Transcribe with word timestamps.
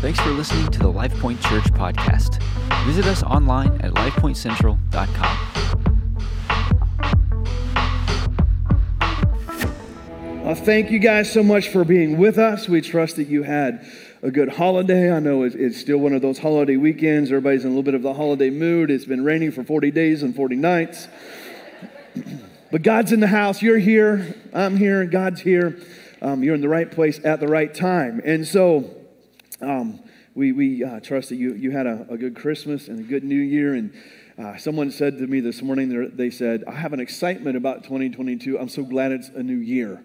Thanks 0.00 0.20
for 0.20 0.30
listening 0.30 0.70
to 0.70 0.78
the 0.78 0.92
LifePoint 0.92 1.42
Church 1.42 1.64
podcast. 1.72 2.40
Visit 2.86 3.04
us 3.06 3.24
online 3.24 3.80
at 3.80 3.94
lifepointcentral.com. 3.94 5.48
Uh, 10.46 10.54
thank 10.54 10.92
you 10.92 11.00
guys 11.00 11.32
so 11.32 11.42
much 11.42 11.70
for 11.70 11.82
being 11.82 12.16
with 12.16 12.38
us. 12.38 12.68
We 12.68 12.80
trust 12.80 13.16
that 13.16 13.26
you 13.26 13.42
had 13.42 13.84
a 14.22 14.30
good 14.30 14.50
holiday. 14.50 15.12
I 15.12 15.18
know 15.18 15.42
it's, 15.42 15.56
it's 15.56 15.80
still 15.80 15.98
one 15.98 16.12
of 16.12 16.22
those 16.22 16.38
holiday 16.38 16.76
weekends. 16.76 17.32
Everybody's 17.32 17.64
in 17.64 17.66
a 17.66 17.70
little 17.70 17.82
bit 17.82 17.94
of 17.94 18.02
the 18.02 18.14
holiday 18.14 18.50
mood. 18.50 18.92
It's 18.92 19.04
been 19.04 19.24
raining 19.24 19.50
for 19.50 19.64
40 19.64 19.90
days 19.90 20.22
and 20.22 20.32
40 20.32 20.54
nights. 20.54 21.08
but 22.70 22.82
God's 22.82 23.10
in 23.10 23.18
the 23.18 23.26
house. 23.26 23.62
You're 23.62 23.78
here. 23.78 24.36
I'm 24.54 24.76
here. 24.76 25.04
God's 25.06 25.40
here. 25.40 25.76
Um, 26.22 26.44
you're 26.44 26.54
in 26.54 26.60
the 26.60 26.68
right 26.68 26.88
place 26.88 27.18
at 27.24 27.40
the 27.40 27.48
right 27.48 27.74
time. 27.74 28.22
And 28.24 28.46
so, 28.46 28.94
um, 29.60 30.00
we, 30.34 30.52
we 30.52 30.84
uh, 30.84 31.00
trust 31.00 31.30
that 31.30 31.36
you, 31.36 31.54
you 31.54 31.70
had 31.70 31.86
a, 31.86 32.06
a, 32.10 32.16
good 32.16 32.36
Christmas 32.36 32.88
and 32.88 33.00
a 33.00 33.02
good 33.02 33.24
New 33.24 33.40
Year. 33.40 33.74
And 33.74 33.92
uh, 34.38 34.56
someone 34.56 34.90
said 34.90 35.18
to 35.18 35.26
me 35.26 35.40
this 35.40 35.62
morning, 35.62 36.12
they 36.14 36.30
said, 36.30 36.64
I 36.68 36.72
have 36.72 36.92
an 36.92 37.00
excitement 37.00 37.56
about 37.56 37.82
2022. 37.82 38.58
I'm 38.58 38.68
so 38.68 38.84
glad 38.84 39.10
it's 39.10 39.28
a 39.30 39.42
new 39.42 39.56
year. 39.56 40.04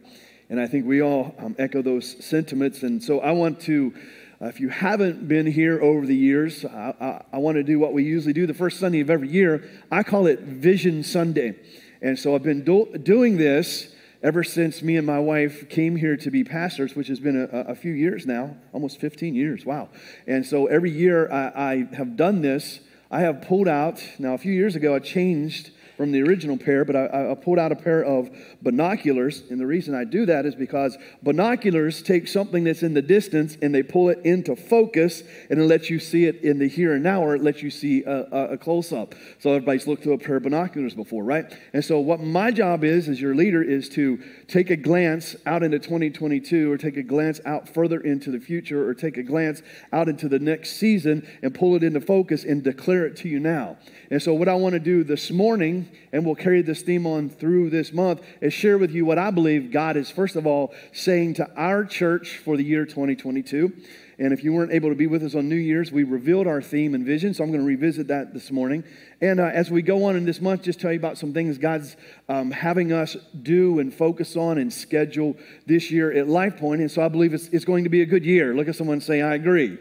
And 0.49 0.59
I 0.59 0.67
think 0.67 0.85
we 0.85 1.01
all 1.01 1.35
um, 1.37 1.55
echo 1.59 1.81
those 1.81 2.23
sentiments. 2.25 2.83
And 2.83 3.03
so 3.03 3.19
I 3.19 3.31
want 3.31 3.59
to, 3.61 3.93
uh, 4.41 4.47
if 4.47 4.59
you 4.59 4.69
haven't 4.69 5.27
been 5.27 5.45
here 5.45 5.81
over 5.81 6.05
the 6.05 6.15
years, 6.15 6.65
I, 6.65 6.93
I, 6.99 7.23
I 7.33 7.37
want 7.37 7.55
to 7.55 7.63
do 7.63 7.77
what 7.77 7.93
we 7.93 8.03
usually 8.03 8.33
do 8.33 8.47
the 8.47 8.53
first 8.55 8.79
Sunday 8.79 9.01
of 9.01 9.09
every 9.09 9.29
year. 9.29 9.69
I 9.91 10.01
call 10.01 10.25
it 10.25 10.39
Vision 10.39 11.03
Sunday. 11.03 11.55
And 12.01 12.17
so 12.17 12.33
I've 12.33 12.43
been 12.43 12.63
do- 12.63 12.97
doing 12.97 13.37
this 13.37 13.93
ever 14.23 14.43
since 14.43 14.81
me 14.81 14.95
and 14.95 15.05
my 15.05 15.19
wife 15.19 15.69
came 15.69 15.97
here 15.97 16.15
to 16.15 16.31
be 16.31 16.43
pastors, 16.43 16.95
which 16.95 17.09
has 17.09 17.19
been 17.19 17.47
a, 17.51 17.71
a 17.71 17.75
few 17.75 17.91
years 17.91 18.25
now, 18.25 18.55
almost 18.71 18.99
15 18.99 19.35
years. 19.35 19.65
Wow. 19.65 19.89
And 20.25 20.45
so 20.45 20.67
every 20.67 20.91
year 20.91 21.31
I, 21.31 21.51
I 21.55 21.95
have 21.95 22.15
done 22.15 22.41
this. 22.41 22.79
I 23.11 23.19
have 23.19 23.41
pulled 23.41 23.67
out, 23.67 24.01
now 24.17 24.33
a 24.33 24.37
few 24.37 24.53
years 24.53 24.75
ago, 24.75 24.95
I 24.95 24.99
changed 24.99 25.71
from 26.03 26.11
the 26.11 26.21
original 26.21 26.57
pair, 26.57 26.83
but 26.83 26.97
I, 26.97 27.31
I, 27.31 27.35
pulled 27.35 27.57
out 27.57 27.71
a 27.71 27.77
pair 27.77 28.03
of 28.03 28.29
binoculars. 28.61 29.41
And 29.49 29.57
the 29.57 29.65
reason 29.65 29.95
I 29.95 30.03
do 30.03 30.25
that 30.25 30.45
is 30.45 30.53
because 30.53 30.97
binoculars 31.21 32.01
take 32.01 32.27
something 32.27 32.65
that's 32.65 32.83
in 32.83 32.93
the 32.93 33.01
distance 33.01 33.57
and 33.61 33.73
they 33.73 33.83
pull 33.83 34.09
it 34.09 34.19
into 34.25 34.57
focus 34.57 35.23
and 35.49 35.61
it 35.61 35.63
lets 35.63 35.89
you 35.89 35.99
see 35.99 36.25
it 36.25 36.41
in 36.41 36.59
the 36.59 36.67
here 36.67 36.93
and 36.93 37.03
now, 37.03 37.23
or 37.23 37.35
it 37.35 37.41
lets 37.41 37.63
you 37.63 37.69
see 37.69 38.03
a, 38.03 38.27
a, 38.33 38.47
a 38.51 38.57
close 38.57 38.91
up. 38.91 39.15
So 39.39 39.51
everybody's 39.51 39.87
looked 39.87 40.03
through 40.03 40.15
a 40.15 40.17
pair 40.17 40.35
of 40.35 40.43
binoculars 40.43 40.93
before, 40.93 41.23
right? 41.23 41.45
And 41.71 41.85
so 41.85 42.01
what 42.01 42.19
my 42.19 42.51
job 42.51 42.83
is, 42.83 43.07
as 43.07 43.21
your 43.21 43.33
leader, 43.33 43.63
is 43.63 43.87
to 43.91 44.21
take 44.49 44.71
a 44.71 44.75
glance 44.75 45.37
out 45.45 45.63
into 45.63 45.79
2022 45.79 46.69
or 46.69 46.77
take 46.77 46.97
a 46.97 47.03
glance 47.03 47.39
out 47.45 47.69
further 47.69 48.01
into 48.01 48.29
the 48.29 48.41
future 48.41 48.85
or 48.85 48.93
take 48.93 49.15
a 49.15 49.23
glance 49.23 49.61
out 49.93 50.09
into 50.09 50.27
the 50.27 50.39
next 50.39 50.71
season 50.71 51.25
and 51.41 51.55
pull 51.55 51.77
it 51.77 51.83
into 51.83 52.01
focus 52.01 52.43
and 52.43 52.61
declare 52.61 53.05
it 53.05 53.15
to 53.15 53.29
you 53.29 53.39
now. 53.39 53.77
And 54.11 54.21
so, 54.21 54.33
what 54.33 54.49
I 54.49 54.55
want 54.55 54.73
to 54.73 54.79
do 54.79 55.05
this 55.05 55.31
morning, 55.31 55.89
and 56.11 56.25
we'll 56.25 56.35
carry 56.35 56.61
this 56.61 56.81
theme 56.81 57.05
on 57.05 57.29
through 57.29 57.69
this 57.69 57.93
month, 57.93 58.21
is 58.41 58.53
share 58.53 58.77
with 58.77 58.91
you 58.91 59.05
what 59.05 59.17
I 59.17 59.31
believe 59.31 59.71
God 59.71 59.97
is, 59.97 60.09
first 60.09 60.35
of 60.35 60.47
all, 60.47 60.73
saying 60.91 61.35
to 61.35 61.49
our 61.55 61.85
church 61.85 62.37
for 62.37 62.57
the 62.57 62.63
year 62.63 62.85
2022. 62.85 63.73
And 64.19 64.31
if 64.31 64.43
you 64.43 64.53
weren't 64.53 64.71
able 64.71 64.89
to 64.89 64.95
be 64.95 65.07
with 65.07 65.23
us 65.23 65.33
on 65.33 65.49
New 65.49 65.55
Year's, 65.55 65.91
we 65.91 66.03
revealed 66.03 66.45
our 66.45 66.61
theme 66.61 66.93
and 66.93 67.05
vision. 67.05 67.33
So 67.33 67.43
I'm 67.43 67.49
going 67.49 67.61
to 67.61 67.67
revisit 67.67 68.07
that 68.07 68.33
this 68.33 68.51
morning. 68.51 68.83
And 69.21 69.39
uh, 69.39 69.45
as 69.45 69.71
we 69.71 69.81
go 69.81 70.05
on 70.05 70.15
in 70.15 70.25
this 70.25 70.39
month, 70.39 70.61
just 70.61 70.79
tell 70.79 70.91
you 70.91 70.99
about 70.99 71.17
some 71.17 71.33
things 71.33 71.57
God's 71.57 71.95
um, 72.29 72.51
having 72.51 72.91
us 72.91 73.17
do 73.41 73.79
and 73.79 73.93
focus 73.93 74.35
on 74.35 74.59
and 74.59 74.71
schedule 74.71 75.35
this 75.65 75.89
year 75.89 76.11
at 76.11 76.27
LifePoint. 76.27 76.75
And 76.75 76.91
so 76.91 77.03
I 77.03 77.07
believe 77.07 77.33
it's, 77.33 77.47
it's 77.47 77.65
going 77.65 77.85
to 77.85 77.89
be 77.89 78.01
a 78.01 78.05
good 78.05 78.23
year. 78.23 78.53
Look 78.53 78.67
at 78.67 78.75
someone 78.75 78.95
and 78.95 79.03
say, 79.03 79.21
I 79.21 79.33
agree. 79.33 79.79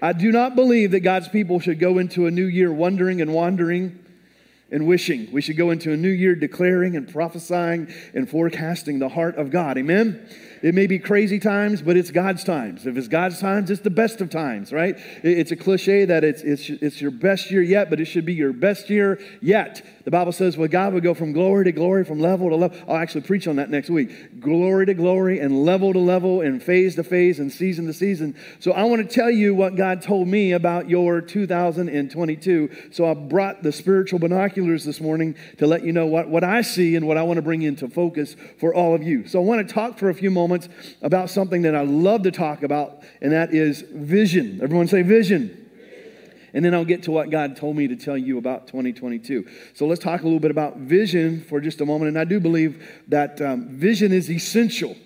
I 0.00 0.12
do 0.12 0.32
not 0.32 0.54
believe 0.54 0.92
that 0.92 1.00
God's 1.00 1.28
people 1.28 1.60
should 1.60 1.78
go 1.78 1.98
into 1.98 2.26
a 2.26 2.30
new 2.30 2.46
year 2.46 2.72
wondering 2.72 3.20
and 3.20 3.34
wandering 3.34 3.98
and 4.70 4.86
wishing. 4.86 5.28
We 5.32 5.40
should 5.40 5.56
go 5.56 5.70
into 5.70 5.92
a 5.92 5.96
new 5.96 6.10
year 6.10 6.34
declaring 6.34 6.96
and 6.96 7.10
prophesying 7.10 7.92
and 8.14 8.28
forecasting 8.28 8.98
the 8.98 9.08
heart 9.08 9.36
of 9.36 9.50
God. 9.50 9.78
Amen? 9.78 10.28
It 10.62 10.74
may 10.74 10.86
be 10.86 10.98
crazy 10.98 11.38
times, 11.38 11.82
but 11.82 11.96
it's 11.96 12.10
God's 12.10 12.44
times. 12.44 12.86
If 12.86 12.96
it's 12.96 13.08
God's 13.08 13.38
times, 13.40 13.70
it's 13.70 13.82
the 13.82 13.90
best 13.90 14.20
of 14.20 14.30
times, 14.30 14.72
right? 14.72 14.96
It's 15.22 15.52
a 15.52 15.56
cliche 15.56 16.04
that 16.06 16.24
it's, 16.24 16.42
it's, 16.42 16.68
it's 16.68 17.00
your 17.00 17.10
best 17.10 17.50
year 17.50 17.62
yet, 17.62 17.90
but 17.90 18.00
it 18.00 18.06
should 18.06 18.24
be 18.24 18.34
your 18.34 18.52
best 18.52 18.90
year 18.90 19.20
yet. 19.40 19.84
The 20.04 20.10
Bible 20.10 20.32
says, 20.32 20.56
well, 20.56 20.68
God 20.68 20.94
would 20.94 21.02
go 21.02 21.14
from 21.14 21.32
glory 21.32 21.64
to 21.66 21.72
glory, 21.72 22.04
from 22.04 22.18
level 22.18 22.48
to 22.48 22.56
level. 22.56 22.78
I'll 22.88 22.96
actually 22.96 23.20
preach 23.22 23.46
on 23.46 23.56
that 23.56 23.70
next 23.70 23.90
week. 23.90 24.40
Glory 24.40 24.86
to 24.86 24.94
glory 24.94 25.38
and 25.38 25.64
level 25.64 25.92
to 25.92 25.98
level 25.98 26.40
and 26.40 26.62
phase 26.62 26.94
to 26.96 27.04
phase 27.04 27.38
and 27.38 27.52
season 27.52 27.86
to 27.86 27.92
season. 27.92 28.34
So 28.58 28.72
I 28.72 28.84
want 28.84 29.08
to 29.08 29.14
tell 29.14 29.30
you 29.30 29.54
what 29.54 29.76
God 29.76 30.02
told 30.02 30.26
me 30.26 30.52
about 30.52 30.88
your 30.88 31.20
2022. 31.20 32.70
So 32.90 33.08
I 33.08 33.14
brought 33.14 33.62
the 33.62 33.70
spiritual 33.70 34.18
binoculars 34.18 34.84
this 34.84 35.00
morning 35.00 35.36
to 35.58 35.66
let 35.66 35.84
you 35.84 35.92
know 35.92 36.06
what, 36.06 36.28
what 36.28 36.42
I 36.42 36.62
see 36.62 36.96
and 36.96 37.06
what 37.06 37.16
I 37.16 37.22
want 37.22 37.36
to 37.36 37.42
bring 37.42 37.62
into 37.62 37.88
focus 37.88 38.34
for 38.58 38.74
all 38.74 38.94
of 38.94 39.02
you. 39.02 39.28
So 39.28 39.40
I 39.40 39.44
want 39.44 39.66
to 39.68 39.74
talk 39.74 39.98
for 39.98 40.08
a 40.08 40.14
few 40.14 40.30
moments 40.30 40.47
about 41.02 41.30
something 41.30 41.62
that 41.62 41.74
I 41.74 41.82
love 41.82 42.22
to 42.22 42.30
talk 42.30 42.62
about, 42.62 43.02
and 43.20 43.32
that 43.32 43.52
is 43.52 43.82
vision. 43.82 44.60
Everyone 44.62 44.88
say 44.88 45.02
vision. 45.02 45.66
And 46.54 46.64
then 46.64 46.74
I'll 46.74 46.84
get 46.84 47.02
to 47.04 47.10
what 47.10 47.30
God 47.30 47.56
told 47.56 47.76
me 47.76 47.88
to 47.88 47.96
tell 47.96 48.16
you 48.16 48.38
about 48.38 48.66
2022. 48.68 49.46
So 49.74 49.86
let's 49.86 50.00
talk 50.02 50.22
a 50.22 50.24
little 50.24 50.40
bit 50.40 50.50
about 50.50 50.78
vision 50.78 51.42
for 51.42 51.60
just 51.60 51.80
a 51.80 51.86
moment. 51.86 52.08
And 52.08 52.18
I 52.18 52.24
do 52.24 52.40
believe 52.40 52.84
that 53.08 53.40
um, 53.40 53.68
vision 53.68 54.12
is 54.12 54.30
essential. 54.30 54.96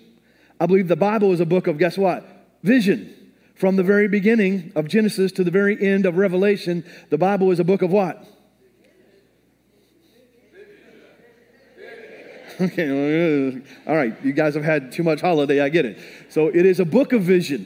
I 0.59 0.65
believe 0.65 0.87
the 0.87 0.95
Bible 0.95 1.33
is 1.33 1.41
a 1.41 1.45
book 1.45 1.67
of, 1.67 1.77
guess 1.77 1.97
what? 1.97 2.25
Vision. 2.63 3.13
From 3.55 3.75
the 3.75 3.83
very 3.83 4.07
beginning 4.07 4.71
of 4.75 4.87
Genesis 4.87 5.31
to 5.33 5.43
the 5.43 5.51
very 5.51 5.79
end 5.85 6.05
of 6.05 6.17
Revelation, 6.17 6.83
the 7.09 7.17
Bible 7.17 7.51
is 7.51 7.59
a 7.59 7.63
book 7.63 7.81
of 7.81 7.91
what? 7.91 8.25
Okay, 12.61 13.61
all 13.87 13.95
right, 13.95 14.15
you 14.23 14.33
guys 14.33 14.53
have 14.53 14.63
had 14.63 14.91
too 14.91 15.03
much 15.03 15.21
holiday, 15.21 15.59
I 15.61 15.69
get 15.69 15.85
it. 15.85 15.99
So 16.29 16.47
it 16.47 16.65
is 16.65 16.79
a 16.79 16.85
book 16.85 17.13
of 17.13 17.21
vision. 17.21 17.65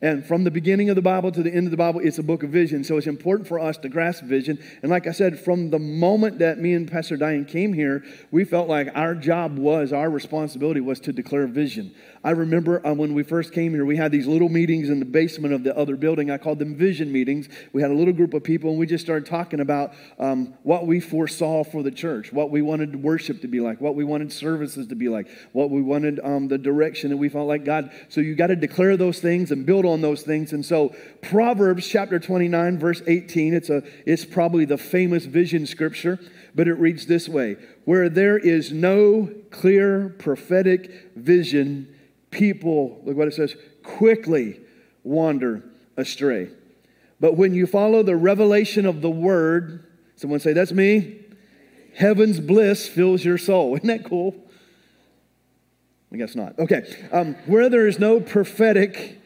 And 0.00 0.24
from 0.24 0.44
the 0.44 0.50
beginning 0.50 0.90
of 0.90 0.96
the 0.96 1.02
Bible 1.02 1.32
to 1.32 1.42
the 1.42 1.52
end 1.52 1.66
of 1.66 1.72
the 1.72 1.76
Bible, 1.76 2.00
it's 2.00 2.18
a 2.18 2.22
book 2.22 2.44
of 2.44 2.50
vision. 2.50 2.84
So 2.84 2.96
it's 2.98 3.08
important 3.08 3.48
for 3.48 3.58
us 3.58 3.76
to 3.78 3.88
grasp 3.88 4.22
vision. 4.24 4.58
And 4.82 4.90
like 4.90 5.08
I 5.08 5.10
said, 5.10 5.40
from 5.40 5.70
the 5.70 5.80
moment 5.80 6.38
that 6.38 6.58
me 6.58 6.74
and 6.74 6.88
Pastor 6.88 7.16
Diane 7.16 7.44
came 7.44 7.72
here, 7.72 8.04
we 8.30 8.44
felt 8.44 8.68
like 8.68 8.90
our 8.94 9.16
job 9.16 9.58
was, 9.58 9.92
our 9.92 10.08
responsibility 10.08 10.80
was 10.80 11.00
to 11.00 11.12
declare 11.12 11.48
vision. 11.48 11.92
I 12.24 12.30
remember 12.30 12.84
uh, 12.84 12.94
when 12.94 13.14
we 13.14 13.22
first 13.22 13.52
came 13.52 13.72
here, 13.72 13.84
we 13.84 13.96
had 13.96 14.10
these 14.10 14.26
little 14.26 14.48
meetings 14.48 14.88
in 14.88 14.98
the 14.98 15.04
basement 15.04 15.54
of 15.54 15.62
the 15.62 15.76
other 15.76 15.96
building. 15.96 16.30
I 16.30 16.38
called 16.38 16.58
them 16.58 16.74
vision 16.74 17.12
meetings. 17.12 17.48
We 17.72 17.80
had 17.80 17.90
a 17.90 17.94
little 17.94 18.12
group 18.12 18.34
of 18.34 18.42
people, 18.42 18.70
and 18.70 18.78
we 18.78 18.86
just 18.86 19.04
started 19.04 19.26
talking 19.26 19.60
about 19.60 19.94
um, 20.18 20.54
what 20.64 20.86
we 20.86 20.98
foresaw 21.00 21.62
for 21.62 21.82
the 21.82 21.90
church, 21.90 22.32
what 22.32 22.50
we 22.50 22.60
wanted 22.60 23.02
worship 23.02 23.40
to 23.42 23.48
be 23.48 23.60
like, 23.60 23.80
what 23.80 23.94
we 23.94 24.04
wanted 24.04 24.32
services 24.32 24.88
to 24.88 24.94
be 24.96 25.08
like, 25.08 25.28
what 25.52 25.70
we 25.70 25.80
wanted 25.80 26.18
um, 26.24 26.48
the 26.48 26.58
direction 26.58 27.10
that 27.10 27.16
we 27.16 27.28
felt 27.28 27.46
like 27.46 27.64
God. 27.64 27.92
So 28.08 28.20
you 28.20 28.34
got 28.34 28.48
to 28.48 28.56
declare 28.56 28.96
those 28.96 29.20
things 29.20 29.52
and 29.52 29.64
build 29.64 29.86
on 29.86 30.00
those 30.00 30.22
things. 30.22 30.52
And 30.52 30.64
so 30.64 30.94
Proverbs 31.22 31.86
chapter 31.86 32.18
29, 32.18 32.78
verse 32.78 33.02
18, 33.06 33.54
it's, 33.54 33.70
a, 33.70 33.82
it's 34.06 34.24
probably 34.24 34.64
the 34.64 34.78
famous 34.78 35.24
vision 35.24 35.66
scripture, 35.66 36.18
but 36.54 36.66
it 36.66 36.74
reads 36.74 37.06
this 37.06 37.28
way 37.28 37.56
Where 37.84 38.08
there 38.08 38.38
is 38.38 38.72
no 38.72 39.30
clear 39.50 40.08
prophetic 40.18 41.12
vision, 41.14 41.94
people, 42.30 43.00
look 43.04 43.16
what 43.16 43.28
it 43.28 43.34
says, 43.34 43.56
quickly 43.82 44.60
wander 45.02 45.64
astray. 45.96 46.50
But 47.20 47.36
when 47.36 47.54
you 47.54 47.66
follow 47.66 48.02
the 48.02 48.16
revelation 48.16 48.86
of 48.86 49.00
the 49.00 49.10
word, 49.10 49.84
someone 50.16 50.40
say, 50.40 50.52
That's 50.52 50.72
me. 50.72 51.24
Heaven's 51.94 52.38
bliss 52.38 52.88
fills 52.88 53.24
your 53.24 53.38
soul. 53.38 53.74
Isn't 53.76 53.88
that 53.88 54.04
cool? 54.04 54.36
I 56.12 56.16
guess 56.16 56.34
not. 56.34 56.58
Okay. 56.58 57.08
Um, 57.12 57.34
where 57.46 57.68
there 57.68 57.86
is 57.86 57.98
no 57.98 58.20
prophetic 58.20 59.20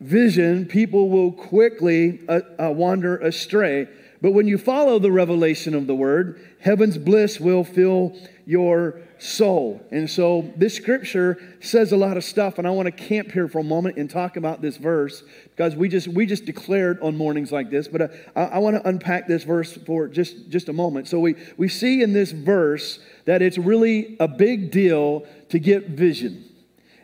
vision, 0.00 0.66
people 0.66 1.10
will 1.10 1.32
quickly 1.32 2.20
uh, 2.28 2.40
uh, 2.58 2.70
wander 2.70 3.18
astray. 3.18 3.88
But 4.20 4.32
when 4.32 4.48
you 4.48 4.58
follow 4.58 4.98
the 4.98 5.12
revelation 5.12 5.74
of 5.74 5.86
the 5.86 5.94
word, 5.94 6.40
heaven's 6.60 6.98
bliss 6.98 7.38
will 7.38 7.62
fill 7.62 8.16
your 8.46 9.00
soul. 9.18 9.80
And 9.90 10.08
so 10.08 10.52
this 10.56 10.74
scripture 10.74 11.38
says 11.60 11.92
a 11.92 11.96
lot 11.96 12.16
of 12.16 12.24
stuff, 12.24 12.58
and 12.58 12.66
I 12.66 12.70
want 12.70 12.86
to 12.86 12.92
camp 12.92 13.32
here 13.32 13.48
for 13.48 13.58
a 13.58 13.64
moment 13.64 13.96
and 13.96 14.08
talk 14.08 14.36
about 14.36 14.62
this 14.62 14.76
verse 14.76 15.22
because 15.50 15.74
we 15.76 15.88
just 15.88 16.08
we 16.08 16.26
just 16.26 16.44
declared 16.44 17.00
on 17.00 17.16
mornings 17.16 17.52
like 17.52 17.70
this. 17.70 17.88
But 17.88 18.02
uh, 18.02 18.08
I, 18.36 18.42
I 18.44 18.58
want 18.58 18.76
to 18.76 18.88
unpack 18.88 19.26
this 19.26 19.44
verse 19.44 19.72
for 19.72 20.08
just 20.08 20.48
just 20.50 20.68
a 20.68 20.72
moment. 20.72 21.08
So 21.08 21.18
we 21.18 21.34
we 21.56 21.68
see 21.68 22.02
in 22.02 22.12
this 22.12 22.32
verse 22.32 23.00
that 23.24 23.42
it's 23.42 23.58
really 23.58 24.16
a 24.20 24.28
big 24.28 24.70
deal 24.70 25.26
to 25.50 25.58
get 25.58 25.88
vision. 25.88 26.47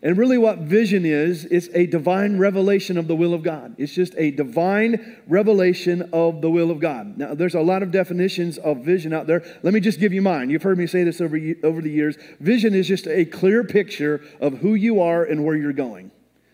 And 0.04 0.18
really, 0.18 0.36
what 0.36 0.58
vision 0.58 1.06
is, 1.06 1.46
it's 1.46 1.70
a 1.72 1.86
divine 1.86 2.36
revelation 2.36 2.98
of 2.98 3.08
the 3.08 3.16
will 3.16 3.32
of 3.32 3.42
God. 3.42 3.74
It's 3.78 3.94
just 3.94 4.14
a 4.18 4.30
divine 4.30 5.16
revelation 5.26 6.10
of 6.12 6.42
the 6.42 6.50
will 6.50 6.70
of 6.70 6.78
God. 6.78 7.16
Now, 7.16 7.34
there's 7.34 7.54
a 7.54 7.62
lot 7.62 7.82
of 7.82 7.90
definitions 7.90 8.58
of 8.58 8.84
vision 8.84 9.14
out 9.14 9.26
there. 9.26 9.42
Let 9.62 9.72
me 9.72 9.80
just 9.80 10.00
give 10.00 10.12
you 10.12 10.20
mine. 10.20 10.50
You've 10.50 10.62
heard 10.62 10.76
me 10.76 10.86
say 10.86 11.04
this 11.04 11.22
over, 11.22 11.40
over 11.62 11.80
the 11.80 11.90
years. 11.90 12.18
Vision 12.38 12.74
is 12.74 12.86
just 12.86 13.06
a 13.06 13.24
clear 13.24 13.64
picture 13.64 14.22
of 14.42 14.58
who 14.58 14.74
you 14.74 15.00
are 15.00 15.24
and 15.24 15.42
where 15.42 15.56
you're 15.56 15.72
going. 15.72 16.10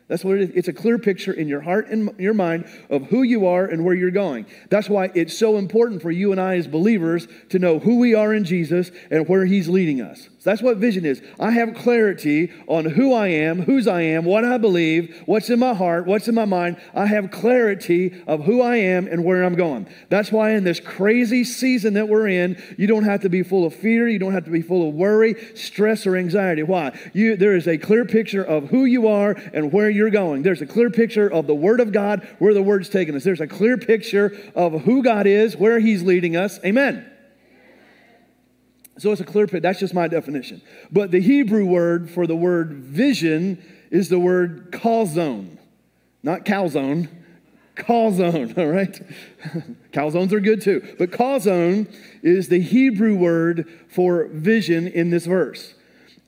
That's 0.06 0.25
what 0.25 0.38
it 0.38 0.43
is. 0.43 0.50
It's 0.56 0.69
a 0.69 0.73
clear 0.73 0.99
picture 0.99 1.32
in 1.32 1.46
your 1.46 1.61
heart 1.61 1.88
and 1.88 2.11
your 2.19 2.35
mind 2.35 2.67
of 2.88 3.06
who 3.06 3.23
you 3.23 3.46
are 3.46 3.64
and 3.64 3.85
where 3.85 3.94
you're 3.94 4.11
going. 4.11 4.46
That's 4.69 4.88
why 4.88 5.11
it's 5.14 5.37
so 5.37 5.56
important 5.56 6.03
for 6.03 6.11
you 6.11 6.32
and 6.32 6.41
I 6.41 6.56
as 6.56 6.67
believers 6.67 7.29
to 7.50 7.61
know 7.61 7.79
who 7.79 7.99
we 7.99 8.14
are 8.14 8.35
in 8.35 8.44
Jesus 8.44 8.91
and 9.08 9.29
where 9.29 9.44
He's 9.44 9.69
leading 9.69 10.00
us. 10.00 10.29
So 10.40 10.48
that's 10.48 10.62
what 10.62 10.78
vision 10.78 11.04
is. 11.04 11.20
I 11.38 11.50
have 11.50 11.75
clarity 11.75 12.50
on 12.66 12.87
who 12.87 13.12
I 13.12 13.28
am, 13.28 13.60
whose 13.60 13.87
I 13.87 14.00
am, 14.00 14.25
what 14.25 14.42
I 14.42 14.56
believe, 14.56 15.22
what's 15.26 15.50
in 15.50 15.58
my 15.58 15.75
heart, 15.75 16.06
what's 16.06 16.28
in 16.28 16.34
my 16.34 16.46
mind. 16.46 16.78
I 16.94 17.04
have 17.04 17.31
clarity 17.31 18.22
of 18.26 18.44
who 18.44 18.62
I 18.62 18.76
am 18.76 19.06
and 19.06 19.22
where 19.22 19.44
I'm 19.44 19.54
going. 19.54 19.87
That's 20.08 20.32
why 20.32 20.52
in 20.52 20.64
this 20.64 20.81
crazy 20.81 21.44
season 21.44 21.92
that 21.92 22.08
we're 22.08 22.26
in, 22.26 22.56
you 22.78 22.87
don't 22.87 23.04
have 23.04 23.20
to 23.20 23.28
be 23.28 23.42
full 23.42 23.66
of 23.66 23.75
fear, 23.75 24.08
you 24.08 24.19
don't 24.19 24.32
have 24.32 24.46
to 24.46 24.50
be 24.50 24.62
full 24.62 24.88
of 24.88 24.94
worry, 24.94 25.34
stress, 25.54 26.06
or 26.06 26.16
anxiety. 26.16 26.62
Why? 26.62 26.98
You, 27.12 27.36
there 27.36 27.54
is 27.54 27.69
a 27.69 27.76
clear 27.76 28.06
picture 28.06 28.43
of 28.43 28.70
who 28.70 28.86
you 28.86 29.08
are 29.08 29.32
and 29.52 29.70
where 29.75 29.90
you're 29.90 30.08
going. 30.08 30.43
There's 30.43 30.62
a 30.62 30.66
clear 30.66 30.88
picture 30.88 31.31
of 31.31 31.48
the 31.48 31.54
Word 31.54 31.81
of 31.81 31.93
God, 31.93 32.26
where 32.38 32.54
the 32.54 32.62
Word's 32.62 32.88
taking 32.88 33.14
us. 33.14 33.25
There's 33.25 33.43
a 33.43 33.46
clear 33.46 33.76
picture 33.76 34.34
of 34.54 34.84
who 34.84 35.02
God 35.02 35.26
is, 35.26 35.54
where 35.54 35.81
He's 35.81 36.02
leading 36.02 36.34
us. 36.34 36.58
Amen. 36.64 37.09
So 39.00 39.12
it's 39.12 39.20
a 39.20 39.25
clear 39.25 39.47
picture. 39.47 39.61
That's 39.61 39.81
just 39.81 39.94
my 39.94 40.08
definition. 40.08 40.61
But 40.93 41.11
the 41.11 41.23
Hebrew 41.23 41.64
word 41.64 42.11
for 42.11 42.26
the 42.26 42.37
word 42.37 42.73
vision 42.73 43.62
is 43.91 44.11
the 44.11 44.19
word 44.19 44.73
calzone, 44.73 45.56
not 46.23 46.44
calzone, 46.44 47.08
calzone, 47.76 48.58
all 48.58 48.67
right? 48.67 49.00
Calzones 49.91 50.32
are 50.32 50.41
good 50.41 50.61
too. 50.61 50.97
But 50.99 51.12
calzone 51.12 51.91
is 52.23 52.49
the 52.49 52.61
Hebrew 52.61 53.17
word 53.17 53.70
for 53.88 54.26
vision 54.26 54.87
in 54.87 55.08
this 55.08 55.25
verse. 55.25 55.75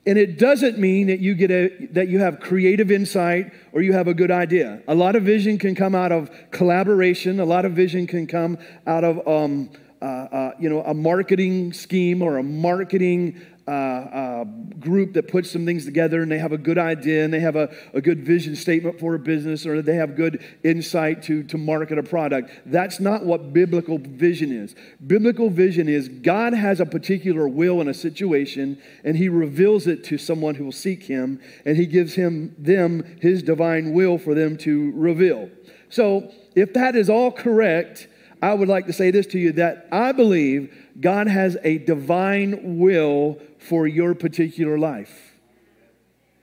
And 0.07 0.17
it 0.17 0.39
doesn't 0.39 0.79
mean 0.79 1.07
that 1.07 1.19
you 1.19 1.35
get 1.35 1.51
a 1.51 1.87
that 1.91 2.07
you 2.09 2.19
have 2.19 2.39
creative 2.39 2.91
insight 2.91 3.53
or 3.71 3.83
you 3.83 3.93
have 3.93 4.07
a 4.07 4.15
good 4.15 4.31
idea. 4.31 4.81
A 4.87 4.95
lot 4.95 5.15
of 5.15 5.23
vision 5.23 5.59
can 5.59 5.75
come 5.75 5.93
out 5.93 6.11
of 6.11 6.31
collaboration. 6.49 7.39
A 7.39 7.45
lot 7.45 7.65
of 7.65 7.73
vision 7.73 8.07
can 8.07 8.25
come 8.25 8.57
out 8.87 9.03
of 9.03 9.25
um, 9.27 9.69
uh, 10.03 10.05
uh, 10.05 10.51
you 10.59 10.69
know, 10.69 10.83
a 10.83 10.93
marketing 10.93 11.71
scheme 11.71 12.21
or 12.21 12.37
a 12.37 12.43
marketing 12.43 13.41
uh, 13.65 13.71
uh, 13.71 14.43
group 14.77 15.13
that 15.13 15.29
puts 15.29 15.49
some 15.49 15.65
things 15.65 15.85
together 15.85 16.21
and 16.21 16.29
they 16.29 16.37
have 16.37 16.51
a 16.51 16.57
good 16.57 16.77
idea 16.77 17.23
and 17.23 17.33
they 17.33 17.39
have 17.39 17.55
a, 17.55 17.73
a 17.93 18.01
good 18.01 18.25
vision 18.25 18.53
statement 18.53 18.99
for 18.99 19.15
a 19.15 19.19
business 19.19 19.65
or 19.65 19.81
they 19.81 19.95
have 19.95 20.17
good 20.17 20.43
insight 20.65 21.23
to, 21.23 21.41
to 21.43 21.57
market 21.57 21.97
a 21.97 22.03
product. 22.03 22.51
That's 22.65 22.99
not 22.99 23.23
what 23.23 23.53
biblical 23.53 23.97
vision 23.97 24.51
is. 24.51 24.75
Biblical 25.07 25.49
vision 25.49 25.87
is 25.87 26.09
God 26.09 26.53
has 26.53 26.81
a 26.81 26.85
particular 26.85 27.47
will 27.47 27.79
in 27.79 27.87
a 27.87 27.93
situation 27.93 28.81
and 29.05 29.15
he 29.15 29.29
reveals 29.29 29.87
it 29.87 30.03
to 30.03 30.17
someone 30.17 30.55
who 30.55 30.65
will 30.65 30.73
seek 30.73 31.03
him 31.03 31.39
and 31.65 31.77
he 31.77 31.85
gives 31.85 32.15
him 32.15 32.53
them 32.59 33.05
his 33.21 33.41
divine 33.41 33.93
will 33.93 34.17
for 34.17 34.35
them 34.35 34.57
to 34.57 34.91
reveal. 34.95 35.49
So 35.87 36.29
if 36.55 36.73
that 36.73 36.97
is 36.97 37.09
all 37.09 37.31
correct, 37.31 38.09
I 38.43 38.53
would 38.53 38.67
like 38.67 38.87
to 38.87 38.93
say 38.93 39.09
this 39.09 39.25
to 39.27 39.39
you 39.39 39.53
that 39.53 39.87
I 39.89 40.11
believe 40.11 40.75
God 40.99 41.27
has 41.27 41.55
a 41.63 41.77
divine 41.77 42.77
will 42.77 43.39
for 43.57 43.87
your 43.87 44.13
particular 44.13 44.77
life. 44.77 45.37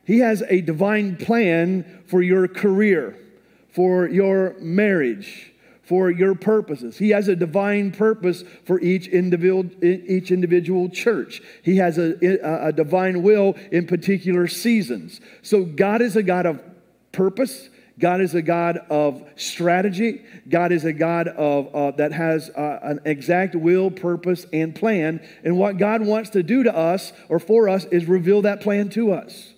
He 0.07 0.21
has 0.21 0.43
a 0.49 0.63
divine 0.63 1.17
plan 1.17 2.03
for 2.07 2.23
your 2.23 2.49
career, 2.49 3.19
for 3.69 4.09
your 4.09 4.57
marriage, 4.61 5.53
for 5.83 6.11
your 6.11 6.35
purposes. 6.35 6.97
He 6.97 7.11
has 7.11 7.29
a 7.29 7.37
divine 7.37 7.93
purpose 7.93 8.45
for 8.65 8.81
each 8.81 9.07
individual, 9.09 9.67
each 9.85 10.31
individual 10.31 10.89
church. 10.89 11.43
He 11.63 11.77
has 11.77 11.99
a, 11.99 12.15
a 12.67 12.73
divine 12.73 13.23
will 13.23 13.59
in 13.71 13.87
particular 13.87 14.49
seasons. 14.49 15.21
So 15.43 15.65
God 15.65 16.01
is 16.01 16.17
a 16.17 16.23
God 16.23 16.47
of 16.47 16.63
purpose. 17.13 17.69
God 18.01 18.21
is 18.23 18.35
a 18.35 18.43
God 18.43 18.79
of 18.89 19.23
strategy. 19.37 20.23
God 20.49 20.73
is 20.73 20.85
a 20.85 20.93
God 20.93 21.29
of, 21.29 21.75
uh, 21.75 21.91
that 21.93 22.13
has 22.13 22.49
uh, 22.51 22.81
an 22.83 23.01
exact 23.05 23.55
will, 23.55 23.91
purpose, 23.91 24.47
and 24.53 24.75
plan. 24.75 25.21
And 25.45 25.59
what 25.59 25.77
God 25.77 26.05
wants 26.05 26.31
to 26.31 26.43
do 26.43 26.63
to 26.63 26.75
us 26.75 27.13
or 27.29 27.39
for 27.39 27.69
us 27.69 27.85
is 27.87 28.07
reveal 28.07 28.43
that 28.43 28.63
plan 28.63 28.89
to 28.91 29.13
us. 29.13 29.53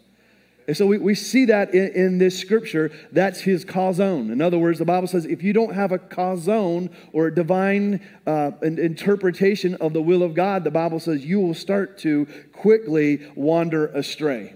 And 0.67 0.77
so 0.77 0.87
we, 0.87 0.99
we 0.99 1.15
see 1.15 1.47
that 1.47 1.75
in, 1.75 1.93
in 1.93 2.19
this 2.19 2.39
scripture. 2.39 2.93
That's 3.11 3.41
his 3.41 3.65
calzone. 3.65 4.33
In 4.33 4.41
other 4.41 4.59
words, 4.59 4.79
the 4.79 4.85
Bible 4.85 5.09
says 5.09 5.25
if 5.25 5.43
you 5.43 5.53
don't 5.53 5.75
have 5.75 5.93
a 5.93 5.99
calzone 5.99 6.93
or 7.12 7.29
a 7.29 7.35
divine 7.35 8.00
uh, 8.27 8.53
interpretation 8.62 9.75
of 9.77 9.93
the 9.93 10.03
will 10.03 10.23
of 10.23 10.35
God, 10.35 10.65
the 10.65 10.71
Bible 10.71 11.00
says 11.00 11.25
you 11.25 11.41
will 11.41 11.55
start 11.55 11.99
to 11.99 12.27
quickly 12.53 13.27
wander 13.35 13.87
astray. 13.87 14.55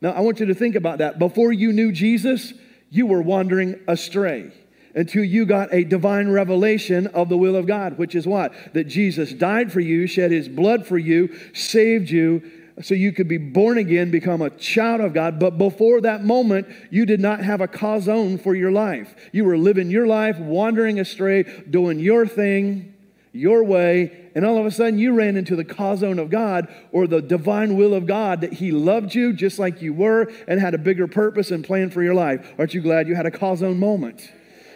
Now, 0.00 0.10
I 0.10 0.20
want 0.20 0.38
you 0.38 0.46
to 0.46 0.54
think 0.54 0.76
about 0.76 0.98
that. 0.98 1.18
Before 1.18 1.52
you 1.52 1.72
knew 1.72 1.90
Jesus, 1.90 2.52
you 2.90 3.06
were 3.06 3.22
wandering 3.22 3.80
astray 3.86 4.52
until 4.94 5.22
you 5.22 5.46
got 5.46 5.72
a 5.72 5.84
divine 5.84 6.28
revelation 6.28 7.06
of 7.08 7.28
the 7.28 7.36
will 7.36 7.54
of 7.54 7.66
God, 7.66 7.98
which 7.98 8.14
is 8.14 8.26
what? 8.26 8.52
That 8.74 8.84
Jesus 8.84 9.32
died 9.32 9.70
for 9.72 9.80
you, 9.80 10.06
shed 10.06 10.30
his 10.30 10.48
blood 10.48 10.86
for 10.86 10.98
you, 10.98 11.34
saved 11.52 12.10
you, 12.10 12.42
so 12.80 12.94
you 12.94 13.12
could 13.12 13.28
be 13.28 13.38
born 13.38 13.78
again, 13.78 14.10
become 14.10 14.40
a 14.40 14.50
child 14.50 15.00
of 15.00 15.12
God. 15.12 15.38
But 15.40 15.58
before 15.58 16.00
that 16.02 16.24
moment, 16.24 16.68
you 16.90 17.06
did 17.06 17.20
not 17.20 17.40
have 17.40 17.60
a 17.60 17.68
cause 17.68 18.06
for 18.40 18.54
your 18.54 18.70
life. 18.70 19.14
You 19.32 19.44
were 19.44 19.58
living 19.58 19.90
your 19.90 20.06
life, 20.06 20.38
wandering 20.38 21.00
astray, 21.00 21.42
doing 21.68 21.98
your 21.98 22.26
thing, 22.26 22.94
your 23.38 23.64
way, 23.64 24.30
and 24.34 24.44
all 24.44 24.58
of 24.58 24.66
a 24.66 24.70
sudden 24.70 24.98
you 24.98 25.14
ran 25.14 25.36
into 25.36 25.56
the 25.56 25.64
chazon 25.64 26.20
of 26.20 26.30
God 26.30 26.68
or 26.92 27.06
the 27.06 27.22
divine 27.22 27.76
will 27.76 27.94
of 27.94 28.06
God 28.06 28.40
that 28.40 28.52
He 28.52 28.70
loved 28.70 29.14
you 29.14 29.32
just 29.32 29.58
like 29.58 29.80
you 29.80 29.94
were 29.94 30.30
and 30.46 30.60
had 30.60 30.74
a 30.74 30.78
bigger 30.78 31.06
purpose 31.06 31.50
and 31.50 31.64
plan 31.64 31.90
for 31.90 32.02
your 32.02 32.14
life. 32.14 32.54
Aren't 32.58 32.74
you 32.74 32.80
glad 32.80 33.08
you 33.08 33.14
had 33.14 33.26
a 33.26 33.30
chazon 33.30 33.76
moment 33.76 34.30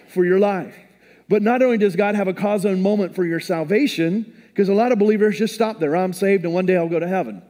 for 0.08 0.24
your 0.24 0.38
life? 0.38 0.76
But 1.28 1.42
not 1.42 1.62
only 1.62 1.78
does 1.78 1.96
God 1.96 2.14
have 2.14 2.28
a 2.28 2.34
chazon 2.34 2.80
moment 2.80 3.14
for 3.14 3.24
your 3.24 3.40
salvation, 3.40 4.34
because 4.48 4.68
a 4.68 4.74
lot 4.74 4.92
of 4.92 4.98
believers 4.98 5.38
just 5.38 5.54
stop 5.54 5.78
there. 5.78 5.96
I'm 5.96 6.12
saved 6.12 6.44
and 6.44 6.52
one 6.52 6.66
day 6.66 6.76
I'll 6.76 6.88
go 6.88 7.00
to 7.00 7.08
heaven. 7.08 7.42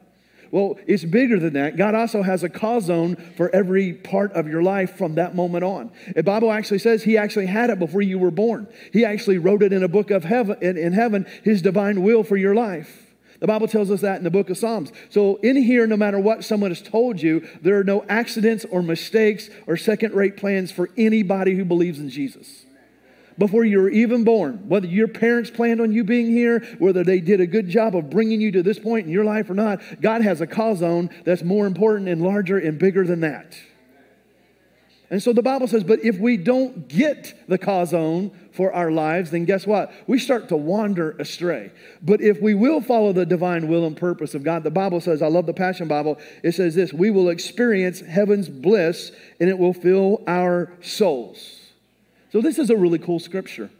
Well, 0.52 0.78
it's 0.87 1.02
bigger 1.02 1.40
than 1.40 1.54
that. 1.54 1.78
God 1.78 1.94
also 1.94 2.22
has 2.22 2.44
a 2.44 2.49
calzone 2.49 3.19
for 3.37 3.49
every 3.54 3.94
part 3.94 4.32
of 4.34 4.46
your 4.46 4.62
life 4.62 4.99
from 4.99 5.14
that 5.14 5.34
moment 5.34 5.64
on. 5.64 5.90
The 6.14 6.22
Bible 6.22 6.52
actually 6.52 6.78
says 6.78 7.02
He 7.02 7.16
actually 7.16 7.46
had 7.46 7.70
it 7.70 7.78
before 7.78 8.02
you 8.02 8.19
were 8.19 8.31
born. 8.31 8.69
He 8.93 9.02
actually 9.02 9.38
wrote 9.38 9.62
it 9.62 9.72
in 9.72 9.82
a 9.82 9.88
book 9.88 10.10
of 10.10 10.25
heaven, 10.25 10.58
in, 10.60 10.76
in 10.76 10.93
heaven, 10.93 11.26
His 11.43 11.62
divine 11.62 12.02
will 12.02 12.22
for 12.22 12.37
your 12.37 12.54
life. 12.54 13.14
The 13.40 13.46
Bible 13.46 13.66
tells 13.66 13.90
us 13.90 14.02
that 14.02 14.19
in 14.19 14.25
the 14.25 14.31
book 14.31 14.50
of 14.50 14.58
Psalms. 14.58 14.93
So, 15.08 15.37
in 15.37 15.56
here, 15.56 15.87
no 15.87 15.96
matter 15.96 16.19
what 16.19 16.44
someone 16.44 16.70
has 16.70 16.82
told 16.82 17.20
you, 17.22 17.49
there 17.62 17.78
are 17.78 17.84
no 17.84 18.04
accidents 18.08 18.66
or 18.66 18.82
mistakes 18.82 19.49
or 19.66 19.78
second 19.78 20.14
rate 20.14 20.37
plans 20.37 20.70
for 20.70 20.90
anybody 20.99 21.56
who 21.56 21.64
believes 21.64 21.99
in 21.99 22.11
Jesus 22.11 22.66
before 23.39 23.65
you 23.65 23.79
were 23.79 23.91
even 23.91 24.25
born. 24.25 24.69
Whether 24.69 24.89
your 24.89 25.09
parents 25.09 25.51
planned 25.51 25.81
on 25.81 25.93
you 25.93 26.03
being 26.03 26.27
here, 26.27 26.61
whether 26.79 27.05
they 27.05 27.21
did 27.21 27.41
a 27.41 27.47
good 27.47 27.69
job 27.69 27.95
of 27.95 28.11
bringing 28.11 28.41
you 28.41 28.51
to 28.53 28.62
this 28.62 28.79
point 28.79 29.07
in 29.07 29.12
your 29.12 29.25
life 29.25 29.49
or 29.49 29.55
not, 29.55 29.81
God 30.01 30.23
has 30.23 30.41
a 30.41 30.47
cause 30.47 30.73
calzone 30.73 31.25
that's 31.25 31.43
more 31.43 31.67
important 31.67 32.09
and 32.09 32.23
larger 32.23 32.59
and 32.59 32.79
bigger 32.79 33.07
than 33.07 33.21
that. 33.21 33.57
And 35.11 35.23
so 35.23 35.35
the 35.35 35.43
Bible 35.43 35.69
says, 35.69 35.85
but 35.85 36.03
if 36.03 36.19
we 36.19 36.39
don't 36.39 36.89
get 36.89 37.35
the 37.47 37.59
chazon 37.59 38.33
for 38.53 38.73
our 38.73 38.91
lives, 38.91 39.31
then 39.31 39.45
guess 39.45 39.67
what? 39.67 39.93
We 40.07 40.19
start 40.19 40.49
to 40.49 40.57
wander 40.57 41.11
astray. 41.19 41.71
But 42.01 42.23
if 42.23 42.41
we 42.41 42.55
will 42.55 42.81
follow 42.81 43.12
the 43.12 43.27
divine 43.27 43.69
will 43.69 43.87
and 43.87 43.95
purpose 43.95 44.35
of 44.35 44.43
God, 44.43 44.62
the 44.62 44.71
Bible 44.71 45.03
says, 45.03 45.21
I 45.21 45.27
love 45.27 45.45
the 45.45 45.53
Passion 45.53 45.87
Bible, 45.87 46.19
it 46.43 46.53
says 46.53 46.75
this 46.75 46.95
we 46.95 47.11
will 47.11 47.29
experience 47.29 48.01
heaven's 48.01 48.49
bliss 48.49 49.12
and 49.39 49.51
it 49.51 49.59
will 49.59 49.75
fill 49.75 50.23
our 50.27 50.73
souls. 50.81 51.62
So 52.33 52.41
this 52.41 52.59
is 52.59 52.71
a 52.71 52.77
really 52.77 52.99
cool 52.99 53.21
scripture. 53.21 53.71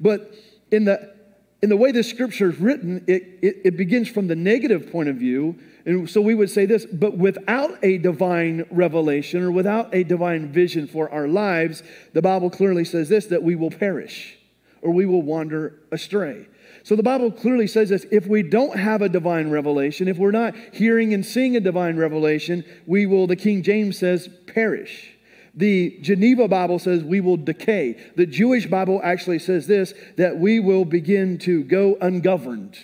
But 0.00 0.34
in 0.70 0.84
the 0.84 1.12
in 1.60 1.68
the 1.68 1.76
way 1.76 1.92
the 1.92 2.02
scripture 2.02 2.50
is 2.50 2.58
written, 2.58 3.04
it, 3.06 3.38
it, 3.40 3.56
it, 3.64 3.76
begins 3.76 4.08
from 4.08 4.26
the 4.26 4.34
negative 4.34 4.90
point 4.90 5.08
of 5.08 5.14
view. 5.14 5.56
And 5.86 6.10
so 6.10 6.20
we 6.20 6.34
would 6.34 6.50
say 6.50 6.66
this, 6.66 6.84
but 6.86 7.16
without 7.16 7.78
a 7.84 7.98
divine 7.98 8.66
revelation 8.68 9.44
or 9.44 9.52
without 9.52 9.94
a 9.94 10.02
divine 10.02 10.50
vision 10.50 10.88
for 10.88 11.08
our 11.10 11.28
lives, 11.28 11.84
the 12.14 12.22
Bible 12.22 12.50
clearly 12.50 12.84
says 12.84 13.08
this 13.08 13.26
that 13.26 13.44
we 13.44 13.54
will 13.54 13.70
perish 13.70 14.38
or 14.80 14.90
we 14.90 15.06
will 15.06 15.22
wander 15.22 15.78
astray. 15.92 16.48
So 16.82 16.96
the 16.96 17.02
Bible 17.04 17.30
clearly 17.30 17.68
says 17.68 17.90
this 17.90 18.06
if 18.10 18.26
we 18.26 18.42
don't 18.42 18.76
have 18.76 19.02
a 19.02 19.08
divine 19.08 19.50
revelation, 19.50 20.08
if 20.08 20.16
we're 20.16 20.32
not 20.32 20.56
hearing 20.72 21.14
and 21.14 21.24
seeing 21.24 21.54
a 21.56 21.60
divine 21.60 21.96
revelation, 21.96 22.64
we 22.86 23.06
will, 23.06 23.28
the 23.28 23.36
King 23.36 23.62
James 23.62 23.98
says, 23.98 24.28
perish. 24.48 25.12
The 25.54 25.98
Geneva 26.00 26.48
Bible 26.48 26.78
says 26.78 27.04
we 27.04 27.20
will 27.20 27.36
decay. 27.36 27.98
The 28.16 28.26
Jewish 28.26 28.66
Bible 28.66 29.00
actually 29.04 29.38
says 29.38 29.66
this 29.66 29.92
that 30.16 30.38
we 30.38 30.60
will 30.60 30.84
begin 30.84 31.38
to 31.38 31.62
go 31.64 31.96
ungoverned. 32.00 32.78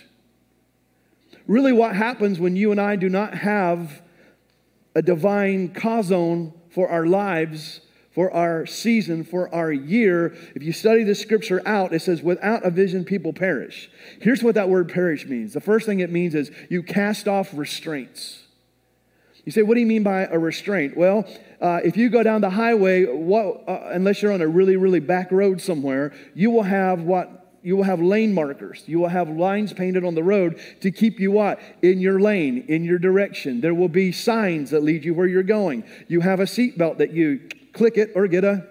Really, 1.47 1.73
what 1.73 1.95
happens 1.95 2.39
when 2.39 2.55
you 2.55 2.71
and 2.71 2.79
I 2.79 2.95
do 2.95 3.09
not 3.09 3.33
have 3.33 4.03
a 4.93 5.01
divine 5.01 5.69
calzone 5.69 6.53
for 6.69 6.89
our 6.89 7.07
lives, 7.07 7.81
for 8.11 8.31
our 8.31 8.67
season, 8.67 9.23
for 9.23 9.53
our 9.53 9.71
year, 9.71 10.35
if 10.53 10.61
you 10.61 10.71
study 10.71 11.03
the 11.03 11.15
scripture 11.15 11.61
out, 11.65 11.93
it 11.93 12.01
says, 12.01 12.21
without 12.21 12.63
a 12.63 12.69
vision, 12.69 13.03
people 13.03 13.33
perish. 13.33 13.89
Here's 14.21 14.43
what 14.43 14.55
that 14.55 14.69
word 14.69 14.89
perish 14.89 15.25
means 15.25 15.53
the 15.53 15.61
first 15.61 15.87
thing 15.87 16.01
it 16.01 16.11
means 16.11 16.35
is 16.35 16.51
you 16.69 16.83
cast 16.83 17.27
off 17.27 17.49
restraints. 17.53 18.43
You 19.45 19.51
say, 19.51 19.63
what 19.63 19.75
do 19.75 19.79
you 19.79 19.87
mean 19.87 20.03
by 20.03 20.25
a 20.25 20.37
restraint? 20.37 20.95
Well, 20.95 21.25
uh, 21.61 21.81
if 21.83 21.97
you 21.97 22.09
go 22.09 22.23
down 22.23 22.41
the 22.41 22.49
highway, 22.49 23.05
what, 23.05 23.63
uh, 23.67 23.89
unless 23.91 24.21
you're 24.21 24.31
on 24.31 24.41
a 24.41 24.47
really, 24.47 24.77
really 24.77 24.99
back 24.99 25.31
road 25.31 25.61
somewhere, 25.61 26.13
you 26.33 26.51
will 26.51 26.63
have 26.63 27.01
what 27.01 27.35
you 27.61 27.75
will 27.75 27.83
have 27.83 27.99
lane 27.99 28.33
markers. 28.33 28.83
You 28.85 28.99
will 28.99 29.09
have 29.09 29.27
lines 29.27 29.73
painted 29.73 30.05
on 30.05 30.15
the 30.15 30.23
road 30.23 30.61
to 30.79 30.91
keep 30.91 31.19
you 31.19 31.31
what? 31.31 31.59
In 31.81 31.99
your 31.99 32.19
lane, 32.19 32.65
in 32.69 32.85
your 32.85 32.97
direction. 32.97 33.59
There 33.59 33.73
will 33.73 33.89
be 33.89 34.13
signs 34.13 34.71
that 34.71 34.81
lead 34.81 35.03
you 35.03 35.13
where 35.13 35.27
you're 35.27 35.43
going. 35.43 35.83
You 36.07 36.21
have 36.21 36.39
a 36.39 36.43
seatbelt 36.43 36.99
that 36.99 37.11
you 37.11 37.49
click 37.73 37.97
it 37.97 38.11
or 38.15 38.27
get 38.27 38.45
a 38.45 38.65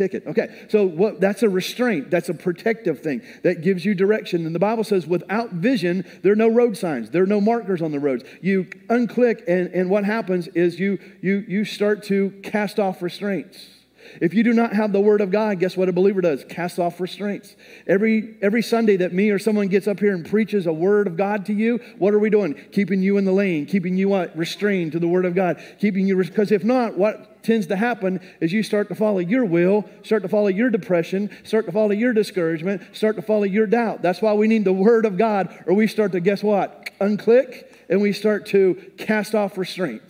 ticket. 0.00 0.26
Okay, 0.26 0.66
so 0.70 0.86
what, 0.86 1.20
that's 1.20 1.42
a 1.42 1.48
restraint. 1.48 2.10
That's 2.10 2.30
a 2.30 2.34
protective 2.34 3.00
thing 3.00 3.20
that 3.42 3.60
gives 3.60 3.84
you 3.84 3.94
direction. 3.94 4.46
And 4.46 4.54
the 4.54 4.58
Bible 4.58 4.82
says, 4.82 5.06
without 5.06 5.50
vision, 5.52 6.06
there 6.22 6.32
are 6.32 6.36
no 6.36 6.48
road 6.48 6.76
signs. 6.78 7.10
There 7.10 7.22
are 7.22 7.26
no 7.26 7.40
markers 7.40 7.82
on 7.82 7.92
the 7.92 8.00
roads. 8.00 8.24
You 8.40 8.64
unclick, 8.88 9.42
and, 9.46 9.68
and 9.74 9.90
what 9.90 10.04
happens 10.04 10.48
is 10.48 10.80
you, 10.80 10.98
you, 11.20 11.44
you 11.46 11.66
start 11.66 12.02
to 12.04 12.30
cast 12.42 12.80
off 12.80 13.02
restraints. 13.02 13.79
If 14.20 14.34
you 14.34 14.42
do 14.42 14.52
not 14.52 14.72
have 14.72 14.92
the 14.92 15.00
word 15.00 15.20
of 15.20 15.30
God, 15.30 15.58
guess 15.60 15.76
what 15.76 15.88
a 15.88 15.92
believer 15.92 16.20
does? 16.20 16.44
Cast 16.44 16.78
off 16.78 17.00
restraints. 17.00 17.56
Every 17.86 18.36
every 18.42 18.62
Sunday 18.62 18.96
that 18.98 19.12
me 19.12 19.30
or 19.30 19.38
someone 19.38 19.68
gets 19.68 19.86
up 19.86 20.00
here 20.00 20.14
and 20.14 20.28
preaches 20.28 20.66
a 20.66 20.72
word 20.72 21.06
of 21.06 21.16
God 21.16 21.46
to 21.46 21.52
you, 21.52 21.78
what 21.98 22.14
are 22.14 22.18
we 22.18 22.30
doing? 22.30 22.54
Keeping 22.72 23.02
you 23.02 23.18
in 23.18 23.24
the 23.24 23.32
lane, 23.32 23.66
keeping 23.66 23.96
you 23.96 24.08
what? 24.08 24.36
Restrained 24.36 24.92
to 24.92 24.98
the 24.98 25.08
word 25.08 25.24
of 25.24 25.34
God, 25.34 25.62
keeping 25.78 26.06
you 26.06 26.16
because 26.16 26.50
if 26.50 26.64
not, 26.64 26.96
what 26.96 27.42
tends 27.42 27.66
to 27.68 27.76
happen 27.76 28.20
is 28.40 28.52
you 28.52 28.62
start 28.62 28.88
to 28.88 28.94
follow 28.94 29.18
your 29.18 29.44
will, 29.44 29.88
start 30.02 30.22
to 30.22 30.28
follow 30.28 30.48
your 30.48 30.70
depression, 30.70 31.30
start 31.44 31.66
to 31.66 31.72
follow 31.72 31.92
your 31.92 32.12
discouragement, 32.12 32.82
start 32.92 33.16
to 33.16 33.22
follow 33.22 33.44
your 33.44 33.66
doubt. 33.66 34.02
That's 34.02 34.20
why 34.20 34.32
we 34.34 34.48
need 34.48 34.64
the 34.64 34.72
word 34.72 35.06
of 35.06 35.16
God, 35.16 35.62
or 35.66 35.74
we 35.74 35.86
start 35.86 36.12
to 36.12 36.20
guess 36.20 36.42
what? 36.42 36.90
Unclick 37.00 37.64
and 37.88 38.00
we 38.00 38.12
start 38.12 38.46
to 38.46 38.74
cast 38.98 39.34
off 39.34 39.58
restraint. 39.58 40.02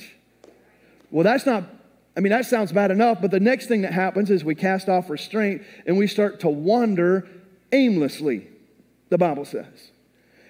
Well, 1.10 1.24
that's 1.24 1.46
not 1.46 1.64
I 2.20 2.22
mean, 2.22 2.32
that 2.32 2.44
sounds 2.44 2.70
bad 2.70 2.90
enough, 2.90 3.22
but 3.22 3.30
the 3.30 3.40
next 3.40 3.64
thing 3.64 3.80
that 3.80 3.94
happens 3.94 4.30
is 4.30 4.44
we 4.44 4.54
cast 4.54 4.90
off 4.90 5.08
restraint 5.08 5.62
and 5.86 5.96
we 5.96 6.06
start 6.06 6.40
to 6.40 6.50
wander 6.50 7.26
aimlessly, 7.72 8.46
the 9.08 9.16
Bible 9.16 9.46
says. 9.46 9.90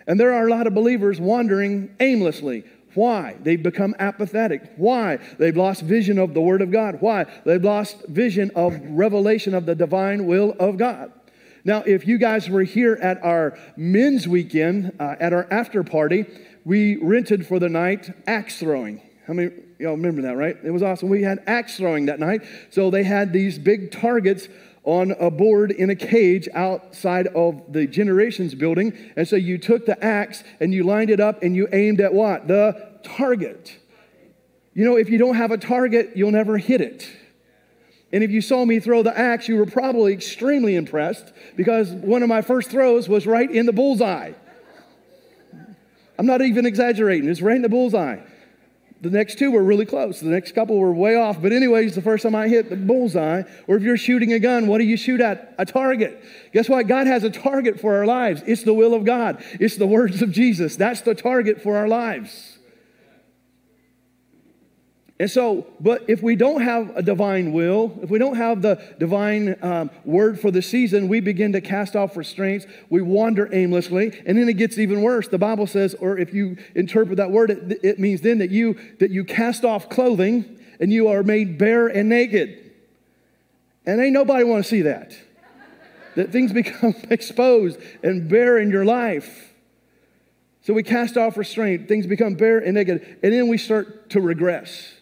And 0.05 0.19
there 0.19 0.35
are 0.35 0.49
a 0.49 0.51
lot 0.51 0.67
of 0.67 0.75
believers 0.75 1.21
wandering 1.21 1.95
aimlessly. 2.01 2.65
Why? 2.95 3.37
They've 3.41 3.63
become 3.63 3.95
apathetic. 4.01 4.73
Why? 4.79 5.19
They've 5.39 5.57
lost 5.57 5.83
vision 5.83 6.19
of 6.19 6.35
the 6.35 6.41
Word 6.41 6.61
of 6.61 6.73
God. 6.73 6.97
Why? 6.99 7.27
They've 7.45 7.63
lost 7.63 8.05
vision 8.09 8.51
of 8.57 8.77
revelation 8.87 9.55
of 9.55 9.65
the 9.65 9.77
divine 9.77 10.27
will 10.27 10.57
of 10.59 10.77
God. 10.77 11.13
Now, 11.65 11.85
if 11.87 12.05
you 12.05 12.19
guys 12.19 12.51
were 12.51 12.65
here 12.65 12.99
at 13.01 13.23
our 13.23 13.57
men's 13.77 14.27
weekend, 14.27 14.97
uh, 14.99 15.15
at 15.21 15.33
our 15.33 15.47
after 15.53 15.85
party, 15.85 16.27
we 16.65 16.97
rented 16.97 17.47
for 17.47 17.61
the 17.61 17.69
night 17.69 18.13
axe 18.27 18.59
throwing. 18.59 19.01
How 19.29 19.35
many 19.35 19.53
y'all 19.81 19.93
remember 19.93 20.23
that, 20.23 20.37
right? 20.37 20.57
It 20.63 20.71
was 20.71 20.83
awesome. 20.83 21.09
We 21.09 21.23
had 21.23 21.43
axe 21.47 21.79
throwing 21.79 22.07
that 22.07 22.21
night. 22.21 22.43
So 22.71 22.91
they 22.91 23.03
had 23.03 23.33
these 23.33 23.59
big 23.59 23.91
targets 23.91 24.49
on 24.85 25.13
a 25.13 25.31
board 25.31 25.71
in 25.71 25.91
a 25.91 25.97
cage 25.97 26.49
outside 26.55 27.27
of 27.29 27.73
the 27.73 27.87
generations 27.87 28.55
building. 28.55 28.97
And 29.17 29.27
so 29.27 29.37
you 29.37 29.59
took 29.59 29.87
the 29.87 30.03
axe 30.05 30.45
and 30.61 30.73
you 30.73 30.85
lined 30.85 31.11
it 31.11 31.21
up 31.21 31.43
and 31.43 31.57
you 31.57 31.69
aimed 31.73 32.01
at 32.01 32.13
what? 32.13 32.47
The 32.47 33.01
target. 33.03 33.79
You 34.75 34.85
know, 34.85 34.97
if 34.97 35.09
you 35.11 35.19
don't 35.19 35.35
have 35.35 35.51
a 35.51 35.59
target, 35.59 36.13
you'll 36.15 36.31
never 36.31 36.59
hit 36.59 36.81
it. 36.81 37.09
And 38.13 38.25
if 38.25 38.31
you 38.31 38.41
saw 38.41 38.65
me 38.65 38.81
throw 38.81 39.03
the 39.03 39.17
axe, 39.17 39.49
you 39.49 39.57
were 39.57 39.67
probably 39.67 40.13
extremely 40.13 40.77
impressed 40.77 41.33
because 41.57 41.91
one 41.91 42.23
of 42.23 42.29
my 42.29 42.43
first 42.43 42.71
throws 42.71 43.09
was 43.09 43.27
right 43.27 43.51
in 43.51 43.67
the 43.67 43.73
bullseye. 43.73 44.33
I'm 46.19 46.27
not 46.27 46.43
even 46.43 46.67
exaggerating, 46.67 47.31
it's 47.31 47.41
right 47.41 47.57
in 47.57 47.63
the 47.63 47.69
bullseye. 47.69 48.19
The 49.03 49.11
next 49.11 49.39
two 49.39 49.51
were 49.51 49.63
really 49.63 49.87
close. 49.87 50.21
The 50.21 50.29
next 50.29 50.53
couple 50.53 50.79
were 50.79 50.93
way 50.93 51.17
off. 51.17 51.41
But, 51.41 51.53
anyways, 51.53 51.95
the 51.95 52.03
first 52.03 52.23
time 52.23 52.35
I 52.35 52.49
hit 52.49 52.69
the 52.69 52.77
bullseye, 52.77 53.45
or 53.67 53.77
if 53.77 53.83
you're 53.83 53.97
shooting 53.97 54.35
a 54.35 54.39
gun, 54.39 54.67
what 54.67 54.79
do 54.79 54.85
you 54.85 54.99
shoot 54.99 55.23
at? 55.23 55.55
A 55.59 55.65
target. 55.65 56.23
Guess 56.53 56.69
what? 56.69 56.87
God 56.87 57.07
has 57.07 57.25
a 57.25 57.31
target 57.31 57.81
for 57.81 57.97
our 57.97 58.05
lives. 58.05 58.43
It's 58.47 58.63
the 58.63 58.75
will 58.75 58.93
of 58.93 59.05
God, 59.05 59.43
it's 59.59 59.77
the 59.77 59.87
words 59.87 60.21
of 60.21 60.33
Jesus. 60.33 60.77
That's 60.77 61.01
the 61.01 61.15
target 61.15 61.63
for 61.63 61.77
our 61.77 61.89
lives. 61.89 62.50
And 65.21 65.31
so, 65.31 65.67
but 65.79 66.07
if 66.09 66.23
we 66.23 66.35
don't 66.35 66.63
have 66.63 66.97
a 66.97 67.03
divine 67.03 67.53
will, 67.53 67.93
if 68.03 68.09
we 68.09 68.19
don't 68.19 68.37
have 68.37 68.63
the 68.63 68.83
divine 68.99 69.55
um, 69.61 69.91
word 70.07 70.41
for 70.41 70.51
the 70.51 70.63
season, 70.63 71.09
we 71.09 71.21
begin 71.21 71.53
to 71.53 71.61
cast 71.61 71.95
off 71.95 72.17
restraints. 72.17 72.65
We 72.89 73.03
wander 73.03 73.47
aimlessly, 73.55 74.19
and 74.25 74.39
then 74.39 74.49
it 74.49 74.55
gets 74.55 74.79
even 74.79 75.03
worse. 75.03 75.29
The 75.29 75.37
Bible 75.37 75.67
says, 75.67 75.95
or 76.01 76.17
if 76.17 76.33
you 76.33 76.57
interpret 76.75 77.19
that 77.19 77.31
word, 77.31 77.51
it, 77.51 77.81
it 77.83 77.99
means 77.99 78.23
then 78.23 78.39
that 78.39 78.49
you 78.49 78.79
that 78.99 79.11
you 79.11 79.25
cast 79.25 79.63
off 79.63 79.91
clothing 79.91 80.59
and 80.81 80.91
you 80.91 81.09
are 81.09 81.23
made 81.23 81.59
bare 81.59 81.89
and 81.89 82.09
naked. 82.09 82.73
And 83.85 84.01
ain't 84.01 84.15
nobody 84.15 84.45
want 84.45 84.65
to 84.65 84.71
see 84.71 84.81
that. 84.83 85.15
that 86.15 86.33
things 86.33 86.51
become 86.55 86.95
exposed 87.11 87.79
and 88.03 88.27
bare 88.27 88.57
in 88.57 88.71
your 88.71 88.87
life. 88.87 89.53
So 90.63 90.73
we 90.73 90.83
cast 90.83 91.19
off 91.19 91.37
restraint, 91.37 91.89
things 91.89 92.07
become 92.07 92.37
bare 92.37 92.61
and 92.61 92.73
naked, 92.73 93.19
and 93.23 93.35
then 93.35 93.49
we 93.49 93.59
start 93.59 94.09
to 94.11 94.23
regress. 94.23 94.95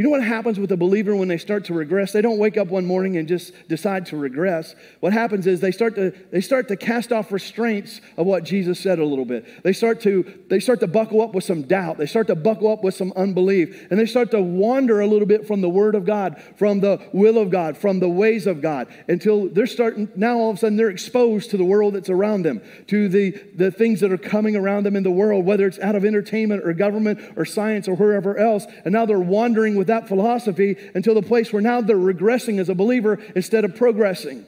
You 0.00 0.04
know 0.04 0.12
what 0.12 0.24
happens 0.24 0.58
with 0.58 0.72
a 0.72 0.78
believer 0.78 1.14
when 1.14 1.28
they 1.28 1.36
start 1.36 1.66
to 1.66 1.74
regress? 1.74 2.10
They 2.10 2.22
don't 2.22 2.38
wake 2.38 2.56
up 2.56 2.68
one 2.68 2.86
morning 2.86 3.18
and 3.18 3.28
just 3.28 3.52
decide 3.68 4.06
to 4.06 4.16
regress. 4.16 4.74
What 5.00 5.12
happens 5.12 5.46
is 5.46 5.60
they 5.60 5.72
start 5.72 5.94
to 5.96 6.12
they 6.30 6.40
start 6.40 6.68
to 6.68 6.76
cast 6.76 7.12
off 7.12 7.30
restraints 7.30 8.00
of 8.16 8.24
what 8.24 8.42
Jesus 8.42 8.80
said 8.80 8.98
a 8.98 9.04
little 9.04 9.26
bit. 9.26 9.62
They 9.62 9.74
start 9.74 10.00
to 10.00 10.24
they 10.48 10.58
start 10.58 10.80
to 10.80 10.86
buckle 10.86 11.20
up 11.20 11.34
with 11.34 11.44
some 11.44 11.64
doubt. 11.64 11.98
They 11.98 12.06
start 12.06 12.28
to 12.28 12.34
buckle 12.34 12.72
up 12.72 12.82
with 12.82 12.94
some 12.94 13.12
unbelief, 13.14 13.88
and 13.90 14.00
they 14.00 14.06
start 14.06 14.30
to 14.30 14.40
wander 14.40 15.00
a 15.00 15.06
little 15.06 15.26
bit 15.26 15.46
from 15.46 15.60
the 15.60 15.68
word 15.68 15.94
of 15.94 16.06
God, 16.06 16.42
from 16.56 16.80
the 16.80 16.98
will 17.12 17.36
of 17.36 17.50
God, 17.50 17.76
from 17.76 18.00
the 18.00 18.08
ways 18.08 18.46
of 18.46 18.62
God 18.62 18.88
until 19.06 19.50
they're 19.50 19.66
starting 19.66 20.08
now 20.16 20.38
all 20.38 20.48
of 20.48 20.56
a 20.56 20.60
sudden 20.60 20.78
they're 20.78 20.88
exposed 20.88 21.50
to 21.50 21.58
the 21.58 21.64
world 21.64 21.92
that's 21.92 22.08
around 22.08 22.42
them, 22.42 22.62
to 22.86 23.10
the 23.10 23.32
the 23.54 23.70
things 23.70 24.00
that 24.00 24.10
are 24.10 24.16
coming 24.16 24.56
around 24.56 24.86
them 24.86 24.96
in 24.96 25.02
the 25.02 25.10
world, 25.10 25.44
whether 25.44 25.66
it's 25.66 25.78
out 25.80 25.94
of 25.94 26.06
entertainment 26.06 26.64
or 26.64 26.72
government 26.72 27.20
or 27.36 27.44
science 27.44 27.86
or 27.86 27.94
wherever 27.96 28.38
else, 28.38 28.64
and 28.86 28.94
now 28.94 29.04
they're 29.04 29.18
wandering 29.18 29.76
with 29.76 29.89
that 29.90 30.08
philosophy 30.08 30.76
until 30.94 31.14
the 31.14 31.22
place 31.22 31.52
where 31.52 31.62
now 31.62 31.80
they're 31.80 31.96
regressing 31.96 32.58
as 32.58 32.68
a 32.68 32.74
believer 32.74 33.18
instead 33.36 33.64
of 33.64 33.76
progressing. 33.76 34.46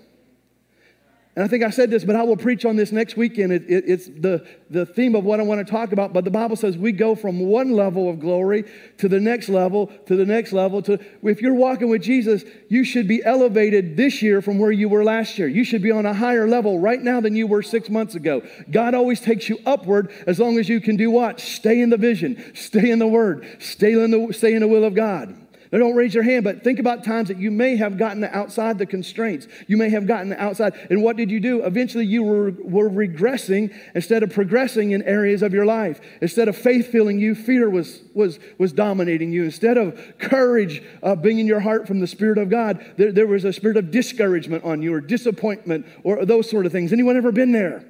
And 1.34 1.42
I 1.42 1.48
think 1.48 1.64
I 1.64 1.70
said 1.70 1.90
this, 1.90 2.04
but 2.04 2.14
I 2.14 2.24
will 2.24 2.36
preach 2.36 2.66
on 2.66 2.76
this 2.76 2.92
next 2.92 3.16
weekend. 3.16 3.54
It, 3.54 3.62
it, 3.62 3.84
it's 3.86 4.06
the, 4.06 4.46
the 4.68 4.84
theme 4.84 5.14
of 5.14 5.24
what 5.24 5.40
I 5.40 5.44
want 5.44 5.66
to 5.66 5.70
talk 5.70 5.92
about. 5.92 6.12
But 6.12 6.24
the 6.24 6.30
Bible 6.30 6.56
says 6.56 6.76
we 6.76 6.92
go 6.92 7.14
from 7.14 7.40
one 7.40 7.72
level 7.72 8.10
of 8.10 8.20
glory 8.20 8.64
to 8.98 9.08
the 9.08 9.18
next 9.18 9.48
level, 9.48 9.86
to 10.06 10.14
the 10.14 10.26
next 10.26 10.52
level. 10.52 10.82
To 10.82 10.98
if 11.22 11.40
you're 11.40 11.54
walking 11.54 11.88
with 11.88 12.02
Jesus, 12.02 12.44
you 12.68 12.84
should 12.84 13.08
be 13.08 13.24
elevated 13.24 13.96
this 13.96 14.20
year 14.20 14.42
from 14.42 14.58
where 14.58 14.72
you 14.72 14.90
were 14.90 15.04
last 15.04 15.38
year. 15.38 15.48
You 15.48 15.64
should 15.64 15.80
be 15.80 15.90
on 15.90 16.04
a 16.04 16.12
higher 16.12 16.46
level 16.46 16.78
right 16.78 17.00
now 17.00 17.20
than 17.22 17.34
you 17.34 17.46
were 17.46 17.62
six 17.62 17.88
months 17.88 18.14
ago. 18.14 18.42
God 18.70 18.92
always 18.92 19.18
takes 19.18 19.48
you 19.48 19.58
upward 19.64 20.12
as 20.26 20.38
long 20.38 20.58
as 20.58 20.68
you 20.68 20.82
can 20.82 20.96
do 20.96 21.10
what? 21.10 21.40
Stay 21.40 21.80
in 21.80 21.88
the 21.88 21.96
vision, 21.96 22.52
stay 22.54 22.90
in 22.90 22.98
the 22.98 23.06
Word, 23.06 23.46
stay 23.58 23.92
in 23.92 24.10
the 24.10 24.34
stay 24.34 24.52
in 24.52 24.60
the 24.60 24.68
will 24.68 24.84
of 24.84 24.94
God. 24.94 25.41
Now, 25.73 25.79
don't 25.79 25.97
raise 25.97 26.12
your 26.12 26.23
hand, 26.23 26.45
but 26.45 26.62
think 26.62 26.79
about 26.79 27.02
times 27.02 27.29
that 27.29 27.38
you 27.38 27.50
may 27.50 27.76
have 27.76 27.97
gotten 27.97 28.23
outside 28.25 28.76
the 28.76 28.85
constraints. 28.85 29.49
You 29.67 29.79
may 29.79 29.88
have 29.88 30.07
gotten 30.07 30.35
outside. 30.35 30.75
And 30.91 31.02
what 31.02 31.17
did 31.17 31.31
you 31.31 31.41
do? 31.41 31.64
Eventually, 31.64 32.05
you 32.05 32.23
were, 32.23 32.50
were 32.50 32.91
regressing 32.91 33.75
instead 33.95 34.23
of 34.23 34.31
progressing 34.35 34.91
in 34.91 35.02
areas 35.05 35.41
of 35.41 35.55
your 35.55 35.64
life. 35.64 36.02
Instead 36.21 36.49
of 36.49 36.59
faith 36.59 36.88
filling 36.88 37.19
you, 37.19 37.35
fear 37.35 37.71
was, 37.71 38.02
was, 38.12 38.38
was 38.59 38.75
dominating 38.75 39.33
you. 39.33 39.45
Instead 39.45 39.79
of 39.79 39.99
courage 40.19 40.83
uh, 41.02 41.14
being 41.14 41.38
in 41.38 41.47
your 41.47 41.61
heart 41.61 41.87
from 41.88 42.00
the 42.00 42.07
Spirit 42.07 42.37
of 42.37 42.50
God, 42.50 42.85
there, 42.99 43.11
there 43.11 43.26
was 43.26 43.45
a 43.47 43.52
spirit 43.52 43.79
of 43.79 43.91
discouragement 43.91 44.64
on 44.64 44.83
you 44.83 44.93
or 44.93 45.00
disappointment 45.00 45.87
or 46.05 46.26
those 46.26 46.50
sort 46.50 46.67
of 46.67 46.73
things. 46.73 46.93
Anyone 46.93 47.17
ever 47.17 47.33
been 47.33 47.52
there? 47.52 47.83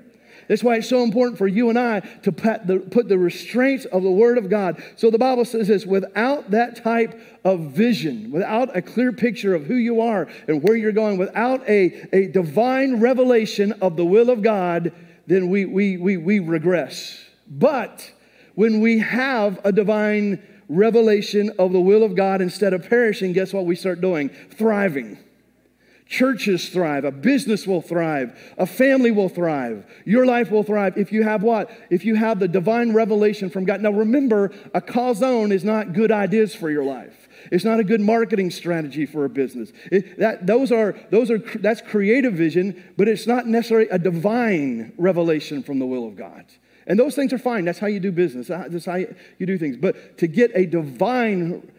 That's 0.49 0.63
why 0.63 0.77
it's 0.77 0.89
so 0.89 1.03
important 1.03 1.39
for 1.39 1.47
you 1.47 1.69
and 1.69 1.79
I 1.79 2.01
to 2.01 2.33
put 2.33 2.67
the, 2.67 2.79
put 2.79 3.09
the 3.09 3.19
restraints 3.19 3.85
of 3.87 4.03
the 4.03 4.11
Word 4.11 4.39
of 4.39 4.51
God. 4.51 4.83
So 4.97 5.11
the 5.11 5.19
Bible 5.19 5.45
says 5.45 5.69
this 5.69 5.87
without 5.87 6.51
that 6.51 6.83
type 6.83 7.19
of 7.45 7.73
vision, 7.73 8.31
without 8.31 8.77
a 8.77 8.83
clear 8.83 9.13
picture 9.13 9.55
of 9.55 9.67
who 9.67 9.77
you 9.77 10.01
are 10.01 10.29
and 10.49 10.63
where 10.63 10.77
you're 10.77 10.93
going, 10.93 11.19
without 11.19 11.69
a, 11.69 12.09
a 12.13 12.27
divine 12.29 13.01
revelation 13.01 13.73
of 13.81 13.97
the 13.97 14.05
will 14.05 14.31
of 14.31 14.43
God, 14.43 14.93
then 15.27 15.49
we, 15.49 15.65
we, 15.65 15.97
we, 15.97 16.17
we 16.17 16.39
regress. 16.39 17.19
But 17.49 18.13
when 18.55 18.81
we 18.81 18.99
have 18.99 19.61
a 19.65 19.73
divine 19.73 20.43
revelation 20.69 21.51
of 21.59 21.73
the 21.73 21.81
will 21.81 22.03
of 22.03 22.17
God 22.17 22.41
instead 22.41 22.73
of 22.73 22.89
perishing, 22.89 23.33
guess 23.33 23.53
what 23.53 23.67
we 23.67 23.77
start 23.77 24.01
doing? 24.01 24.31
Thriving. 24.51 25.19
Churches 26.13 26.69
thrive, 26.69 27.07
a 27.07 27.11
business 27.11 27.67
will 27.67 27.81
thrive, 27.81 28.39
a 28.59 28.67
family 28.67 29.11
will 29.11 29.31
thrive, 29.31 29.87
your 30.05 30.27
life 30.27 30.51
will 30.51 30.63
thrive 30.63 30.99
if 30.99 31.11
you 31.11 31.23
have 31.23 31.43
what? 31.43 31.71
If 31.89 32.05
you 32.05 32.17
have 32.17 32.39
the 32.39 32.49
divine 32.49 32.93
revelation 32.93 33.49
from 33.49 33.65
God. 33.65 33.81
Now 33.81 33.93
remember, 33.93 34.53
a 34.75 34.83
chazon 34.83 35.53
is 35.53 35.65
not 35.65 35.95
good 35.95 36.13
ideas 36.13 36.55
for 36.55 36.71
your 36.71 36.85
life. 36.85 37.31
It's 37.51 37.65
not 37.65 37.81
a 37.81 37.85
good 37.85 38.03
marketing 38.03 38.51
strategy 38.51 39.07
for 39.07 39.25
a 39.25 39.31
business. 39.31 39.73
It, 39.91 40.19
that, 40.19 40.47
those 40.47 40.71
are, 40.71 40.95
those 41.09 41.31
are, 41.31 41.39
that's 41.39 41.81
creative 41.81 42.35
vision, 42.35 42.93
but 42.99 43.09
it's 43.09 43.27
not 43.27 43.47
necessarily 43.47 43.89
a 43.89 43.99
divine 43.99 44.93
revelation 44.99 45.63
from 45.63 45.79
the 45.79 45.87
will 45.87 46.07
of 46.07 46.15
God. 46.15 46.45
And 46.87 46.99
those 46.99 47.15
things 47.15 47.33
are 47.33 47.39
fine. 47.39 47.65
That's 47.65 47.79
how 47.79 47.87
you 47.87 48.01
do 48.01 48.13
business. 48.13 48.49
That's 48.49 48.85
how 48.85 48.97
you 48.97 49.47
do 49.47 49.57
things. 49.57 49.79
But 49.79 50.19
to 50.19 50.27
get 50.27 50.51
a 50.55 50.67
divine 50.67 51.73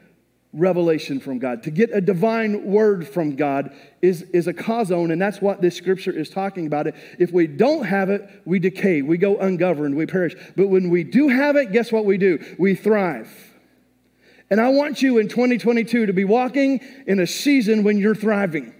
revelation 0.54 1.20
from 1.20 1.40
God. 1.40 1.64
To 1.64 1.72
get 1.72 1.90
a 1.92 2.00
divine 2.00 2.64
word 2.64 3.08
from 3.08 3.36
God 3.36 3.76
is, 4.02 4.22
is 4.34 4.48
a 4.48 4.54
chazon, 4.54 5.12
and 5.12 5.22
that's 5.22 5.42
what 5.42 5.62
this 5.62 5.76
scripture 5.76 6.12
is 6.12 6.30
talking 6.30 6.68
about. 6.68 6.88
If 7.18 7.32
we 7.32 7.48
don't 7.48 7.86
have 7.86 8.10
it, 8.10 8.30
we 8.46 8.60
decay, 8.60 9.02
we 9.02 9.18
go 9.18 9.38
ungoverned, 9.38 9.96
we 9.96 10.06
perish. 10.06 10.36
But 10.56 10.68
when 10.68 10.90
we 10.90 11.04
do 11.04 11.28
have 11.28 11.56
it, 11.56 11.72
guess 11.72 11.92
what 11.92 12.06
we 12.06 12.18
do? 12.18 12.40
We 12.60 12.76
thrive. 12.76 13.30
And 14.50 14.62
I 14.62 14.70
want 14.70 15.02
you 15.02 15.18
in 15.18 15.28
2022 15.28 16.06
to 16.06 16.14
be 16.14 16.26
walking 16.26 16.80
in 17.08 17.20
a 17.20 17.26
season 17.26 17.84
when 17.84 17.98
you're 17.98 18.16
thriving. 18.16 18.73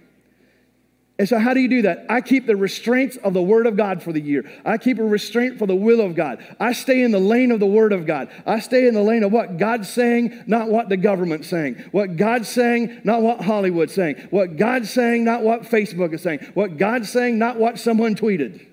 And 1.16 1.28
so, 1.28 1.38
how 1.38 1.54
do 1.54 1.60
you 1.60 1.68
do 1.68 1.82
that? 1.82 2.06
I 2.08 2.20
keep 2.20 2.44
the 2.44 2.56
restraints 2.56 3.16
of 3.18 3.34
the 3.34 3.42
Word 3.42 3.68
of 3.68 3.76
God 3.76 4.02
for 4.02 4.12
the 4.12 4.20
year. 4.20 4.50
I 4.64 4.78
keep 4.78 4.98
a 4.98 5.04
restraint 5.04 5.60
for 5.60 5.66
the 5.66 5.76
will 5.76 6.00
of 6.00 6.16
God. 6.16 6.44
I 6.58 6.72
stay 6.72 7.04
in 7.04 7.12
the 7.12 7.20
lane 7.20 7.52
of 7.52 7.60
the 7.60 7.66
Word 7.66 7.92
of 7.92 8.04
God. 8.04 8.30
I 8.44 8.58
stay 8.58 8.88
in 8.88 8.94
the 8.94 9.02
lane 9.02 9.22
of 9.22 9.30
what 9.30 9.56
God's 9.56 9.88
saying, 9.88 10.42
not 10.48 10.68
what 10.68 10.88
the 10.88 10.96
government's 10.96 11.48
saying. 11.48 11.76
What 11.92 12.16
God's 12.16 12.48
saying, 12.48 13.02
not 13.04 13.22
what 13.22 13.42
Hollywood's 13.42 13.94
saying. 13.94 14.26
What 14.30 14.56
God's 14.56 14.90
saying, 14.90 15.22
not 15.24 15.42
what 15.42 15.62
Facebook 15.62 16.12
is 16.12 16.22
saying. 16.22 16.40
What 16.54 16.78
God's 16.78 17.10
saying, 17.10 17.38
not 17.38 17.58
what 17.58 17.78
someone 17.78 18.16
tweeted. 18.16 18.66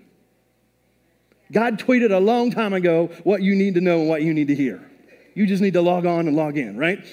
God 1.52 1.78
tweeted 1.78 2.12
a 2.12 2.20
long 2.20 2.50
time 2.50 2.74
ago 2.74 3.12
what 3.24 3.44
you 3.44 3.56
need 3.56 3.76
to 3.76 3.82
know 3.82 4.00
and 4.00 4.10
what 4.10 4.24
you 4.24 4.34
need 4.34 4.48
to 4.48 4.56
hear. 4.56 4.90
You 5.36 5.46
just 5.46 5.62
need 5.62 5.74
to 5.74 5.82
log 5.82 6.08
on 6.08 6.28
and 6.28 6.36
log 6.36 6.58
in, 6.58 6.76
right? 6.76 7.06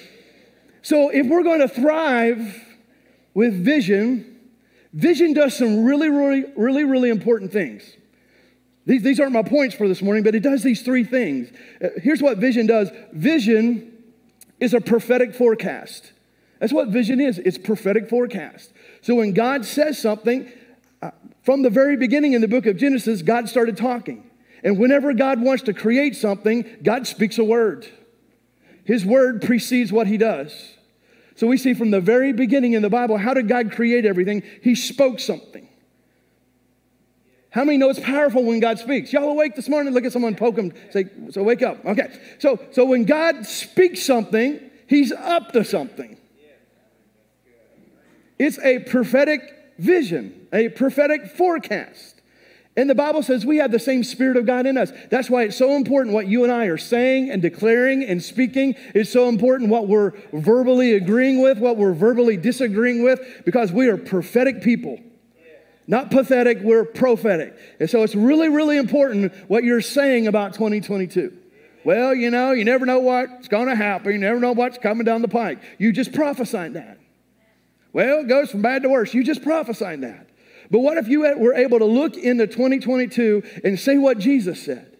So, 0.81 1.09
if 1.09 1.27
we're 1.27 1.43
going 1.43 1.59
to 1.59 1.67
thrive 1.67 2.65
with 3.33 3.53
vision, 3.63 4.38
Vision 4.93 5.33
does 5.33 5.55
some 5.55 5.83
really, 5.83 6.09
really, 6.09 6.45
really, 6.55 6.83
really 6.83 7.09
important 7.09 7.51
things. 7.51 7.95
These, 8.85 9.03
these 9.03 9.19
aren't 9.19 9.33
my 9.33 9.43
points 9.43 9.75
for 9.75 9.87
this 9.87 10.01
morning, 10.01 10.23
but 10.23 10.33
it 10.33 10.39
does 10.39 10.63
these 10.63 10.81
three 10.81 11.03
things. 11.03 11.51
Uh, 11.83 11.89
here's 11.97 12.21
what 12.21 12.39
vision 12.39 12.65
does 12.65 12.89
vision 13.13 13.93
is 14.59 14.73
a 14.73 14.81
prophetic 14.81 15.35
forecast. 15.35 16.11
That's 16.59 16.73
what 16.73 16.89
vision 16.89 17.19
is 17.19 17.37
it's 17.39 17.57
prophetic 17.57 18.09
forecast. 18.09 18.73
So 19.01 19.15
when 19.15 19.33
God 19.33 19.63
says 19.63 20.01
something, 20.01 20.51
uh, 21.01 21.11
from 21.43 21.61
the 21.61 21.69
very 21.69 21.97
beginning 21.97 22.33
in 22.33 22.41
the 22.41 22.47
book 22.47 22.65
of 22.65 22.77
Genesis, 22.77 23.21
God 23.21 23.47
started 23.47 23.77
talking. 23.77 24.29
And 24.63 24.77
whenever 24.77 25.13
God 25.13 25.41
wants 25.41 25.63
to 25.63 25.73
create 25.73 26.15
something, 26.15 26.65
God 26.83 27.07
speaks 27.07 27.37
a 27.37 27.43
word. 27.43 27.87
His 28.83 29.05
word 29.05 29.41
precedes 29.41 29.91
what 29.91 30.07
he 30.07 30.17
does. 30.17 30.75
So 31.39 31.47
we 31.47 31.55
see 31.55 31.73
from 31.73 31.89
the 31.89 32.01
very 32.01 32.33
beginning 32.33 32.73
in 32.73 32.81
the 32.81 32.89
Bible, 32.89 33.15
how 33.15 33.33
did 33.33 33.47
God 33.47 33.71
create 33.71 34.05
everything? 34.05 34.43
He 34.61 34.75
spoke 34.75 35.21
something. 35.21 35.69
How 37.49 37.63
many 37.63 37.77
know 37.77 37.89
it's 37.89 38.01
powerful 38.01 38.43
when 38.43 38.59
God 38.59 38.77
speaks? 38.77 39.13
Y'all 39.13 39.29
awake 39.29 39.55
this 39.55 39.69
morning? 39.69 39.93
Look 39.93 40.03
at 40.03 40.11
someone 40.11 40.35
poke 40.35 40.57
them, 40.57 40.73
say, 40.91 41.05
so 41.29 41.41
wake 41.41 41.61
up. 41.61 41.85
Okay. 41.85 42.13
So, 42.39 42.59
so 42.71 42.83
when 42.83 43.05
God 43.05 43.45
speaks 43.45 44.03
something, 44.03 44.59
he's 44.85 45.13
up 45.13 45.53
to 45.53 45.63
something. 45.63 46.17
It's 48.37 48.59
a 48.59 48.79
prophetic 48.79 49.41
vision, 49.77 50.45
a 50.51 50.67
prophetic 50.67 51.27
forecast. 51.27 52.18
And 52.79 52.89
the 52.89 52.95
Bible 52.95 53.21
says 53.21 53.45
we 53.45 53.57
have 53.57 53.73
the 53.73 53.77
same 53.77 54.05
Spirit 54.05 54.37
of 54.37 54.45
God 54.45 54.65
in 54.65 54.77
us. 54.77 54.93
That's 55.11 55.29
why 55.29 55.43
it's 55.43 55.57
so 55.57 55.75
important 55.75 56.13
what 56.13 56.27
you 56.27 56.45
and 56.45 56.53
I 56.53 56.67
are 56.67 56.77
saying 56.77 57.29
and 57.29 57.41
declaring 57.41 58.05
and 58.05 58.23
speaking. 58.23 58.73
It's 58.95 59.11
so 59.11 59.27
important 59.27 59.69
what 59.69 59.89
we're 59.89 60.13
verbally 60.31 60.93
agreeing 60.93 61.41
with, 61.41 61.57
what 61.57 61.75
we're 61.75 61.91
verbally 61.91 62.37
disagreeing 62.37 63.03
with, 63.03 63.19
because 63.43 63.73
we 63.73 63.89
are 63.89 63.97
prophetic 63.97 64.61
people. 64.61 64.97
Not 65.87 66.09
pathetic, 66.09 66.59
we're 66.61 66.85
prophetic. 66.85 67.53
And 67.81 67.89
so 67.89 68.03
it's 68.03 68.15
really, 68.15 68.47
really 68.47 68.77
important 68.77 69.33
what 69.49 69.65
you're 69.65 69.81
saying 69.81 70.27
about 70.27 70.53
2022. 70.53 71.37
Well, 71.83 72.15
you 72.15 72.29
know, 72.29 72.53
you 72.53 72.63
never 72.63 72.85
know 72.85 72.99
what's 72.99 73.49
going 73.49 73.67
to 73.67 73.75
happen. 73.75 74.13
You 74.13 74.19
never 74.19 74.39
know 74.39 74.53
what's 74.53 74.77
coming 74.77 75.03
down 75.03 75.21
the 75.21 75.27
pike. 75.27 75.59
You 75.79 75.91
just 75.91 76.13
prophesying 76.13 76.73
that. 76.73 76.97
Well, 77.91 78.19
it 78.19 78.29
goes 78.29 78.51
from 78.51 78.61
bad 78.61 78.83
to 78.83 78.89
worse. 78.89 79.13
You 79.13 79.25
just 79.25 79.43
prophesying 79.43 79.99
that. 79.99 80.28
But 80.71 80.79
what 80.79 80.97
if 80.97 81.07
you 81.07 81.21
were 81.21 81.53
able 81.53 81.79
to 81.79 81.85
look 81.85 82.15
into 82.15 82.45
2022 82.45 83.61
and 83.63 83.79
say 83.79 83.97
what 83.97 84.19
Jesus 84.19 84.63
said? 84.63 84.97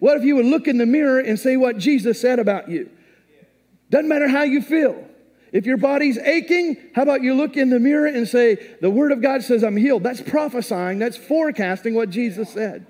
What 0.00 0.16
if 0.16 0.24
you 0.24 0.34
would 0.36 0.46
look 0.46 0.66
in 0.66 0.78
the 0.78 0.86
mirror 0.86 1.20
and 1.20 1.38
say 1.38 1.56
what 1.56 1.78
Jesus 1.78 2.20
said 2.20 2.40
about 2.40 2.68
you? 2.68 2.90
Doesn't 3.88 4.08
matter 4.08 4.26
how 4.26 4.42
you 4.42 4.60
feel. 4.60 5.08
If 5.52 5.66
your 5.66 5.76
body's 5.76 6.18
aching, 6.18 6.76
how 6.94 7.02
about 7.02 7.22
you 7.22 7.34
look 7.34 7.56
in 7.56 7.68
the 7.68 7.78
mirror 7.78 8.06
and 8.06 8.26
say, 8.26 8.76
The 8.80 8.90
Word 8.90 9.12
of 9.12 9.20
God 9.20 9.42
says 9.42 9.62
I'm 9.62 9.76
healed? 9.76 10.02
That's 10.02 10.22
prophesying, 10.22 10.98
that's 10.98 11.16
forecasting 11.16 11.94
what 11.94 12.10
Jesus 12.10 12.48
said. 12.50 12.86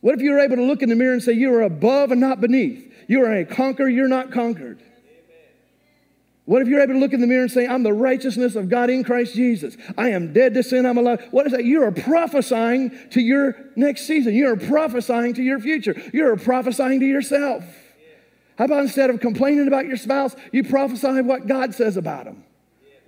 What 0.00 0.14
if 0.14 0.20
you 0.20 0.32
were 0.32 0.40
able 0.40 0.56
to 0.56 0.64
look 0.64 0.82
in 0.82 0.88
the 0.88 0.96
mirror 0.96 1.12
and 1.12 1.22
say, 1.22 1.32
You 1.32 1.54
are 1.54 1.62
above 1.62 2.12
and 2.12 2.20
not 2.20 2.40
beneath? 2.40 2.92
You 3.06 3.24
are 3.24 3.32
a 3.32 3.44
conqueror, 3.44 3.88
you're 3.88 4.08
not 4.08 4.32
conquered. 4.32 4.82
What 6.46 6.62
if 6.62 6.68
you're 6.68 6.80
able 6.80 6.94
to 6.94 7.00
look 7.00 7.12
in 7.12 7.20
the 7.20 7.26
mirror 7.26 7.42
and 7.42 7.50
say, 7.50 7.66
I'm 7.66 7.82
the 7.82 7.92
righteousness 7.92 8.54
of 8.54 8.68
God 8.68 8.88
in 8.88 9.02
Christ 9.02 9.34
Jesus? 9.34 9.76
I 9.98 10.10
am 10.10 10.32
dead 10.32 10.54
to 10.54 10.62
sin, 10.62 10.86
I'm 10.86 10.96
alive. 10.96 11.26
What 11.32 11.46
is 11.46 11.52
that? 11.52 11.64
You 11.64 11.82
are 11.82 11.90
prophesying 11.90 12.96
to 13.10 13.20
your 13.20 13.56
next 13.74 14.06
season. 14.06 14.32
You 14.32 14.48
are 14.52 14.56
prophesying 14.56 15.34
to 15.34 15.42
your 15.42 15.58
future. 15.58 16.00
You 16.12 16.28
are 16.28 16.36
prophesying 16.36 17.00
to 17.00 17.06
yourself. 17.06 17.64
How 18.58 18.66
about 18.66 18.82
instead 18.82 19.10
of 19.10 19.20
complaining 19.20 19.66
about 19.66 19.86
your 19.86 19.96
spouse, 19.96 20.36
you 20.52 20.62
prophesy 20.62 21.20
what 21.20 21.48
God 21.48 21.74
says 21.74 21.96
about 21.96 22.24
them? 22.24 22.44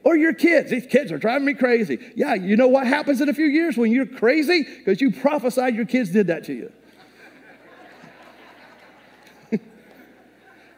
Or 0.02 0.16
your 0.16 0.34
kids. 0.34 0.70
These 0.70 0.86
kids 0.86 1.12
are 1.12 1.18
driving 1.18 1.46
me 1.46 1.54
crazy. 1.54 1.98
Yeah, 2.16 2.34
you 2.34 2.56
know 2.56 2.68
what 2.68 2.88
happens 2.88 3.20
in 3.20 3.28
a 3.28 3.34
few 3.34 3.46
years 3.46 3.76
when 3.76 3.92
you're 3.92 4.06
crazy? 4.06 4.64
Because 4.64 5.00
you 5.00 5.12
prophesied 5.12 5.76
your 5.76 5.86
kids 5.86 6.10
did 6.10 6.26
that 6.26 6.44
to 6.44 6.52
you. 6.52 6.72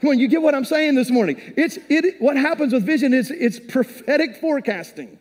Come 0.01 0.11
on, 0.11 0.19
you 0.19 0.29
get 0.29 0.41
what 0.41 0.55
I'm 0.55 0.65
saying 0.65 0.95
this 0.95 1.11
morning. 1.11 1.41
It's 1.57 1.79
it 1.89 2.21
what 2.21 2.37
happens 2.37 2.73
with 2.73 2.85
vision 2.85 3.13
is 3.13 3.31
it's 3.31 3.61
prophetic 3.61 4.37
forecasting. 4.37 5.19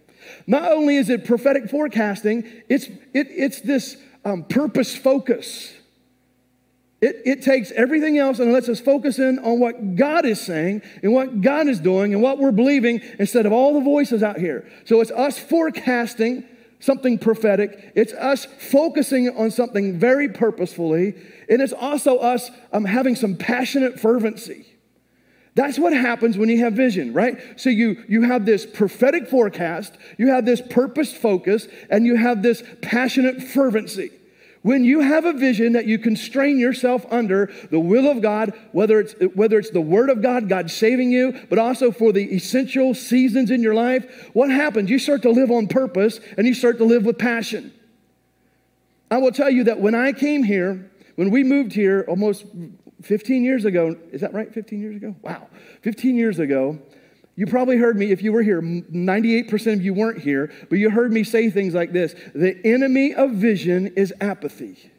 Not 0.47 0.71
only 0.71 0.95
is 0.95 1.09
it 1.09 1.25
prophetic 1.25 1.69
forecasting, 1.69 2.45
it's 2.69 2.87
it, 3.13 3.27
it's 3.29 3.61
this 3.61 3.97
um, 4.23 4.43
purpose 4.43 4.95
focus. 4.95 5.73
It, 7.01 7.21
it 7.25 7.41
takes 7.43 7.71
everything 7.71 8.17
else 8.17 8.39
and 8.39 8.51
lets 8.51 8.67
us 8.67 8.81
focus 8.81 9.19
in 9.19 9.39
on 9.39 9.59
what 9.59 9.95
God 9.95 10.25
is 10.25 10.41
saying 10.41 10.81
and 11.01 11.13
what 11.13 11.41
God 11.41 11.67
is 11.67 11.79
doing 11.79 12.13
and 12.13 12.21
what 12.21 12.39
we're 12.39 12.51
believing 12.51 13.01
instead 13.17 13.45
of 13.45 13.53
all 13.53 13.73
the 13.73 13.81
voices 13.81 14.21
out 14.21 14.37
here. 14.37 14.69
So 14.83 14.99
it's 14.99 15.11
us 15.11 15.39
forecasting 15.39 16.43
something 16.79 17.17
prophetic. 17.17 17.93
It's 17.95 18.11
us 18.13 18.45
focusing 18.45 19.29
on 19.29 19.51
something 19.51 19.97
very 19.97 20.29
purposefully. 20.29 21.15
And 21.49 21.61
it's 21.61 21.73
also 21.73 22.17
us 22.17 22.51
um, 22.73 22.83
having 22.83 23.15
some 23.15 23.35
passionate 23.35 23.99
fervency. 23.99 24.65
That's 25.55 25.79
what 25.79 25.93
happens 25.93 26.37
when 26.37 26.49
you 26.49 26.59
have 26.59 26.73
vision, 26.73 27.13
right? 27.13 27.37
So 27.59 27.69
you, 27.69 28.03
you 28.07 28.21
have 28.21 28.45
this 28.45 28.65
prophetic 28.65 29.27
forecast, 29.27 29.97
you 30.17 30.27
have 30.27 30.45
this 30.45 30.61
purposed 30.61 31.17
focus, 31.17 31.67
and 31.89 32.05
you 32.05 32.15
have 32.15 32.43
this 32.43 32.63
passionate 32.81 33.41
fervency. 33.41 34.11
When 34.61 34.83
you 34.83 34.99
have 34.99 35.23
a 35.23 35.31
vision 35.31 35.73
that 35.73 35.85
you 35.85 35.97
constrain 35.97 36.59
yourself 36.59 37.05
under 37.09 37.51
the 37.71 37.79
will 37.79 38.09
of 38.09 38.21
God, 38.21 38.53
whether 38.73 38.99
it's, 38.99 39.13
whether 39.33 39.57
it's 39.57 39.69
the 39.69 39.79
Word 39.81 40.09
of 40.09 40.21
God, 40.21 40.49
God 40.49 40.69
saving 40.69 41.11
you, 41.11 41.33
but 41.49 41.57
also 41.57 41.91
for 41.91 42.11
the 42.11 42.25
essential 42.35 42.93
seasons 42.93 43.51
in 43.51 43.63
your 43.63 43.73
life, 43.73 44.29
what 44.33 44.51
happens? 44.51 44.89
You 44.89 44.99
start 44.99 45.21
to 45.21 45.29
live 45.29 45.49
on 45.49 45.67
purpose 45.67 46.19
and 46.37 46.45
you 46.45 46.53
start 46.53 46.77
to 46.79 46.83
live 46.83 47.05
with 47.05 47.17
passion. 47.17 47.73
I 49.09 49.17
will 49.17 49.31
tell 49.31 49.49
you 49.49 49.63
that 49.63 49.79
when 49.79 49.95
I 49.95 50.11
came 50.11 50.43
here, 50.43 50.91
when 51.15 51.31
we 51.31 51.43
moved 51.43 51.73
here 51.73 52.05
almost 52.07 52.45
15 53.01 53.43
years 53.43 53.65
ago, 53.65 53.95
is 54.11 54.21
that 54.21 54.33
right? 54.33 54.53
15 54.53 54.79
years 54.79 54.95
ago? 54.95 55.15
Wow. 55.21 55.47
15 55.81 56.15
years 56.15 56.39
ago, 56.39 56.79
you 57.35 57.45
probably 57.45 57.77
heard 57.77 57.97
me, 57.97 58.11
if 58.11 58.21
you 58.21 58.33
were 58.33 58.41
here, 58.41 58.61
98% 58.61 59.73
of 59.73 59.81
you 59.81 59.93
weren't 59.93 60.19
here, 60.19 60.51
but 60.69 60.77
you 60.77 60.89
heard 60.89 61.13
me 61.13 61.23
say 61.23 61.49
things 61.49 61.73
like 61.73 61.93
this 61.93 62.13
The 62.35 62.59
enemy 62.65 63.13
of 63.13 63.31
vision 63.31 63.93
is 63.95 64.13
apathy. 64.19 64.91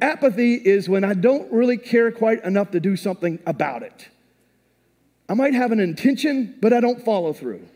Apathy 0.00 0.54
is 0.54 0.88
when 0.88 1.04
I 1.04 1.14
don't 1.14 1.50
really 1.50 1.78
care 1.78 2.10
quite 2.10 2.44
enough 2.44 2.72
to 2.72 2.80
do 2.80 2.96
something 2.96 3.38
about 3.46 3.82
it. 3.82 4.08
I 5.28 5.34
might 5.34 5.54
have 5.54 5.72
an 5.72 5.80
intention, 5.80 6.56
but 6.60 6.72
I 6.72 6.80
don't 6.80 7.02
follow 7.02 7.32
through. 7.32 7.66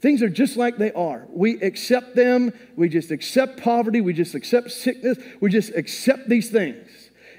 Things 0.00 0.22
are 0.22 0.28
just 0.28 0.56
like 0.56 0.76
they 0.76 0.92
are. 0.92 1.26
We 1.30 1.60
accept 1.60 2.14
them. 2.14 2.52
We 2.76 2.88
just 2.88 3.10
accept 3.10 3.60
poverty. 3.60 4.00
We 4.00 4.12
just 4.12 4.34
accept 4.34 4.70
sickness. 4.70 5.18
We 5.40 5.50
just 5.50 5.74
accept 5.74 6.28
these 6.28 6.50
things. 6.50 6.87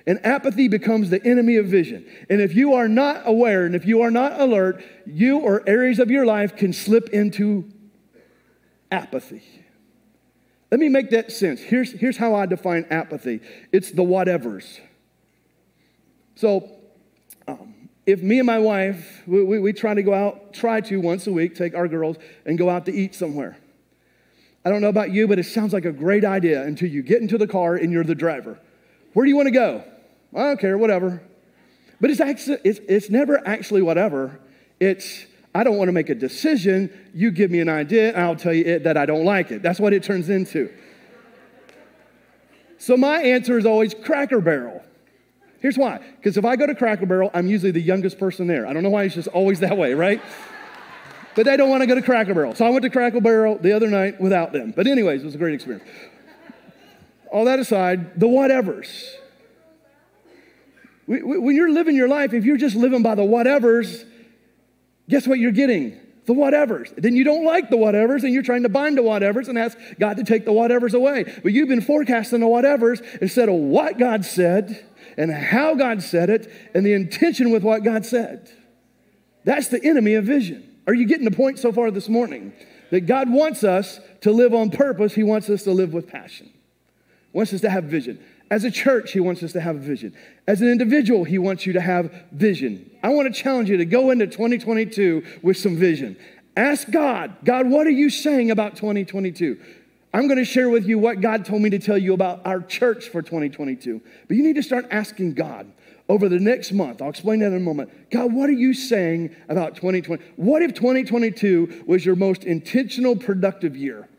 And 0.10 0.20
apathy 0.26 0.68
becomes 0.68 1.12
the 1.12 1.24
enemy 1.24 1.58
of 1.58 1.68
vision. 1.68 2.04
And 2.32 2.42
if 2.42 2.56
you 2.56 2.74
are 2.74 2.88
not 2.88 3.28
aware 3.28 3.68
and 3.68 3.76
if 3.76 3.86
you 3.86 4.02
are 4.02 4.10
not 4.10 4.42
alert, 4.42 4.84
you 5.06 5.38
or 5.38 5.62
areas 5.70 6.00
of 6.00 6.10
your 6.10 6.26
life 6.26 6.56
can 6.56 6.74
slip 6.74 7.10
into 7.10 7.72
apathy. 8.92 9.44
Let 10.72 10.80
me 10.80 10.90
make 10.90 11.12
that 11.12 11.32
sense. 11.32 11.62
Here's, 11.62 11.92
here's 11.92 12.18
how 12.18 12.34
I 12.34 12.48
define 12.48 12.88
apathy 12.90 13.42
it's 13.72 13.92
the 13.92 14.02
whatevers. 14.02 14.80
So, 16.34 16.72
um, 17.48 17.76
if 18.08 18.24
me 18.24 18.40
and 18.40 18.48
my 18.48 18.58
wife, 18.58 19.22
we, 19.28 19.44
we, 19.44 19.60
we 19.60 19.74
try 19.74 19.94
to 19.94 20.02
go 20.02 20.16
out, 20.16 20.54
try 20.56 20.82
to 20.82 21.00
once 21.00 21.28
a 21.28 21.32
week, 21.32 21.54
take 21.54 21.76
our 21.76 21.88
girls 21.88 22.18
and 22.48 22.58
go 22.58 22.68
out 22.68 22.88
to 22.88 22.92
eat 22.92 23.14
somewhere. 23.14 23.60
I 24.66 24.72
don't 24.72 24.82
know 24.82 24.90
about 24.90 25.12
you, 25.12 25.28
but 25.28 25.38
it 25.38 25.46
sounds 25.46 25.72
like 25.72 25.86
a 25.86 25.92
great 25.92 26.26
idea 26.26 26.64
until 26.64 26.90
you 26.90 27.04
get 27.04 27.22
into 27.22 27.38
the 27.38 27.46
car 27.46 27.76
and 27.76 27.92
you're 27.92 28.04
the 28.04 28.16
driver. 28.16 28.60
Where 29.14 29.24
do 29.24 29.30
you 29.30 29.36
want 29.36 29.50
to 29.50 29.54
go? 29.54 29.84
I 30.36 30.44
don't 30.44 30.60
care, 30.60 30.78
whatever. 30.78 31.22
But 32.02 32.12
it's, 32.12 32.22
actually, 32.22 32.60
it's, 32.64 32.80
it's 32.88 33.10
never 33.10 33.46
actually 33.48 33.82
whatever. 33.82 34.40
It's, 34.80 35.26
I 35.54 35.64
don't 35.64 35.78
want 35.78 35.88
to 35.90 35.92
make 35.92 36.10
a 36.10 36.16
decision. 36.16 36.92
You 37.14 37.32
give 37.32 37.52
me 37.52 37.60
an 37.60 37.70
idea, 37.70 38.10
and 38.10 38.22
I'll 38.22 38.36
tell 38.36 38.54
you 38.54 38.64
it, 38.66 38.84
that 38.84 38.98
I 38.98 39.06
don't 39.06 39.26
like 39.26 39.52
it. 39.52 39.62
That's 39.62 39.80
what 39.80 39.94
it 39.94 40.04
turns 40.04 40.30
into. 40.30 40.72
So 42.78 42.96
my 42.96 43.22
answer 43.22 43.58
is 43.58 43.66
always 43.66 43.94
Cracker 43.94 44.40
Barrel. 44.40 44.82
Here's 45.60 45.78
why. 45.78 46.00
Because 46.16 46.38
if 46.38 46.46
I 46.46 46.56
go 46.56 46.66
to 46.66 46.76
Cracker 46.76 47.06
Barrel, 47.06 47.30
I'm 47.34 47.48
usually 47.48 47.72
the 47.72 47.82
youngest 47.82 48.18
person 48.18 48.48
there. 48.48 48.66
I 48.66 48.72
don't 48.72 48.84
know 48.84 48.90
why 48.90 49.04
it's 49.04 49.16
just 49.16 49.28
always 49.30 49.60
that 49.60 49.78
way, 49.78 49.94
right? 49.94 50.22
but 51.36 51.46
they 51.46 51.58
don't 51.58 51.70
want 51.70 51.82
to 51.82 51.88
go 51.88 51.96
to 51.96 52.02
Cracker 52.02 52.34
Barrel. 52.34 52.56
So 52.56 52.66
I 52.66 52.70
went 52.70 52.84
to 52.84 52.90
Cracker 52.90 53.20
Barrel 53.20 53.58
the 53.58 53.74
other 53.74 53.88
night 53.88 54.22
without 54.22 54.54
them. 54.54 54.72
But, 54.74 54.88
anyways, 54.88 55.22
it 55.22 55.26
was 55.26 55.36
a 55.36 55.38
great 55.38 55.56
experience. 55.56 55.84
All 57.32 57.46
that 57.46 57.60
aside, 57.60 58.18
the 58.18 58.28
whatevers. 58.28 58.88
When 61.10 61.56
you're 61.56 61.72
living 61.72 61.96
your 61.96 62.08
life, 62.08 62.34
if 62.34 62.46
you're 62.46 62.58
just 62.58 62.76
living 62.76 63.02
by 63.02 63.16
the 63.16 63.24
whatevers, 63.24 64.06
guess 65.10 65.26
what 65.26 65.40
you're 65.40 65.52
getting? 65.52 66.00
The 66.28 66.36
whatevers. 66.36 66.94
Then 66.96 67.16
you 67.16 67.24
don't 67.24 67.44
like 67.44 67.72
the 67.72 67.78
whatevers 67.78 68.22
and 68.22 68.32
you're 68.32 68.44
trying 68.44 68.62
to 68.62 68.70
bind 68.70 68.96
the 68.96 69.02
whatevers 69.02 69.48
and 69.48 69.58
ask 69.58 69.76
God 70.00 70.18
to 70.18 70.24
take 70.24 70.46
the 70.46 70.52
whatevers 70.52 70.94
away. 70.94 71.24
But 71.42 71.52
you've 71.52 71.68
been 71.68 71.82
forecasting 71.82 72.42
the 72.42 72.46
whatevers 72.46 73.02
instead 73.24 73.50
of 73.50 73.56
what 73.56 73.98
God 73.98 74.24
said 74.24 74.86
and 75.18 75.32
how 75.32 75.74
God 75.74 76.04
said 76.04 76.30
it 76.30 76.52
and 76.76 76.86
the 76.86 76.94
intention 76.94 77.50
with 77.50 77.64
what 77.64 77.84
God 77.84 78.06
said. 78.06 78.52
That's 79.46 79.70
the 79.70 79.84
enemy 79.84 80.14
of 80.14 80.26
vision. 80.26 80.64
Are 80.86 80.94
you 80.94 81.08
getting 81.08 81.26
the 81.26 81.36
point 81.36 81.58
so 81.58 81.72
far 81.72 81.90
this 81.90 82.08
morning? 82.08 82.54
That 82.92 83.02
God 83.02 83.32
wants 83.32 83.64
us 83.64 84.00
to 84.22 84.32
live 84.32 84.54
on 84.54 84.70
purpose, 84.70 85.16
He 85.16 85.24
wants 85.24 85.50
us 85.50 85.64
to 85.64 85.72
live 85.72 85.92
with 85.92 86.08
passion, 86.08 86.54
wants 87.34 87.52
us 87.52 87.62
to 87.62 87.70
have 87.72 87.86
vision. 87.86 88.24
As 88.52 88.64
a 88.64 88.72
church, 88.72 89.12
he 89.12 89.20
wants 89.20 89.44
us 89.44 89.52
to 89.54 89.62
have 89.62 89.76
a 89.76 89.80
vision. 89.80 90.16
As 90.48 90.62
an 90.62 90.70
individual, 90.70 91.24
he 91.24 91.38
wants 91.38 91.66
you 91.66 91.74
to 91.74 91.82
have 91.82 92.12
vision. 92.32 92.90
I 93.04 93.10
want 93.10 93.34
to 93.34 93.42
challenge 93.42 93.70
you 93.70 93.78
to 93.78 93.86
go 93.86 94.10
into 94.10 94.26
2022 94.26 95.24
with 95.44 95.58
some 95.58 95.78
vision. 95.78 96.18
Ask 96.58 96.90
God, 96.90 97.36
God, 97.46 97.70
what 97.70 97.86
are 97.86 97.92
you 97.92 98.10
saying 98.10 98.50
about 98.50 98.76
2022? 98.76 99.60
I'm 100.12 100.28
going 100.28 100.40
to 100.40 100.46
share 100.46 100.70
with 100.70 100.88
you 100.88 100.98
what 100.98 101.22
God 101.22 101.46
told 101.46 101.62
me 101.62 101.70
to 101.70 101.80
tell 101.80 101.98
you 101.98 102.14
about 102.14 102.42
our 102.46 102.62
church 102.62 103.10
for 103.10 103.22
2022. 103.22 104.02
But 104.28 104.36
you 104.36 104.42
need 104.42 104.56
to 104.56 104.64
start 104.64 104.88
asking 104.90 105.36
God 105.36 105.72
over 106.10 106.28
the 106.28 106.40
next 106.40 106.72
month. 106.72 107.04
I'll 107.04 107.10
explain 107.10 107.40
that 107.42 107.48
in 107.48 107.58
a 107.58 107.60
moment. 107.60 107.92
God, 108.10 108.34
what 108.34 108.50
are 108.50 108.54
you 108.54 108.74
saying 108.74 109.36
about 109.48 109.76
2020? 109.76 110.24
What 110.36 110.64
if 110.64 110.74
2022 110.74 111.84
was 111.86 112.04
your 112.04 112.16
most 112.16 112.44
intentional, 112.44 113.16
productive 113.16 113.78
year 113.78 114.10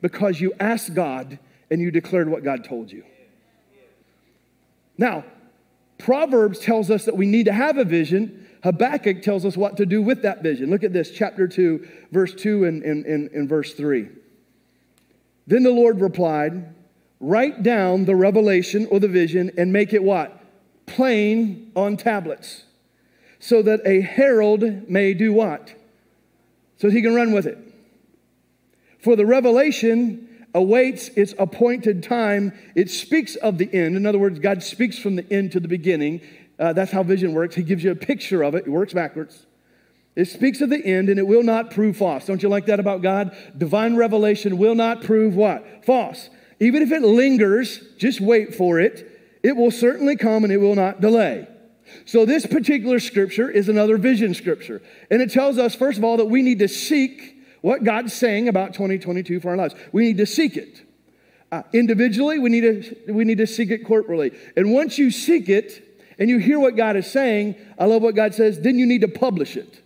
because 0.00 0.40
you 0.40 0.52
asked 0.58 0.94
God 0.94 1.38
and 1.70 1.80
you 1.80 1.92
declared 1.92 2.28
what 2.28 2.42
God 2.42 2.64
told 2.64 2.90
you? 2.90 3.04
Now, 5.00 5.24
Proverbs 5.96 6.58
tells 6.58 6.90
us 6.90 7.06
that 7.06 7.16
we 7.16 7.26
need 7.26 7.46
to 7.46 7.52
have 7.54 7.78
a 7.78 7.84
vision. 7.84 8.46
Habakkuk 8.62 9.22
tells 9.22 9.46
us 9.46 9.56
what 9.56 9.78
to 9.78 9.86
do 9.86 10.02
with 10.02 10.20
that 10.22 10.42
vision. 10.42 10.68
Look 10.68 10.84
at 10.84 10.92
this, 10.92 11.10
chapter 11.10 11.48
2, 11.48 11.88
verse 12.12 12.34
2 12.34 12.66
and, 12.66 12.82
and, 12.82 13.06
and, 13.06 13.30
and 13.30 13.48
verse 13.48 13.72
3. 13.72 14.10
Then 15.46 15.62
the 15.62 15.70
Lord 15.70 16.00
replied, 16.00 16.74
Write 17.18 17.62
down 17.62 18.04
the 18.04 18.14
revelation 18.14 18.86
or 18.90 19.00
the 19.00 19.08
vision 19.08 19.50
and 19.56 19.72
make 19.72 19.94
it 19.94 20.02
what? 20.02 20.38
Plain 20.84 21.72
on 21.74 21.96
tablets, 21.96 22.64
so 23.38 23.62
that 23.62 23.80
a 23.86 24.02
herald 24.02 24.88
may 24.88 25.14
do 25.14 25.32
what? 25.32 25.74
So 26.76 26.90
he 26.90 27.00
can 27.00 27.14
run 27.14 27.32
with 27.32 27.46
it. 27.46 27.58
For 29.02 29.16
the 29.16 29.26
revelation 29.26 30.29
awaits 30.54 31.08
its 31.08 31.34
appointed 31.38 32.02
time. 32.02 32.52
It 32.74 32.90
speaks 32.90 33.36
of 33.36 33.58
the 33.58 33.72
end. 33.72 33.96
In 33.96 34.06
other 34.06 34.18
words, 34.18 34.38
God 34.38 34.62
speaks 34.62 34.98
from 34.98 35.16
the 35.16 35.32
end 35.32 35.52
to 35.52 35.60
the 35.60 35.68
beginning. 35.68 36.20
Uh, 36.58 36.72
that's 36.72 36.92
how 36.92 37.02
vision 37.02 37.32
works. 37.32 37.54
He 37.54 37.62
gives 37.62 37.82
you 37.84 37.90
a 37.90 37.96
picture 37.96 38.42
of 38.42 38.54
it, 38.54 38.66
it 38.66 38.70
works 38.70 38.92
backwards. 38.92 39.46
It 40.16 40.26
speaks 40.26 40.60
of 40.60 40.70
the 40.70 40.84
end 40.84 41.08
and 41.08 41.18
it 41.18 41.26
will 41.26 41.44
not 41.44 41.70
prove 41.70 41.96
false. 41.96 42.26
Don't 42.26 42.42
you 42.42 42.48
like 42.48 42.66
that 42.66 42.80
about 42.80 43.00
God? 43.00 43.34
Divine 43.56 43.96
revelation 43.96 44.58
will 44.58 44.74
not 44.74 45.02
prove 45.02 45.36
what? 45.36 45.84
False. 45.84 46.28
Even 46.58 46.82
if 46.82 46.90
it 46.90 47.02
lingers, 47.02 47.80
just 47.96 48.20
wait 48.20 48.54
for 48.54 48.78
it. 48.80 49.38
It 49.42 49.56
will 49.56 49.70
certainly 49.70 50.16
come 50.16 50.44
and 50.44 50.52
it 50.52 50.58
will 50.58 50.74
not 50.74 51.00
delay. 51.00 51.48
So, 52.04 52.24
this 52.24 52.46
particular 52.46 53.00
scripture 53.00 53.50
is 53.50 53.68
another 53.68 53.96
vision 53.96 54.34
scripture. 54.34 54.82
And 55.10 55.20
it 55.20 55.32
tells 55.32 55.58
us, 55.58 55.74
first 55.74 55.98
of 55.98 56.04
all, 56.04 56.18
that 56.18 56.26
we 56.26 56.42
need 56.42 56.60
to 56.60 56.68
seek 56.68 57.39
what 57.60 57.84
God's 57.84 58.12
saying 58.12 58.48
about 58.48 58.74
2022 58.74 59.40
for 59.40 59.50
our 59.50 59.56
lives. 59.56 59.74
We 59.92 60.04
need 60.04 60.18
to 60.18 60.26
seek 60.26 60.56
it. 60.56 60.82
Uh, 61.52 61.62
individually, 61.72 62.38
we 62.38 62.48
need, 62.48 62.60
to, 62.60 63.12
we 63.12 63.24
need 63.24 63.38
to 63.38 63.46
seek 63.46 63.70
it 63.70 63.84
corporately. 63.84 64.36
And 64.56 64.72
once 64.72 64.98
you 64.98 65.10
seek 65.10 65.48
it 65.48 66.04
and 66.18 66.30
you 66.30 66.38
hear 66.38 66.60
what 66.60 66.76
God 66.76 66.96
is 66.96 67.10
saying, 67.10 67.56
I 67.78 67.86
love 67.86 68.02
what 68.02 68.14
God 68.14 68.34
says, 68.34 68.60
then 68.60 68.78
you 68.78 68.86
need 68.86 69.00
to 69.00 69.08
publish 69.08 69.56
it. 69.56 69.82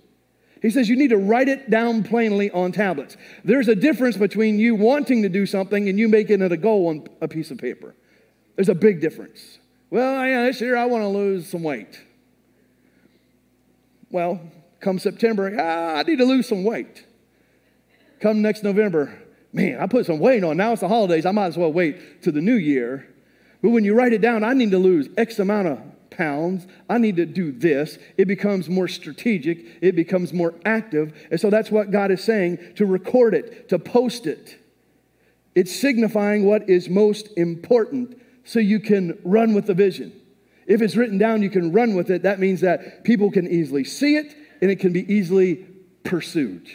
He 0.60 0.70
says 0.70 0.88
you 0.88 0.96
need 0.96 1.10
to 1.10 1.18
write 1.18 1.48
it 1.48 1.68
down 1.68 2.04
plainly 2.04 2.50
on 2.50 2.72
tablets. 2.72 3.16
There's 3.44 3.68
a 3.68 3.74
difference 3.74 4.16
between 4.16 4.58
you 4.58 4.74
wanting 4.74 5.22
to 5.22 5.28
do 5.28 5.46
something 5.46 5.88
and 5.88 5.98
you 5.98 6.08
making 6.08 6.42
it 6.42 6.52
a 6.52 6.56
goal 6.56 6.88
on 6.88 7.06
a 7.20 7.28
piece 7.28 7.50
of 7.50 7.58
paper. 7.58 7.94
There's 8.56 8.68
a 8.68 8.74
big 8.74 9.00
difference. 9.00 9.58
Well, 9.90 10.26
yeah, 10.26 10.44
this 10.44 10.60
year 10.60 10.76
I 10.76 10.86
want 10.86 11.02
to 11.02 11.08
lose 11.08 11.48
some 11.50 11.62
weight. 11.62 12.00
Well, 14.10 14.40
come 14.80 14.98
September, 14.98 15.54
ah, 15.58 15.98
I 15.98 16.02
need 16.02 16.16
to 16.18 16.24
lose 16.24 16.48
some 16.48 16.64
weight 16.64 17.04
come 18.20 18.42
next 18.42 18.62
November, 18.62 19.16
man, 19.52 19.78
I 19.80 19.86
put 19.86 20.06
some 20.06 20.18
weight 20.18 20.44
on. 20.44 20.56
Now 20.56 20.72
it's 20.72 20.80
the 20.80 20.88
holidays. 20.88 21.26
I 21.26 21.30
might 21.30 21.46
as 21.46 21.56
well 21.56 21.72
wait 21.72 22.22
to 22.22 22.32
the 22.32 22.40
new 22.40 22.56
year. 22.56 23.08
But 23.62 23.70
when 23.70 23.84
you 23.84 23.94
write 23.94 24.12
it 24.12 24.20
down, 24.20 24.44
I 24.44 24.52
need 24.52 24.72
to 24.72 24.78
lose 24.78 25.08
X 25.16 25.38
amount 25.38 25.68
of 25.68 25.78
pounds. 26.10 26.66
I 26.88 26.98
need 26.98 27.16
to 27.16 27.26
do 27.26 27.52
this. 27.52 27.98
It 28.16 28.26
becomes 28.26 28.68
more 28.68 28.88
strategic, 28.88 29.64
it 29.80 29.96
becomes 29.96 30.32
more 30.32 30.54
active. 30.64 31.12
And 31.30 31.40
so 31.40 31.50
that's 31.50 31.70
what 31.70 31.90
God 31.90 32.10
is 32.10 32.22
saying 32.22 32.58
to 32.76 32.86
record 32.86 33.34
it, 33.34 33.68
to 33.70 33.78
post 33.78 34.26
it. 34.26 34.58
It's 35.54 35.74
signifying 35.74 36.44
what 36.44 36.68
is 36.68 36.88
most 36.88 37.28
important 37.36 38.20
so 38.44 38.58
you 38.58 38.80
can 38.80 39.18
run 39.24 39.54
with 39.54 39.66
the 39.66 39.74
vision. 39.74 40.12
If 40.66 40.82
it's 40.82 40.96
written 40.96 41.18
down, 41.18 41.42
you 41.42 41.50
can 41.50 41.72
run 41.72 41.94
with 41.94 42.10
it. 42.10 42.22
That 42.22 42.40
means 42.40 42.60
that 42.62 43.04
people 43.04 43.30
can 43.30 43.46
easily 43.46 43.84
see 43.84 44.16
it 44.16 44.34
and 44.60 44.70
it 44.70 44.80
can 44.80 44.92
be 44.92 45.10
easily 45.12 45.66
pursued. 46.04 46.68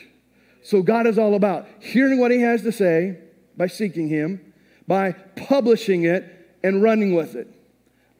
So 0.69 0.84
God 0.84 1.08
is 1.08 1.17
all 1.17 1.34
about 1.34 1.67
hearing 1.79 2.19
what 2.19 2.29
He 2.29 2.41
has 2.41 2.62
to 2.62 2.71
say 2.71 3.17
by 3.58 3.65
seeking 3.65 4.08
Him, 4.08 4.53
by 4.88 5.13
publishing 5.36 6.03
it 6.03 6.23
and 6.62 6.84
running 6.84 7.15
with 7.15 7.34
it. 7.34 7.47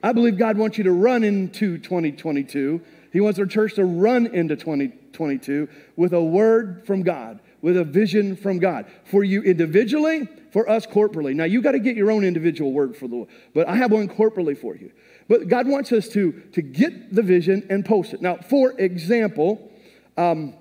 I 0.02 0.14
believe 0.14 0.36
God 0.36 0.58
wants 0.58 0.76
you 0.80 0.84
to 0.86 0.92
run 0.92 1.24
into 1.24 1.78
2022. 1.78 2.82
He 3.14 3.22
wants 3.22 3.38
our 3.38 3.46
church 3.46 3.76
to 3.76 3.86
run 3.86 4.26
into 4.26 4.56
2022 4.56 5.70
with 5.96 6.12
a 6.12 6.24
word 6.24 6.88
from 6.88 7.04
God, 7.04 7.40
with 7.62 7.78
a 7.78 7.84
vision 7.84 8.36
from 8.36 8.58
God 8.58 8.88
for 9.06 9.24
you 9.24 9.44
individually, 9.44 10.28
for 10.52 10.68
us 10.68 10.88
corporately. 10.88 11.36
Now, 11.36 11.44
you 11.44 11.62
got 11.62 11.74
to 11.74 11.80
get 11.80 11.96
your 11.96 12.10
own 12.10 12.24
individual 12.24 12.74
word 12.74 12.98
for 12.98 13.08
the 13.08 13.14
Lord, 13.14 13.30
but 13.54 13.68
I 13.68 13.76
have 13.76 13.92
one 13.92 14.10
corporately 14.10 14.58
for 14.58 14.76
you. 14.76 14.92
But 15.28 15.50
God 15.50 15.68
wants 15.68 15.92
us 15.92 16.10
to, 16.10 16.32
to 16.54 16.64
get 16.64 17.14
the 17.14 17.22
vision 17.22 17.68
and 17.70 17.86
post 17.86 18.16
it. 18.16 18.24
Now, 18.24 18.38
for 18.38 18.72
example, 18.72 19.72
um, 20.18 20.56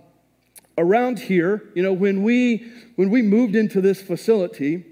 around 0.79 1.19
here, 1.19 1.71
you 1.75 1.83
know, 1.83 1.93
when 1.93 2.23
we 2.23 2.73
when 2.97 3.11
we 3.11 3.21
moved 3.21 3.57
into 3.57 3.81
this 3.81 4.01
facility, 4.01 4.85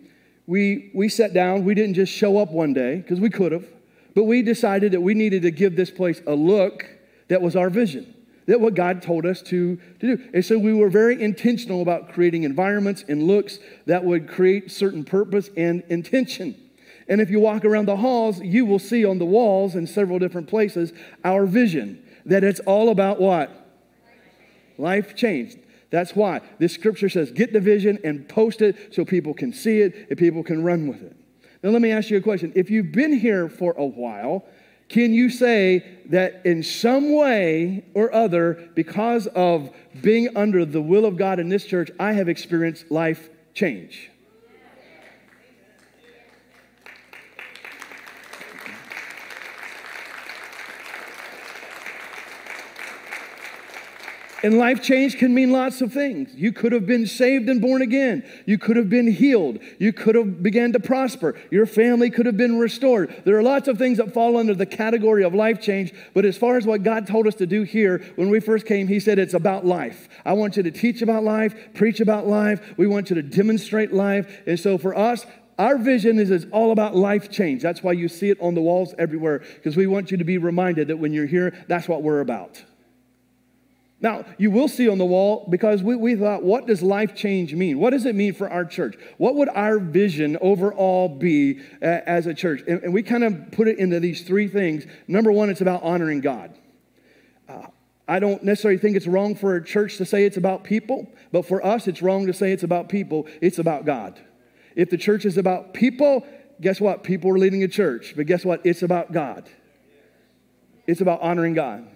we 0.46 0.90
we 0.94 1.08
sat 1.08 1.32
down. 1.32 1.64
We 1.64 1.74
didn't 1.74 1.94
just 1.94 2.12
show 2.12 2.38
up 2.38 2.50
one 2.50 2.74
day 2.74 2.96
because 2.96 3.20
we 3.20 3.30
could 3.30 3.52
have, 3.52 3.66
but 4.14 4.24
we 4.24 4.42
decided 4.42 4.92
that 4.92 5.00
we 5.00 5.14
needed 5.14 5.42
to 5.42 5.50
give 5.50 5.76
this 5.76 5.90
place 5.90 6.20
a 6.26 6.34
look 6.34 6.86
that 7.28 7.40
was 7.40 7.56
our 7.56 7.70
vision, 7.70 8.14
that 8.46 8.60
what 8.60 8.74
God 8.74 9.00
told 9.00 9.24
us 9.24 9.40
to 9.42 9.76
to 10.00 10.16
do. 10.16 10.22
And 10.34 10.44
so 10.44 10.58
we 10.58 10.74
were 10.74 10.90
very 10.90 11.22
intentional 11.22 11.80
about 11.80 12.12
creating 12.12 12.42
environments 12.42 13.04
and 13.08 13.22
looks 13.22 13.58
that 13.86 14.04
would 14.04 14.28
create 14.28 14.70
certain 14.70 15.04
purpose 15.04 15.48
and 15.56 15.82
intention. 15.88 16.54
And 17.08 17.20
if 17.20 17.30
you 17.30 17.38
walk 17.38 17.64
around 17.64 17.86
the 17.86 17.96
halls, 17.96 18.40
you 18.40 18.66
will 18.66 18.80
see 18.80 19.04
on 19.04 19.18
the 19.18 19.24
walls 19.24 19.76
in 19.76 19.86
several 19.86 20.18
different 20.18 20.48
places 20.48 20.92
our 21.24 21.46
vision 21.46 22.02
that 22.24 22.42
it's 22.42 22.58
all 22.60 22.88
about 22.88 23.20
what? 23.20 23.66
Life 24.78 25.14
changed. 25.14 25.58
That's 25.90 26.14
why 26.14 26.40
this 26.58 26.72
scripture 26.72 27.08
says 27.08 27.30
get 27.30 27.52
the 27.52 27.60
vision 27.60 27.98
and 28.04 28.28
post 28.28 28.62
it 28.62 28.94
so 28.94 29.04
people 29.04 29.34
can 29.34 29.52
see 29.52 29.80
it 29.80 30.08
and 30.08 30.18
people 30.18 30.42
can 30.42 30.62
run 30.62 30.88
with 30.88 31.02
it. 31.02 31.16
Now, 31.62 31.70
let 31.70 31.82
me 31.82 31.90
ask 31.90 32.10
you 32.10 32.16
a 32.16 32.22
question. 32.22 32.52
If 32.54 32.70
you've 32.70 32.92
been 32.92 33.12
here 33.12 33.48
for 33.48 33.74
a 33.76 33.84
while, 33.84 34.44
can 34.88 35.12
you 35.12 35.30
say 35.30 35.84
that 36.10 36.42
in 36.44 36.62
some 36.62 37.14
way 37.14 37.84
or 37.94 38.12
other, 38.14 38.70
because 38.74 39.26
of 39.28 39.74
being 40.00 40.36
under 40.36 40.64
the 40.64 40.80
will 40.80 41.04
of 41.04 41.16
God 41.16 41.40
in 41.40 41.48
this 41.48 41.64
church, 41.64 41.90
I 41.98 42.12
have 42.12 42.28
experienced 42.28 42.90
life 42.90 43.30
change? 43.54 44.10
And 54.46 54.58
life 54.58 54.80
change 54.80 55.18
can 55.18 55.34
mean 55.34 55.50
lots 55.50 55.80
of 55.80 55.92
things. 55.92 56.32
You 56.36 56.52
could 56.52 56.70
have 56.70 56.86
been 56.86 57.08
saved 57.08 57.48
and 57.48 57.60
born 57.60 57.82
again. 57.82 58.22
You 58.46 58.58
could 58.58 58.76
have 58.76 58.88
been 58.88 59.08
healed. 59.08 59.58
You 59.80 59.92
could 59.92 60.14
have 60.14 60.40
began 60.40 60.72
to 60.74 60.78
prosper. 60.78 61.34
Your 61.50 61.66
family 61.66 62.10
could 62.10 62.26
have 62.26 62.36
been 62.36 62.56
restored. 62.56 63.22
There 63.24 63.36
are 63.36 63.42
lots 63.42 63.66
of 63.66 63.76
things 63.76 63.98
that 63.98 64.14
fall 64.14 64.36
under 64.36 64.54
the 64.54 64.64
category 64.64 65.24
of 65.24 65.34
life 65.34 65.60
change. 65.60 65.92
But 66.14 66.24
as 66.24 66.38
far 66.38 66.56
as 66.56 66.64
what 66.64 66.84
God 66.84 67.08
told 67.08 67.26
us 67.26 67.34
to 67.34 67.46
do 67.46 67.64
here, 67.64 68.04
when 68.14 68.30
we 68.30 68.38
first 68.38 68.66
came, 68.66 68.86
He 68.86 69.00
said 69.00 69.18
it's 69.18 69.34
about 69.34 69.66
life. 69.66 70.08
I 70.24 70.34
want 70.34 70.56
you 70.56 70.62
to 70.62 70.70
teach 70.70 71.02
about 71.02 71.24
life, 71.24 71.52
preach 71.74 71.98
about 71.98 72.28
life. 72.28 72.74
We 72.76 72.86
want 72.86 73.10
you 73.10 73.16
to 73.16 73.24
demonstrate 73.24 73.92
life. 73.92 74.42
And 74.46 74.60
so 74.60 74.78
for 74.78 74.96
us, 74.96 75.26
our 75.58 75.76
vision 75.76 76.20
is 76.20 76.30
it's 76.30 76.46
all 76.52 76.70
about 76.70 76.94
life 76.94 77.32
change. 77.32 77.62
That's 77.62 77.82
why 77.82 77.94
you 77.94 78.06
see 78.06 78.30
it 78.30 78.40
on 78.40 78.54
the 78.54 78.62
walls 78.62 78.94
everywhere, 78.96 79.40
because 79.40 79.76
we 79.76 79.88
want 79.88 80.12
you 80.12 80.18
to 80.18 80.24
be 80.24 80.38
reminded 80.38 80.86
that 80.86 80.98
when 80.98 81.12
you're 81.12 81.26
here, 81.26 81.52
that's 81.66 81.88
what 81.88 82.04
we're 82.04 82.20
about. 82.20 82.62
Now, 83.98 84.26
you 84.36 84.50
will 84.50 84.68
see 84.68 84.88
on 84.88 84.98
the 84.98 85.06
wall 85.06 85.46
because 85.48 85.82
we, 85.82 85.96
we 85.96 86.16
thought, 86.16 86.42
what 86.42 86.66
does 86.66 86.82
life 86.82 87.14
change 87.14 87.54
mean? 87.54 87.78
What 87.78 87.90
does 87.90 88.04
it 88.04 88.14
mean 88.14 88.34
for 88.34 88.50
our 88.50 88.64
church? 88.64 88.96
What 89.16 89.36
would 89.36 89.48
our 89.48 89.78
vision 89.78 90.36
overall 90.42 91.08
be 91.08 91.60
uh, 91.80 92.00
as 92.06 92.26
a 92.26 92.34
church? 92.34 92.62
And, 92.68 92.82
and, 92.82 92.92
we 92.92 93.02
kind 93.02 93.24
of 93.24 93.52
put 93.52 93.68
it 93.68 93.78
into 93.78 93.98
these 93.98 94.22
three 94.22 94.48
things. 94.48 94.84
Number 95.08 95.32
one, 95.32 95.48
it's 95.48 95.62
about 95.62 95.82
honoring 95.82 96.20
God. 96.20 96.54
Uh, 97.48 97.68
I 98.06 98.18
don't 98.18 98.42
necessarily 98.42 98.78
think 98.78 98.96
it's 98.96 99.06
wrong 99.06 99.34
for 99.34 99.56
a 99.56 99.64
church 99.64 99.96
to 99.96 100.04
say 100.04 100.26
it's 100.26 100.36
about 100.36 100.62
people, 100.62 101.10
but 101.32 101.46
for 101.46 101.64
us, 101.64 101.88
it's 101.88 102.02
wrong 102.02 102.26
to 102.26 102.34
say 102.34 102.52
it's 102.52 102.64
about 102.64 102.90
people. 102.90 103.26
It's 103.40 103.58
about 103.58 103.86
God. 103.86 104.20
If 104.74 104.90
the 104.90 104.98
church 104.98 105.24
is 105.24 105.38
about 105.38 105.72
people, 105.72 106.26
guess 106.60 106.82
what? 106.82 107.02
People 107.02 107.30
are 107.30 107.38
leading 107.38 107.62
a 107.62 107.68
church. 107.68 108.12
But 108.14 108.26
guess 108.26 108.44
what? 108.44 108.60
It's 108.64 108.82
about 108.82 109.10
God. 109.10 109.48
It's 110.86 111.00
about 111.00 111.22
honoring 111.22 111.54
God. 111.54 111.88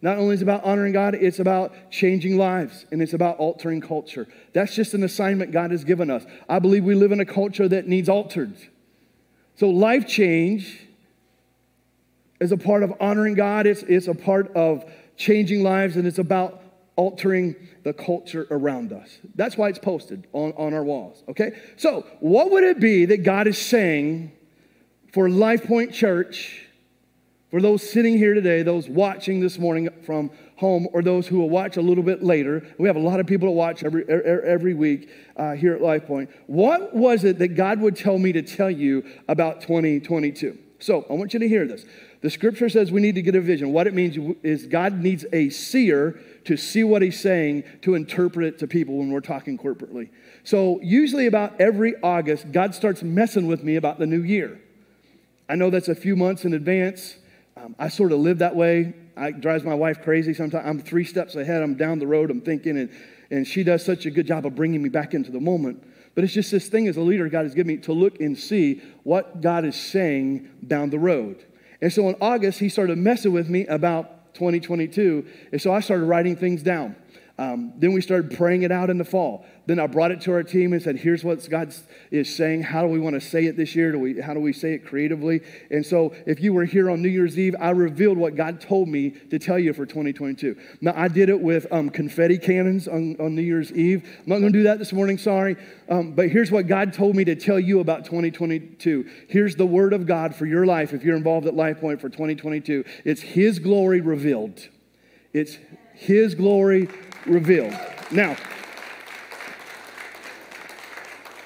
Not 0.00 0.18
only 0.18 0.34
is 0.34 0.42
it 0.42 0.44
about 0.44 0.64
honoring 0.64 0.92
God, 0.92 1.14
it's 1.14 1.40
about 1.40 1.72
changing 1.90 2.38
lives 2.38 2.86
and 2.92 3.02
it's 3.02 3.14
about 3.14 3.38
altering 3.38 3.80
culture. 3.80 4.28
That's 4.52 4.74
just 4.74 4.94
an 4.94 5.02
assignment 5.02 5.50
God 5.50 5.72
has 5.72 5.84
given 5.84 6.10
us. 6.10 6.24
I 6.48 6.60
believe 6.60 6.84
we 6.84 6.94
live 6.94 7.12
in 7.12 7.20
a 7.20 7.24
culture 7.24 7.68
that 7.68 7.88
needs 7.88 8.08
altered. 8.08 8.54
So, 9.56 9.68
life 9.68 10.06
change 10.06 10.86
is 12.40 12.52
a 12.52 12.56
part 12.56 12.84
of 12.84 12.94
honoring 13.00 13.34
God, 13.34 13.66
it's, 13.66 13.82
it's 13.82 14.06
a 14.06 14.14
part 14.14 14.54
of 14.54 14.84
changing 15.16 15.64
lives, 15.64 15.96
and 15.96 16.06
it's 16.06 16.18
about 16.18 16.62
altering 16.94 17.56
the 17.82 17.92
culture 17.92 18.46
around 18.50 18.92
us. 18.92 19.18
That's 19.34 19.56
why 19.56 19.68
it's 19.68 19.78
posted 19.78 20.28
on, 20.32 20.52
on 20.56 20.74
our 20.74 20.84
walls, 20.84 21.24
okay? 21.28 21.52
So, 21.76 22.06
what 22.20 22.52
would 22.52 22.62
it 22.62 22.78
be 22.78 23.06
that 23.06 23.24
God 23.24 23.48
is 23.48 23.58
saying 23.58 24.30
for 25.12 25.28
Life 25.28 25.64
Point 25.64 25.92
Church, 25.92 26.67
for 27.50 27.62
those 27.62 27.88
sitting 27.88 28.18
here 28.18 28.34
today, 28.34 28.62
those 28.62 28.88
watching 28.88 29.40
this 29.40 29.58
morning 29.58 29.88
from 30.04 30.30
home, 30.56 30.86
or 30.92 31.02
those 31.02 31.26
who 31.26 31.38
will 31.38 31.48
watch 31.48 31.76
a 31.76 31.82
little 31.82 32.04
bit 32.04 32.22
later? 32.22 32.66
We 32.78 32.88
have 32.88 32.96
a 32.96 33.00
lot 33.00 33.20
of 33.20 33.26
people 33.26 33.48
that 33.48 33.54
watch 33.54 33.84
every, 33.84 34.04
every 34.08 34.74
week 34.74 35.08
uh, 35.36 35.52
here 35.52 35.74
at 35.74 35.80
Life 35.80 36.06
Point. 36.06 36.30
What 36.46 36.94
was 36.94 37.24
it 37.24 37.38
that 37.38 37.48
God 37.48 37.80
would 37.80 37.96
tell 37.96 38.18
me 38.18 38.32
to 38.32 38.42
tell 38.42 38.70
you 38.70 39.04
about 39.28 39.62
2022? 39.62 40.58
So, 40.80 41.06
I 41.10 41.14
want 41.14 41.32
you 41.32 41.40
to 41.40 41.48
hear 41.48 41.66
this. 41.66 41.84
The 42.20 42.30
scripture 42.30 42.68
says 42.68 42.92
we 42.92 43.00
need 43.00 43.14
to 43.16 43.22
get 43.22 43.34
a 43.34 43.40
vision. 43.40 43.72
What 43.72 43.86
it 43.86 43.94
means 43.94 44.36
is 44.42 44.66
God 44.66 44.94
needs 44.94 45.24
a 45.32 45.50
seer 45.50 46.20
to 46.44 46.56
see 46.56 46.84
what 46.84 47.02
he's 47.02 47.18
saying 47.18 47.64
to 47.82 47.94
interpret 47.94 48.46
it 48.46 48.58
to 48.60 48.66
people 48.66 48.98
when 48.98 49.10
we're 49.10 49.20
talking 49.20 49.58
corporately. 49.58 50.10
So, 50.44 50.80
usually 50.82 51.26
about 51.26 51.60
every 51.60 51.94
August, 52.02 52.52
God 52.52 52.74
starts 52.74 53.02
messing 53.02 53.46
with 53.46 53.64
me 53.64 53.76
about 53.76 53.98
the 53.98 54.06
new 54.06 54.22
year. 54.22 54.60
I 55.48 55.54
know 55.54 55.70
that's 55.70 55.88
a 55.88 55.94
few 55.94 56.14
months 56.14 56.44
in 56.44 56.52
advance. 56.52 57.16
Um, 57.64 57.74
I 57.78 57.88
sort 57.88 58.12
of 58.12 58.20
live 58.20 58.38
that 58.38 58.54
way. 58.54 58.94
It 59.16 59.40
drives 59.40 59.64
my 59.64 59.74
wife 59.74 60.02
crazy 60.02 60.32
sometimes. 60.32 60.64
I'm 60.66 60.80
three 60.80 61.04
steps 61.04 61.34
ahead. 61.34 61.62
I'm 61.62 61.74
down 61.74 61.98
the 61.98 62.06
road. 62.06 62.30
I'm 62.30 62.40
thinking, 62.40 62.78
and, 62.78 62.90
and 63.30 63.46
she 63.46 63.64
does 63.64 63.84
such 63.84 64.06
a 64.06 64.10
good 64.10 64.26
job 64.26 64.46
of 64.46 64.54
bringing 64.54 64.82
me 64.82 64.88
back 64.88 65.12
into 65.12 65.32
the 65.32 65.40
moment. 65.40 65.82
But 66.14 66.24
it's 66.24 66.32
just 66.32 66.50
this 66.52 66.68
thing 66.68 66.86
as 66.86 66.96
a 66.96 67.00
leader 67.00 67.28
God 67.28 67.44
has 67.44 67.54
given 67.54 67.74
me 67.74 67.76
to 67.82 67.92
look 67.92 68.20
and 68.20 68.38
see 68.38 68.80
what 69.02 69.40
God 69.40 69.64
is 69.64 69.74
saying 69.74 70.48
down 70.66 70.90
the 70.90 70.98
road. 70.98 71.44
And 71.80 71.92
so 71.92 72.08
in 72.08 72.16
August, 72.20 72.60
he 72.60 72.68
started 72.68 72.98
messing 72.98 73.32
with 73.32 73.48
me 73.48 73.66
about 73.66 74.34
2022. 74.34 75.26
And 75.52 75.60
so 75.60 75.72
I 75.72 75.80
started 75.80 76.04
writing 76.04 76.36
things 76.36 76.62
down. 76.62 76.94
Um, 77.38 77.72
then 77.76 77.92
we 77.92 78.00
started 78.00 78.36
praying 78.36 78.62
it 78.62 78.72
out 78.72 78.90
in 78.90 78.98
the 78.98 79.04
fall. 79.04 79.46
Then 79.66 79.78
I 79.78 79.86
brought 79.86 80.10
it 80.10 80.20
to 80.22 80.32
our 80.32 80.42
team 80.42 80.72
and 80.72 80.82
said, 80.82 80.96
here's 80.96 81.22
what 81.22 81.48
God 81.48 81.72
is 82.10 82.34
saying. 82.34 82.64
How 82.64 82.82
do 82.82 82.88
we 82.88 82.98
want 82.98 83.14
to 83.14 83.20
say 83.20 83.44
it 83.44 83.56
this 83.56 83.76
year? 83.76 83.92
Do 83.92 84.00
we, 84.00 84.20
how 84.20 84.34
do 84.34 84.40
we 84.40 84.52
say 84.52 84.72
it 84.72 84.84
creatively? 84.84 85.42
And 85.70 85.86
so 85.86 86.14
if 86.26 86.40
you 86.40 86.52
were 86.52 86.64
here 86.64 86.90
on 86.90 87.00
New 87.00 87.08
Year's 87.08 87.38
Eve, 87.38 87.54
I 87.60 87.70
revealed 87.70 88.18
what 88.18 88.34
God 88.34 88.60
told 88.60 88.88
me 88.88 89.10
to 89.30 89.38
tell 89.38 89.58
you 89.58 89.72
for 89.72 89.86
2022. 89.86 90.56
Now, 90.80 90.94
I 90.96 91.06
did 91.06 91.28
it 91.28 91.40
with 91.40 91.66
um, 91.70 91.90
confetti 91.90 92.38
cannons 92.38 92.88
on, 92.88 93.14
on, 93.20 93.36
New 93.36 93.42
Year's 93.42 93.70
Eve. 93.72 94.02
I'm 94.20 94.30
not 94.30 94.40
going 94.40 94.52
to 94.52 94.58
do 94.58 94.64
that 94.64 94.80
this 94.80 94.92
morning, 94.92 95.16
sorry. 95.16 95.56
Um, 95.88 96.12
but 96.12 96.30
here's 96.30 96.50
what 96.50 96.66
God 96.66 96.92
told 96.92 97.14
me 97.14 97.24
to 97.26 97.36
tell 97.36 97.60
you 97.60 97.78
about 97.78 98.04
2022. 98.04 99.08
Here's 99.28 99.54
the 99.54 99.66
word 99.66 99.92
of 99.92 100.06
God 100.06 100.34
for 100.34 100.46
your 100.46 100.66
life 100.66 100.92
if 100.92 101.04
you're 101.04 101.16
involved 101.16 101.46
at 101.46 101.54
Life 101.54 101.78
Point 101.78 102.00
for 102.00 102.08
2022. 102.08 102.84
It's 103.04 103.20
His 103.20 103.60
glory 103.60 104.00
revealed. 104.00 104.66
It's 105.32 105.58
His 105.94 106.34
glory 106.34 106.88
revealed. 107.28 107.74
Now, 108.10 108.36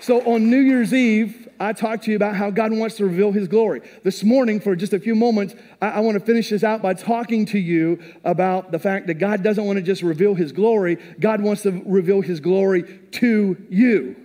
so 0.00 0.20
on 0.22 0.50
New 0.50 0.58
Year's 0.58 0.92
Eve, 0.92 1.48
I 1.60 1.72
talked 1.72 2.04
to 2.04 2.10
you 2.10 2.16
about 2.16 2.34
how 2.34 2.50
God 2.50 2.72
wants 2.72 2.96
to 2.96 3.04
reveal 3.04 3.30
his 3.30 3.46
glory. 3.46 3.82
This 4.02 4.24
morning, 4.24 4.58
for 4.58 4.74
just 4.74 4.92
a 4.92 4.98
few 4.98 5.14
moments, 5.14 5.54
I, 5.80 5.90
I, 5.90 6.00
want 6.00 6.18
to 6.18 6.24
finish 6.24 6.50
this 6.50 6.64
out 6.64 6.82
by 6.82 6.94
talking 6.94 7.46
to 7.46 7.58
you 7.58 8.00
about 8.24 8.72
the 8.72 8.80
fact 8.80 9.06
that 9.06 9.14
God 9.14 9.44
doesn't 9.44 9.64
want 9.64 9.76
to 9.76 9.82
just 9.82 10.02
reveal 10.02 10.34
his 10.34 10.50
glory, 10.50 10.96
God 11.20 11.40
wants 11.40 11.62
to 11.62 11.80
reveal 11.86 12.20
his 12.20 12.40
glory 12.40 12.98
to 13.12 13.64
you. 13.70 14.16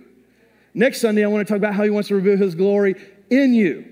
Next 0.74 1.00
Sunday, 1.00 1.24
I 1.24 1.28
want 1.28 1.46
to 1.46 1.52
talk 1.52 1.58
about 1.58 1.74
how 1.74 1.84
he 1.84 1.90
wants 1.90 2.08
to 2.08 2.16
reveal 2.16 2.36
his 2.36 2.56
glory 2.56 2.96
in 3.30 3.54
you. 3.54 3.84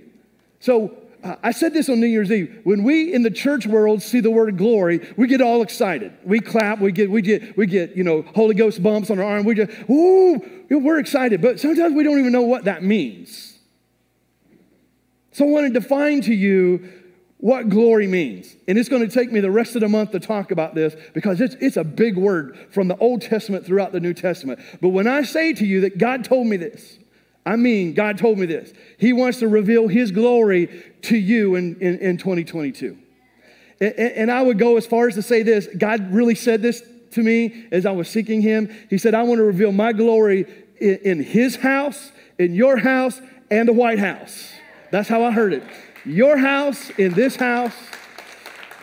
So, 0.58 1.05
I 1.42 1.52
said 1.52 1.74
this 1.74 1.88
on 1.88 2.00
New 2.00 2.06
Year's 2.06 2.30
Eve. 2.30 2.60
When 2.64 2.82
we 2.82 3.12
in 3.12 3.22
the 3.22 3.30
church 3.30 3.66
world 3.66 4.02
see 4.02 4.20
the 4.20 4.30
word 4.30 4.56
glory, 4.56 5.06
we 5.16 5.26
get 5.26 5.40
all 5.40 5.62
excited. 5.62 6.12
We 6.24 6.40
clap. 6.40 6.80
We 6.80 6.92
get, 6.92 7.10
we 7.10 7.22
get, 7.22 7.56
we 7.56 7.66
get, 7.66 7.96
you 7.96 8.04
know, 8.04 8.22
Holy 8.34 8.54
Ghost 8.54 8.82
bumps 8.82 9.10
on 9.10 9.18
our 9.18 9.24
arm. 9.24 9.44
We 9.44 9.54
just, 9.54 9.72
ooh, 9.90 10.40
we're 10.70 10.98
excited. 10.98 11.40
But 11.40 11.60
sometimes 11.60 11.94
we 11.94 12.04
don't 12.04 12.18
even 12.18 12.32
know 12.32 12.42
what 12.42 12.64
that 12.64 12.82
means. 12.82 13.58
So 15.32 15.46
I 15.46 15.48
want 15.48 15.72
to 15.72 15.80
define 15.80 16.22
to 16.22 16.34
you 16.34 16.88
what 17.38 17.68
glory 17.68 18.06
means. 18.06 18.56
And 18.66 18.78
it's 18.78 18.88
going 18.88 19.06
to 19.06 19.14
take 19.14 19.30
me 19.30 19.40
the 19.40 19.50
rest 19.50 19.74
of 19.74 19.82
the 19.82 19.88
month 19.88 20.12
to 20.12 20.20
talk 20.20 20.50
about 20.50 20.74
this 20.74 20.96
because 21.12 21.40
it's, 21.40 21.54
it's 21.60 21.76
a 21.76 21.84
big 21.84 22.16
word 22.16 22.58
from 22.70 22.88
the 22.88 22.96
Old 22.96 23.22
Testament 23.22 23.66
throughout 23.66 23.92
the 23.92 24.00
New 24.00 24.14
Testament. 24.14 24.60
But 24.80 24.88
when 24.88 25.06
I 25.06 25.22
say 25.22 25.52
to 25.52 25.66
you 25.66 25.82
that 25.82 25.98
God 25.98 26.24
told 26.24 26.46
me 26.46 26.56
this, 26.56 26.98
I 27.46 27.54
mean, 27.54 27.94
God 27.94 28.18
told 28.18 28.38
me 28.38 28.46
this. 28.46 28.72
He 28.98 29.12
wants 29.12 29.38
to 29.38 29.48
reveal 29.48 29.86
His 29.86 30.10
glory 30.10 30.84
to 31.02 31.16
you 31.16 31.54
in, 31.54 31.80
in, 31.80 31.98
in 32.00 32.16
2022. 32.18 32.98
And, 33.80 33.94
and 33.94 34.30
I 34.32 34.42
would 34.42 34.58
go 34.58 34.76
as 34.76 34.84
far 34.84 35.06
as 35.06 35.14
to 35.14 35.22
say 35.22 35.44
this 35.44 35.68
God 35.78 36.12
really 36.12 36.34
said 36.34 36.60
this 36.60 36.82
to 37.12 37.22
me 37.22 37.68
as 37.70 37.86
I 37.86 37.92
was 37.92 38.08
seeking 38.08 38.42
Him. 38.42 38.74
He 38.90 38.98
said, 38.98 39.14
I 39.14 39.22
want 39.22 39.38
to 39.38 39.44
reveal 39.44 39.70
my 39.70 39.92
glory 39.92 40.46
in, 40.80 40.98
in 41.04 41.22
His 41.22 41.56
house, 41.56 42.10
in 42.36 42.54
your 42.54 42.76
house, 42.76 43.20
and 43.48 43.68
the 43.68 43.72
White 43.72 44.00
House. 44.00 44.52
That's 44.90 45.08
how 45.08 45.22
I 45.22 45.30
heard 45.30 45.52
it. 45.52 45.62
Your 46.04 46.36
house, 46.36 46.90
in 46.90 47.14
this 47.14 47.36
house, 47.36 47.74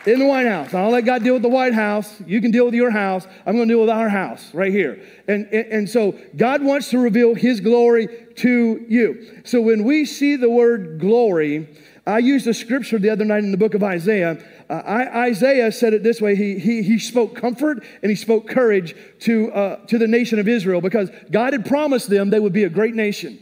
in 0.06 0.18
the 0.18 0.26
White 0.26 0.46
House. 0.46 0.74
I'll 0.74 0.90
let 0.90 1.04
God 1.04 1.22
deal 1.22 1.34
with 1.34 1.42
the 1.42 1.48
White 1.48 1.74
House. 1.74 2.20
You 2.26 2.40
can 2.40 2.50
deal 2.50 2.66
with 2.66 2.74
your 2.74 2.90
house. 2.90 3.26
I'm 3.46 3.56
going 3.56 3.68
to 3.68 3.74
deal 3.74 3.80
with 3.80 3.90
our 3.90 4.08
house 4.08 4.52
right 4.54 4.72
here. 4.72 5.02
And, 5.26 5.46
and, 5.46 5.66
and, 5.72 5.90
so 5.90 6.18
God 6.36 6.62
wants 6.62 6.90
to 6.90 6.98
reveal 6.98 7.34
His 7.34 7.60
glory 7.60 8.08
to 8.36 8.84
you. 8.88 9.40
So 9.44 9.60
when 9.60 9.84
we 9.84 10.04
see 10.04 10.36
the 10.36 10.50
word 10.50 11.00
glory, 11.00 11.68
I 12.06 12.18
used 12.18 12.46
a 12.46 12.52
scripture 12.54 12.98
the 12.98 13.10
other 13.10 13.24
night 13.24 13.44
in 13.44 13.50
the 13.50 13.56
book 13.56 13.74
of 13.74 13.82
Isaiah. 13.82 14.44
Uh, 14.68 14.74
I, 14.74 15.26
Isaiah 15.28 15.72
said 15.72 15.94
it 15.94 16.02
this 16.02 16.20
way 16.20 16.36
he, 16.36 16.58
he, 16.58 16.82
he 16.82 16.98
spoke 16.98 17.34
comfort 17.34 17.82
and 18.02 18.10
he 18.10 18.16
spoke 18.16 18.46
courage 18.46 18.94
to, 19.20 19.50
uh, 19.52 19.86
to 19.86 19.96
the 19.96 20.06
nation 20.06 20.38
of 20.38 20.46
Israel 20.46 20.82
because 20.82 21.10
God 21.30 21.54
had 21.54 21.64
promised 21.64 22.10
them 22.10 22.28
they 22.28 22.40
would 22.40 22.52
be 22.52 22.64
a 22.64 22.68
great 22.68 22.94
nation. 22.94 23.38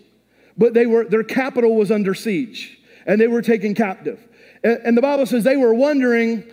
But 0.56 0.74
they 0.74 0.86
were, 0.86 1.04
their 1.04 1.24
capital 1.24 1.74
was 1.74 1.90
under 1.90 2.14
siege 2.14 2.78
and 3.06 3.20
they 3.20 3.26
were 3.26 3.42
taken 3.42 3.74
captive. 3.74 4.28
And, 4.64 4.96
the 4.96 5.02
Bible 5.02 5.26
says 5.26 5.44
they 5.44 5.56
were 5.56 5.74
wondering 5.74 6.44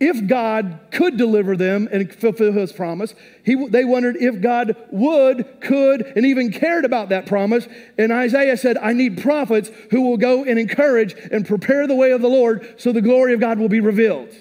if 0.00 0.26
God 0.26 0.80
could 0.90 1.16
deliver 1.16 1.56
them 1.56 1.88
and 1.90 2.12
fulfill 2.14 2.52
his 2.52 2.72
promise. 2.72 3.14
He, 3.44 3.54
they 3.68 3.84
wondered 3.84 4.16
if 4.16 4.40
God 4.40 4.76
would, 4.90 5.60
could, 5.60 6.02
and 6.02 6.26
even 6.26 6.52
cared 6.52 6.84
about 6.84 7.08
that 7.08 7.26
promise. 7.26 7.66
And 7.96 8.12
Isaiah 8.12 8.56
said, 8.56 8.76
I 8.76 8.92
need 8.92 9.22
prophets 9.22 9.70
who 9.90 10.02
will 10.02 10.18
go 10.18 10.44
and 10.44 10.58
encourage 10.58 11.14
and 11.32 11.46
prepare 11.46 11.86
the 11.86 11.94
way 11.94 12.10
of 12.10 12.20
the 12.20 12.28
Lord 12.28 12.74
so 12.76 12.92
the 12.92 13.00
glory 13.00 13.32
of 13.32 13.40
God 13.40 13.58
will 13.58 13.68
be 13.68 13.80
revealed. 13.80 14.34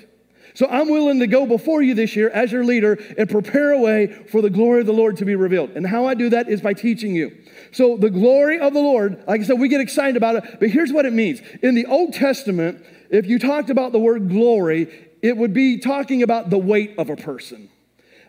So 0.56 0.68
I'm 0.68 0.90
willing 0.90 1.20
to 1.20 1.28
go 1.28 1.46
before 1.46 1.82
you 1.82 1.96
this 1.96 2.16
year 2.16 2.30
as 2.30 2.52
your 2.52 2.64
leader 2.64 2.94
and 3.18 3.30
prepare 3.30 3.72
a 3.72 3.80
way 3.80 4.26
for 4.30 4.42
the 4.42 4.50
glory 4.50 4.82
of 4.82 4.86
the 4.86 4.94
Lord 4.94 5.18
to 5.18 5.26
be 5.26 5.36
revealed. 5.36 5.72
And 5.72 5.86
how 5.86 6.06
I 6.06 6.14
do 6.14 6.30
that 6.30 6.48
is 6.48 6.62
by 6.62 6.74
teaching 6.74 7.16
you. 7.16 7.36
So 7.72 7.98
the 7.98 8.12
glory 8.12 8.60
of 8.60 8.74
the 8.74 8.80
Lord, 8.80 9.24
like 9.28 9.42
I 9.42 9.44
said, 9.46 9.60
we 9.60 9.68
get 9.68 9.82
excited 9.82 10.16
about 10.16 10.36
it, 10.36 10.60
but 10.60 10.70
here's 10.70 10.94
what 10.94 11.06
it 11.06 11.14
means. 11.14 11.42
In 11.64 11.74
the 11.74 11.88
Old 11.88 12.14
Testament, 12.14 12.86
if 13.10 13.26
you 13.26 13.39
talked 13.39 13.70
about 13.70 13.92
the 13.92 14.00
word 14.00 14.30
glory, 14.30 14.88
it 15.22 15.38
would 15.38 15.54
be 15.54 15.80
talking 15.80 16.24
about 16.24 16.50
the 16.50 16.58
weight 16.58 16.96
of 16.98 17.10
a 17.10 17.16
person. 17.16 17.70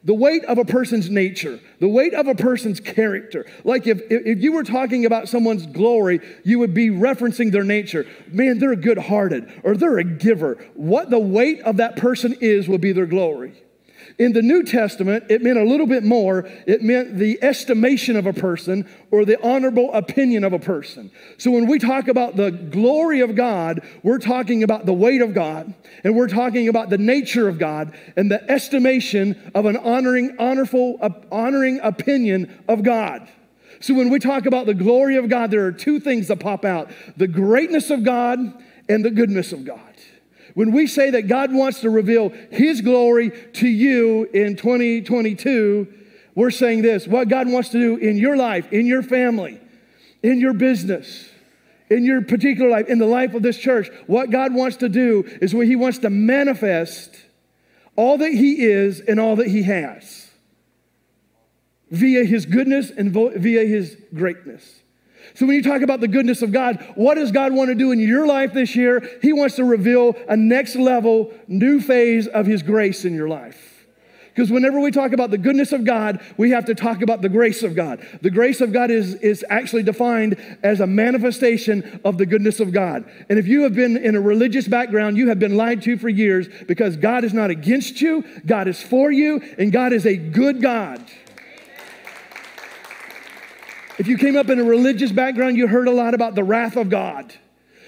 the 0.04 0.14
weight 0.14 0.44
of 0.44 0.58
a 0.58 0.64
person's 0.64 1.08
nature, 1.08 1.58
the 1.80 1.88
weight 1.88 2.12
of 2.12 2.26
a 2.26 2.34
person's 2.34 2.78
character. 2.78 3.46
Like 3.64 3.86
if, 3.86 4.02
if 4.10 4.38
you 4.38 4.52
were 4.52 4.62
talking 4.62 5.06
about 5.06 5.28
someone's 5.28 5.66
glory, 5.66 6.20
you 6.44 6.58
would 6.58 6.74
be 6.74 6.90
referencing 6.90 7.50
their 7.50 7.64
nature. 7.64 8.06
Man, 8.28 8.58
they're 8.58 8.76
good 8.76 8.98
hearted 8.98 9.50
or 9.62 9.76
they're 9.76 9.98
a 9.98 10.04
giver. 10.04 10.56
What 10.74 11.08
the 11.08 11.18
weight 11.18 11.62
of 11.62 11.78
that 11.78 11.96
person 11.96 12.36
is 12.40 12.68
will 12.68 12.78
be 12.78 12.92
their 12.92 13.06
glory. 13.06 13.54
In 14.16 14.32
the 14.32 14.42
New 14.42 14.62
Testament, 14.62 15.24
it 15.28 15.42
meant 15.42 15.58
a 15.58 15.64
little 15.64 15.86
bit 15.86 16.04
more. 16.04 16.48
It 16.66 16.82
meant 16.82 17.18
the 17.18 17.42
estimation 17.42 18.14
of 18.14 18.26
a 18.26 18.32
person 18.32 18.88
or 19.10 19.24
the 19.24 19.42
honorable 19.42 19.92
opinion 19.92 20.44
of 20.44 20.52
a 20.52 20.58
person. 20.58 21.10
So 21.36 21.50
when 21.50 21.66
we 21.66 21.80
talk 21.80 22.06
about 22.06 22.36
the 22.36 22.50
glory 22.50 23.20
of 23.20 23.34
God, 23.34 23.80
we're 24.04 24.18
talking 24.18 24.62
about 24.62 24.86
the 24.86 24.92
weight 24.92 25.20
of 25.20 25.34
God, 25.34 25.74
and 26.04 26.14
we're 26.14 26.28
talking 26.28 26.68
about 26.68 26.90
the 26.90 26.98
nature 26.98 27.48
of 27.48 27.58
God 27.58 27.96
and 28.16 28.30
the 28.30 28.48
estimation 28.50 29.50
of 29.54 29.66
an 29.66 29.76
honoring, 29.76 30.36
honorful, 30.38 30.98
honoring 31.32 31.80
opinion 31.82 32.62
of 32.68 32.84
God. 32.84 33.28
So 33.80 33.94
when 33.94 34.10
we 34.10 34.20
talk 34.20 34.46
about 34.46 34.66
the 34.66 34.74
glory 34.74 35.16
of 35.16 35.28
God, 35.28 35.50
there 35.50 35.66
are 35.66 35.72
two 35.72 35.98
things 35.98 36.28
that 36.28 36.38
pop 36.38 36.64
out 36.64 36.90
the 37.16 37.26
greatness 37.26 37.90
of 37.90 38.04
God 38.04 38.38
and 38.88 39.04
the 39.04 39.10
goodness 39.10 39.52
of 39.52 39.64
God. 39.64 39.93
When 40.54 40.70
we 40.70 40.86
say 40.86 41.10
that 41.10 41.22
God 41.22 41.52
wants 41.52 41.80
to 41.80 41.90
reveal 41.90 42.30
His 42.50 42.80
glory 42.80 43.30
to 43.54 43.68
you 43.68 44.24
in 44.32 44.56
2022, 44.56 45.92
we're 46.34 46.50
saying 46.50 46.82
this 46.82 47.06
what 47.06 47.28
God 47.28 47.48
wants 47.48 47.70
to 47.70 47.78
do 47.78 47.96
in 47.96 48.16
your 48.16 48.36
life, 48.36 48.72
in 48.72 48.86
your 48.86 49.02
family, 49.02 49.60
in 50.22 50.40
your 50.40 50.52
business, 50.52 51.28
in 51.90 52.04
your 52.04 52.22
particular 52.22 52.70
life, 52.70 52.88
in 52.88 52.98
the 52.98 53.06
life 53.06 53.34
of 53.34 53.42
this 53.42 53.58
church, 53.58 53.88
what 54.06 54.30
God 54.30 54.54
wants 54.54 54.78
to 54.78 54.88
do 54.88 55.24
is 55.42 55.54
what 55.54 55.66
He 55.66 55.76
wants 55.76 55.98
to 55.98 56.10
manifest 56.10 57.16
all 57.96 58.18
that 58.18 58.32
He 58.32 58.64
is 58.64 59.00
and 59.00 59.20
all 59.20 59.36
that 59.36 59.48
He 59.48 59.64
has 59.64 60.30
via 61.90 62.24
His 62.24 62.46
goodness 62.46 62.90
and 62.90 63.12
via 63.12 63.64
His 63.64 63.96
greatness. 64.14 64.82
So, 65.34 65.46
when 65.46 65.56
you 65.56 65.62
talk 65.62 65.82
about 65.82 66.00
the 66.00 66.08
goodness 66.08 66.42
of 66.42 66.52
God, 66.52 66.92
what 66.94 67.16
does 67.16 67.32
God 67.32 67.52
want 67.52 67.68
to 67.68 67.74
do 67.74 67.90
in 67.90 67.98
your 67.98 68.24
life 68.26 68.52
this 68.52 68.76
year? 68.76 69.18
He 69.20 69.32
wants 69.32 69.56
to 69.56 69.64
reveal 69.64 70.14
a 70.28 70.36
next 70.36 70.76
level, 70.76 71.32
new 71.48 71.80
phase 71.80 72.28
of 72.28 72.46
His 72.46 72.62
grace 72.62 73.04
in 73.04 73.14
your 73.14 73.28
life. 73.28 73.74
Because 74.34 74.50
whenever 74.50 74.80
we 74.80 74.90
talk 74.90 75.12
about 75.12 75.30
the 75.30 75.38
goodness 75.38 75.70
of 75.70 75.84
God, 75.84 76.20
we 76.36 76.50
have 76.50 76.64
to 76.64 76.74
talk 76.74 77.02
about 77.02 77.22
the 77.22 77.28
grace 77.28 77.62
of 77.62 77.76
God. 77.76 78.04
The 78.20 78.30
grace 78.30 78.60
of 78.60 78.72
God 78.72 78.90
is, 78.90 79.14
is 79.14 79.44
actually 79.48 79.84
defined 79.84 80.58
as 80.64 80.80
a 80.80 80.88
manifestation 80.88 82.00
of 82.04 82.18
the 82.18 82.26
goodness 82.26 82.58
of 82.58 82.72
God. 82.72 83.04
And 83.28 83.38
if 83.38 83.46
you 83.46 83.62
have 83.62 83.74
been 83.74 83.96
in 83.96 84.16
a 84.16 84.20
religious 84.20 84.66
background, 84.66 85.16
you 85.16 85.28
have 85.28 85.38
been 85.38 85.56
lied 85.56 85.82
to 85.82 85.96
for 85.96 86.08
years 86.08 86.48
because 86.66 86.96
God 86.96 87.22
is 87.22 87.32
not 87.32 87.50
against 87.50 88.00
you, 88.00 88.24
God 88.44 88.66
is 88.66 88.82
for 88.82 89.12
you, 89.12 89.40
and 89.56 89.70
God 89.70 89.92
is 89.92 90.04
a 90.04 90.16
good 90.16 90.60
God. 90.60 91.04
If 93.98 94.08
you 94.08 94.18
came 94.18 94.36
up 94.36 94.48
in 94.48 94.58
a 94.58 94.64
religious 94.64 95.12
background, 95.12 95.56
you 95.56 95.68
heard 95.68 95.86
a 95.86 95.92
lot 95.92 96.14
about 96.14 96.34
the 96.34 96.44
wrath 96.44 96.76
of 96.76 96.90
God. 96.90 97.32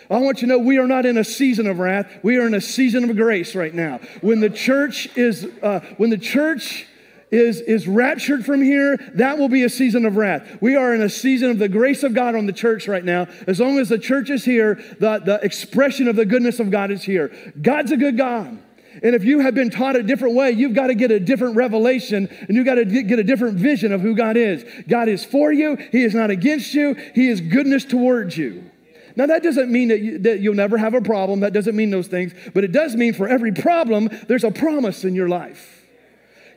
I 0.09 0.19
want 0.19 0.40
you 0.40 0.47
to 0.47 0.55
know 0.55 0.59
we 0.59 0.79
are 0.79 0.87
not 0.87 1.05
in 1.05 1.19
a 1.19 1.25
season 1.25 1.66
of 1.66 1.81
wrath. 1.81 2.09
We 2.23 2.37
are 2.37 2.47
in 2.47 2.55
a 2.55 2.61
season 2.61 3.11
of 3.11 3.16
grace 3.16 3.57
right 3.57 3.75
now. 3.75 3.99
When 4.21 4.38
the 4.38 4.51
church 4.51 5.09
is, 5.16 5.49
uh, 5.62 5.81
when 5.97 6.11
the 6.11 6.19
church 6.19 6.87
is, 7.33 7.61
is 7.61 7.88
raptured 7.88 8.47
from 8.47 8.62
here, 8.62 8.97
that 9.14 9.37
will 9.37 9.49
be 9.49 9.64
a 9.64 9.69
season 9.69 10.07
of 10.07 10.16
wrath. 10.16 10.59
We 10.61 10.77
are 10.77 10.95
in 10.95 11.03
a 11.03 11.09
season 11.09 11.51
of 11.51 11.59
the 11.59 11.69
grace 11.69 12.05
of 12.05 12.14
God 12.14 12.37
on 12.37 12.47
the 12.47 12.53
church 12.53 12.87
right 12.87 13.05
now. 13.05 13.27
As 13.49 13.59
long 13.59 13.79
as 13.79 13.88
the 13.88 13.99
church 13.99 14.31
is 14.31 14.45
here, 14.45 14.77
the, 15.01 15.19
the 15.19 15.40
expression 15.42 16.07
of 16.07 16.14
the 16.14 16.25
goodness 16.25 16.61
of 16.61 16.71
God 16.71 16.92
is 16.92 17.03
here. 17.03 17.33
God's 17.61 17.90
a 17.90 17.97
good 17.97 18.16
God. 18.16 18.59
And 19.02 19.14
if 19.14 19.24
you 19.24 19.40
have 19.40 19.54
been 19.54 19.70
taught 19.70 19.96
a 19.96 20.02
different 20.02 20.35
way, 20.35 20.50
you've 20.52 20.74
got 20.74 20.88
to 20.88 20.94
get 20.94 21.11
a 21.11 21.20
different 21.20 21.56
revelation 21.56 22.28
and 22.48 22.56
you've 22.56 22.66
got 22.66 22.76
to 22.76 22.85
get 22.85 23.18
a 23.18 23.24
different 23.24 23.59
vision 23.59 23.92
of 23.92 24.00
who 24.00 24.14
God 24.14 24.37
is. 24.37 24.64
God 24.88 25.09
is 25.09 25.24
for 25.24 25.52
you, 25.52 25.76
He 25.92 26.02
is 26.02 26.14
not 26.14 26.30
against 26.30 26.74
you, 26.74 26.94
He 27.14 27.28
is 27.28 27.40
goodness 27.40 27.85
towards 27.85 28.37
you. 28.37 28.70
Now, 29.16 29.26
that 29.26 29.42
doesn't 29.42 29.72
mean 29.72 29.88
that, 29.88 30.00
you, 30.00 30.18
that 30.20 30.40
you'll 30.40 30.54
never 30.54 30.76
have 30.76 30.92
a 30.92 31.00
problem. 31.00 31.40
That 31.40 31.54
doesn't 31.54 31.74
mean 31.74 31.90
those 31.90 32.06
things. 32.06 32.35
But 32.52 32.64
it 32.64 32.72
does 32.72 32.94
mean 32.94 33.14
for 33.14 33.26
every 33.26 33.50
problem, 33.50 34.11
there's 34.28 34.44
a 34.44 34.50
promise 34.50 35.04
in 35.04 35.14
your 35.14 35.28
life. 35.28 35.87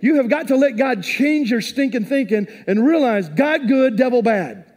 You 0.02 0.16
have 0.16 0.30
got 0.30 0.50
to 0.50 0.58
let 0.58 0.76
God 0.76 1.04
change 1.04 1.52
your 1.52 1.62
stinking 1.62 2.06
thinking 2.06 2.48
and 2.68 2.86
realize 2.86 3.30
God 3.30 3.68
good, 3.68 3.96
devil 3.96 4.22
bad. 4.22 4.69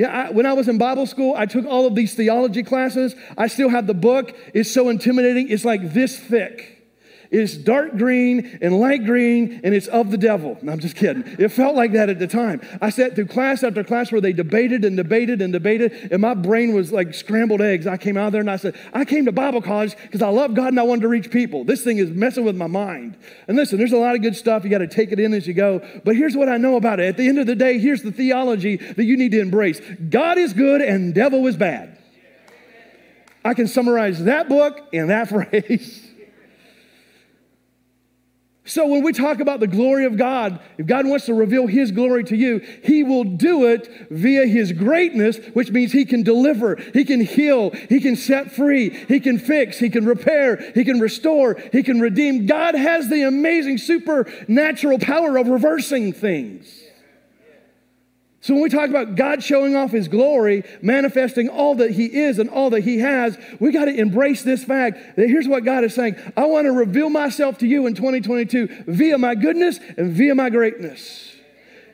Yeah, 0.00 0.28
I, 0.28 0.30
when 0.30 0.46
I 0.46 0.54
was 0.54 0.66
in 0.66 0.78
Bible 0.78 1.04
school, 1.04 1.34
I 1.36 1.44
took 1.44 1.66
all 1.66 1.84
of 1.84 1.94
these 1.94 2.14
theology 2.14 2.62
classes. 2.62 3.14
I 3.36 3.48
still 3.48 3.68
have 3.68 3.86
the 3.86 3.92
book. 3.92 4.34
It's 4.54 4.72
so 4.72 4.88
intimidating. 4.88 5.50
It's 5.50 5.62
like 5.62 5.92
this 5.92 6.18
thick. 6.18 6.79
It's 7.30 7.56
dark 7.56 7.96
green 7.96 8.58
and 8.60 8.80
light 8.80 9.04
green, 9.04 9.60
and 9.62 9.72
it's 9.72 9.86
of 9.86 10.10
the 10.10 10.18
devil. 10.18 10.58
No, 10.62 10.72
I'm 10.72 10.80
just 10.80 10.96
kidding. 10.96 11.22
It 11.38 11.52
felt 11.52 11.76
like 11.76 11.92
that 11.92 12.08
at 12.08 12.18
the 12.18 12.26
time. 12.26 12.60
I 12.80 12.90
sat 12.90 13.14
through 13.14 13.26
class 13.26 13.62
after 13.62 13.84
class 13.84 14.10
where 14.10 14.20
they 14.20 14.32
debated 14.32 14.84
and 14.84 14.96
debated 14.96 15.40
and 15.40 15.52
debated, 15.52 16.08
and 16.10 16.20
my 16.20 16.34
brain 16.34 16.74
was 16.74 16.90
like 16.90 17.14
scrambled 17.14 17.62
eggs. 17.62 17.86
I 17.86 17.98
came 17.98 18.16
out 18.16 18.26
of 18.26 18.32
there 18.32 18.40
and 18.40 18.50
I 18.50 18.56
said, 18.56 18.74
I 18.92 19.04
came 19.04 19.26
to 19.26 19.32
Bible 19.32 19.62
college 19.62 19.96
because 20.02 20.22
I 20.22 20.28
love 20.28 20.54
God 20.54 20.68
and 20.68 20.80
I 20.80 20.82
wanted 20.82 21.02
to 21.02 21.08
reach 21.08 21.30
people. 21.30 21.62
This 21.62 21.84
thing 21.84 21.98
is 21.98 22.10
messing 22.10 22.44
with 22.44 22.56
my 22.56 22.66
mind. 22.66 23.16
And 23.46 23.56
listen, 23.56 23.78
there's 23.78 23.92
a 23.92 23.98
lot 23.98 24.16
of 24.16 24.22
good 24.22 24.34
stuff. 24.34 24.64
You 24.64 24.70
got 24.70 24.78
to 24.78 24.88
take 24.88 25.12
it 25.12 25.20
in 25.20 25.32
as 25.32 25.46
you 25.46 25.54
go. 25.54 25.86
But 26.04 26.16
here's 26.16 26.36
what 26.36 26.48
I 26.48 26.56
know 26.56 26.74
about 26.74 26.98
it. 26.98 27.06
At 27.06 27.16
the 27.16 27.28
end 27.28 27.38
of 27.38 27.46
the 27.46 27.54
day, 27.54 27.78
here's 27.78 28.02
the 28.02 28.12
theology 28.12 28.76
that 28.76 29.04
you 29.04 29.16
need 29.16 29.30
to 29.30 29.40
embrace 29.40 29.80
God 30.08 30.36
is 30.36 30.52
good 30.52 30.80
and 30.80 31.14
devil 31.14 31.46
is 31.46 31.56
bad. 31.56 31.96
I 33.44 33.54
can 33.54 33.68
summarize 33.68 34.24
that 34.24 34.48
book 34.48 34.80
in 34.92 35.06
that 35.06 35.28
phrase. 35.28 36.09
So, 38.70 38.86
when 38.86 39.02
we 39.02 39.12
talk 39.12 39.40
about 39.40 39.58
the 39.58 39.66
glory 39.66 40.04
of 40.04 40.16
God, 40.16 40.60
if 40.78 40.86
God 40.86 41.04
wants 41.04 41.26
to 41.26 41.34
reveal 41.34 41.66
His 41.66 41.90
glory 41.90 42.22
to 42.22 42.36
you, 42.36 42.60
He 42.84 43.02
will 43.02 43.24
do 43.24 43.66
it 43.66 43.90
via 44.10 44.46
His 44.46 44.70
greatness, 44.70 45.38
which 45.54 45.72
means 45.72 45.90
He 45.90 46.04
can 46.04 46.22
deliver, 46.22 46.76
He 46.76 47.04
can 47.04 47.20
heal, 47.20 47.70
He 47.70 47.98
can 47.98 48.14
set 48.14 48.52
free, 48.52 48.90
He 48.90 49.18
can 49.18 49.40
fix, 49.40 49.80
He 49.80 49.90
can 49.90 50.06
repair, 50.06 50.70
He 50.72 50.84
can 50.84 51.00
restore, 51.00 51.60
He 51.72 51.82
can 51.82 51.98
redeem. 51.98 52.46
God 52.46 52.76
has 52.76 53.08
the 53.08 53.22
amazing 53.22 53.78
supernatural 53.78 55.00
power 55.00 55.36
of 55.36 55.48
reversing 55.48 56.12
things. 56.12 56.89
So 58.42 58.54
when 58.54 58.62
we 58.62 58.70
talk 58.70 58.88
about 58.88 59.16
God 59.16 59.42
showing 59.42 59.76
off 59.76 59.90
his 59.90 60.08
glory, 60.08 60.64
manifesting 60.80 61.50
all 61.50 61.74
that 61.74 61.90
he 61.90 62.06
is 62.06 62.38
and 62.38 62.48
all 62.48 62.70
that 62.70 62.80
he 62.80 62.98
has, 62.98 63.36
we 63.58 63.70
got 63.70 63.84
to 63.84 63.94
embrace 63.94 64.42
this 64.42 64.64
fact 64.64 65.16
that 65.16 65.28
here's 65.28 65.46
what 65.46 65.64
God 65.64 65.84
is 65.84 65.94
saying 65.94 66.16
I 66.36 66.46
want 66.46 66.64
to 66.64 66.72
reveal 66.72 67.10
myself 67.10 67.58
to 67.58 67.66
you 67.66 67.86
in 67.86 67.94
2022 67.94 68.84
via 68.86 69.18
my 69.18 69.34
goodness 69.34 69.78
and 69.98 70.12
via 70.12 70.34
my 70.34 70.48
greatness. 70.48 71.34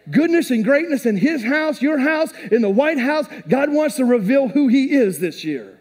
Goodness 0.08 0.52
and 0.52 0.62
greatness 0.62 1.04
in 1.04 1.16
his 1.16 1.42
house, 1.42 1.82
your 1.82 1.98
house, 1.98 2.32
in 2.52 2.62
the 2.62 2.70
White 2.70 2.98
House. 2.98 3.26
God 3.48 3.72
wants 3.72 3.96
to 3.96 4.04
reveal 4.04 4.46
who 4.46 4.68
he 4.68 4.92
is 4.92 5.18
this 5.18 5.42
year. 5.42 5.75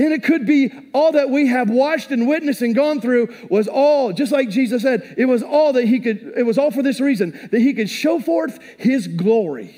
And 0.00 0.14
it 0.14 0.22
could 0.24 0.46
be 0.46 0.72
all 0.94 1.12
that 1.12 1.28
we 1.28 1.48
have 1.48 1.68
watched 1.68 2.10
and 2.10 2.26
witnessed 2.26 2.62
and 2.62 2.74
gone 2.74 3.02
through 3.02 3.34
was 3.50 3.68
all, 3.68 4.14
just 4.14 4.32
like 4.32 4.48
Jesus 4.48 4.80
said, 4.80 5.14
it 5.18 5.26
was 5.26 5.42
all 5.42 5.74
that 5.74 5.84
he 5.84 6.00
could, 6.00 6.32
it 6.38 6.46
was 6.46 6.56
all 6.56 6.70
for 6.70 6.82
this 6.82 7.00
reason, 7.00 7.38
that 7.52 7.60
he 7.60 7.74
could 7.74 7.90
show 7.90 8.18
forth 8.18 8.58
his 8.78 9.06
glory. 9.06 9.76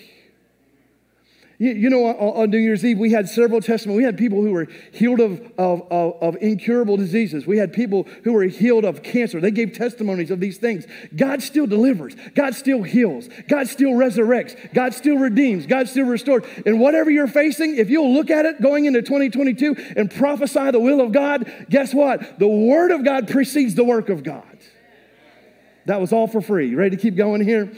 You, 1.58 1.72
you 1.72 1.90
know, 1.90 2.06
on, 2.06 2.50
New 2.50 2.58
Year's 2.58 2.84
Eve, 2.84 2.98
we 2.98 3.10
had 3.10 3.28
several 3.28 3.60
testimonies. 3.60 3.98
We 3.98 4.04
had 4.04 4.16
people 4.16 4.42
who 4.42 4.52
were 4.52 4.66
healed 4.92 5.20
of, 5.20 5.40
of, 5.58 5.82
of, 5.90 6.22
of 6.22 6.36
incurable 6.40 6.96
diseases. 6.96 7.46
We 7.46 7.58
had 7.58 7.72
people 7.72 8.06
who 8.24 8.32
were 8.32 8.44
healed 8.44 8.84
of 8.84 9.02
cancer. 9.02 9.40
They 9.40 9.50
gave 9.50 9.72
testimonies 9.72 10.30
of 10.30 10.40
these 10.40 10.58
things. 10.58 10.86
God 11.14 11.42
still 11.42 11.66
delivers. 11.66 12.14
God 12.34 12.54
still 12.54 12.82
heals. 12.82 13.28
God 13.48 13.68
still 13.68 13.92
resurrects. 13.92 14.74
God 14.74 14.94
still 14.94 15.16
redeems. 15.16 15.66
God 15.66 15.88
still 15.88 16.06
restores. 16.06 16.44
And 16.66 16.80
whatever 16.80 17.10
you're 17.10 17.26
facing, 17.28 17.76
if 17.76 17.90
you'll 17.90 18.12
look 18.12 18.30
at 18.30 18.46
it 18.46 18.60
going 18.60 18.86
into 18.86 19.02
2022 19.02 19.94
and 19.96 20.10
prophesy 20.10 20.70
the 20.70 20.80
will 20.80 21.00
of 21.00 21.12
God, 21.12 21.50
guess 21.68 21.94
what? 21.94 22.38
The 22.38 22.48
word 22.48 22.90
of 22.90 23.04
God 23.04 23.28
precedes 23.28 23.74
the 23.74 23.84
work 23.84 24.08
of 24.08 24.22
God. 24.22 24.58
That 25.86 26.00
was 26.00 26.12
all 26.12 26.26
for 26.26 26.40
free. 26.40 26.68
You 26.68 26.76
ready 26.76 26.96
to 26.96 27.02
keep 27.02 27.16
going 27.16 27.42
here? 27.42 27.72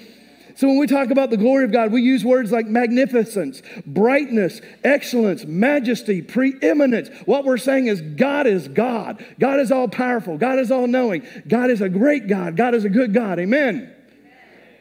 So 0.56 0.68
when 0.68 0.78
we 0.78 0.86
talk 0.86 1.10
about 1.10 1.30
the 1.30 1.36
glory 1.36 1.64
of 1.64 1.72
God, 1.72 1.90
we 1.90 2.02
use 2.02 2.24
words 2.24 2.52
like 2.52 2.66
magnificence, 2.66 3.60
brightness, 3.86 4.60
excellence, 4.84 5.44
majesty, 5.44 6.22
preeminence. 6.22 7.08
What 7.26 7.44
we're 7.44 7.58
saying 7.58 7.88
is 7.88 8.00
God 8.00 8.46
is 8.46 8.68
God. 8.68 9.24
God 9.40 9.58
is 9.58 9.72
all 9.72 9.88
powerful. 9.88 10.38
God 10.38 10.58
is 10.58 10.70
all 10.70 10.86
knowing. 10.86 11.26
God 11.48 11.70
is 11.70 11.80
a 11.80 11.88
great 11.88 12.28
God. 12.28 12.56
God 12.56 12.74
is 12.74 12.84
a 12.84 12.88
good 12.88 13.12
God. 13.12 13.40
Amen. 13.40 13.92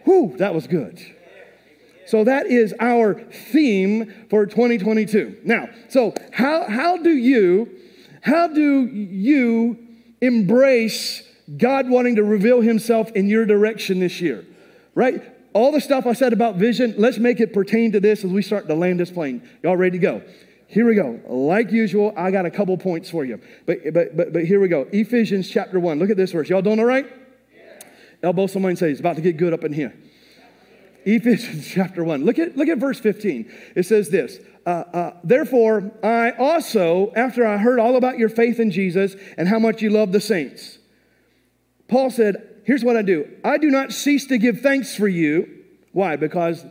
Whew, 0.04 0.36
that 0.38 0.54
was 0.54 0.68
good. 0.68 1.00
So 2.06 2.24
that 2.26 2.48
is 2.48 2.76
our 2.80 3.16
theme 3.16 4.28
for 4.30 4.46
2022. 4.46 5.40
Now, 5.44 5.70
so 5.90 6.14
how, 6.32 6.68
how 6.70 6.98
do 6.98 7.12
you 7.12 7.80
how 8.22 8.48
do 8.48 8.86
you 8.86 9.78
embrace 10.22 11.24
God 11.58 11.90
wanting 11.90 12.16
to 12.16 12.24
reveal 12.24 12.62
himself 12.62 13.12
in 13.12 13.28
your 13.28 13.46
direction 13.46 14.00
this 14.00 14.22
year? 14.22 14.46
Right? 14.96 15.22
All 15.54 15.72
the 15.72 15.82
stuff 15.82 16.06
I 16.06 16.14
said 16.14 16.34
about 16.34 16.56
vision, 16.56 16.96
let's 16.98 17.18
make 17.18 17.40
it 17.40 17.54
pertain 17.54 17.92
to 17.94 18.00
this 18.00 18.24
as 18.24 18.32
we 18.32 18.42
start 18.42 18.68
to 18.68 18.74
land 18.76 19.00
this 19.00 19.12
plane. 19.12 19.48
Y'all 19.62 19.78
ready 19.78 19.98
to 19.98 20.02
go? 20.02 20.22
Here 20.68 20.88
we 20.88 20.96
go. 20.96 21.20
Like 21.28 21.72
usual, 21.72 22.14
I 22.18 22.32
got 22.32 22.46
a 22.46 22.52
couple 22.52 22.76
points 22.78 23.10
for 23.10 23.24
you. 23.24 23.40
But, 23.66 23.94
but, 23.94 24.18
but, 24.18 24.34
but 24.34 24.46
here 24.46 24.60
we 24.60 24.68
go. 24.68 24.88
Ephesians 24.92 25.50
chapter 25.50 25.80
1. 25.80 26.00
Look 26.00 26.10
at 26.10 26.18
this 26.18 26.32
verse. 26.32 26.50
Y'all 26.50 26.64
doing 26.64 26.80
all 26.80 26.86
right? 26.86 27.06
Elbow 28.24 28.48
someone 28.48 28.72
and 28.72 28.80
say, 28.80 28.90
it's 28.90 29.00
about 29.00 29.18
to 29.18 29.22
get 29.22 29.38
good 29.38 29.54
up 29.54 29.64
in 29.64 29.74
here. 29.74 29.94
Ephesians 31.06 31.68
chapter 31.72 32.04
1. 32.04 32.26
Look 32.26 32.40
at, 32.40 32.58
look 32.58 32.70
at 32.70 32.78
verse 32.78 33.00
15. 33.00 33.52
It 33.76 33.84
says 33.84 34.10
this 34.10 34.40
uh, 34.66 34.70
uh, 34.70 35.18
Therefore, 35.24 35.92
I 36.02 36.32
also, 36.32 37.12
after 37.16 37.46
I 37.46 37.58
heard 37.58 37.80
all 37.80 37.96
about 37.96 38.18
your 38.18 38.30
faith 38.30 38.60
in 38.60 38.72
Jesus 38.72 39.16
and 39.38 39.48
how 39.48 39.60
much 39.60 39.82
you 39.82 39.90
love 39.90 40.12
the 40.12 40.22
saints, 40.22 40.80
Paul 41.88 42.10
said, 42.10 42.53
Here's 42.64 42.84
what 42.84 42.96
I 42.96 43.02
do 43.02 43.28
I 43.44 43.58
do 43.58 43.70
not 43.70 43.92
cease 43.92 44.26
to 44.28 44.38
give 44.38 44.62
thanks 44.62 44.96
for 44.96 45.08
you. 45.08 45.64
Why? 45.92 46.16
Because 46.16 46.66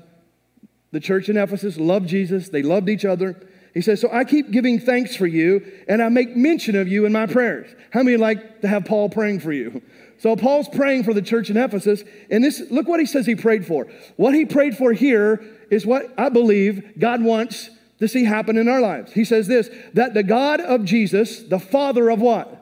the 0.91 1.01
church 1.01 1.29
in 1.29 1.37
Ephesus 1.37 1.79
loved 1.79 2.09
Jesus, 2.09 2.49
they 2.49 2.63
loved 2.63 2.89
each 2.89 3.05
other. 3.05 3.41
He 3.75 3.81
says, 3.81 4.01
So 4.01 4.11
I 4.13 4.25
keep 4.25 4.51
giving 4.51 4.79
thanks 4.79 5.17
for 5.17 5.27
you, 5.27 5.65
and 5.89 6.03
I 6.03 6.09
make 6.11 6.37
mention 6.37 6.77
of 6.77 6.89
you 6.89 7.07
in 7.07 7.13
my 7.13 7.27
prayers. 7.27 7.75
How 7.91 8.03
many 8.03 8.17
like 8.17 8.61
to 8.61 8.69
have 8.69 8.85
Paul 8.85 9.09
praying 9.09 9.41
for 9.41 9.53
you? 9.53 9.83
So 10.19 10.37
Paul's 10.37 10.69
praying 10.69 11.05
for 11.05 11.15
the 11.15 11.23
church 11.23 11.49
in 11.51 11.57
Ephesus, 11.57 12.05
and 12.31 12.45
this 12.45 12.63
look 12.71 12.87
what 12.87 13.01
he 13.01 13.07
says 13.07 13.27
he 13.27 13.35
prayed 13.35 13.67
for. 13.67 13.89
What 14.17 14.35
he 14.35 14.45
prayed 14.45 14.77
for 14.77 14.93
here 14.93 15.43
is 15.71 15.87
what 15.87 16.13
I 16.19 16.29
believe 16.29 16.99
God 16.99 17.23
wants 17.23 17.71
to 17.99 18.07
see 18.07 18.25
happen 18.25 18.57
in 18.59 18.69
our 18.69 18.81
lives. 18.81 19.13
He 19.13 19.25
says 19.25 19.47
this 19.47 19.71
that 19.95 20.13
the 20.13 20.23
God 20.23 20.61
of 20.61 20.85
Jesus, 20.85 21.43
the 21.43 21.59
Father 21.59 22.11
of 22.11 22.21
what? 22.21 22.59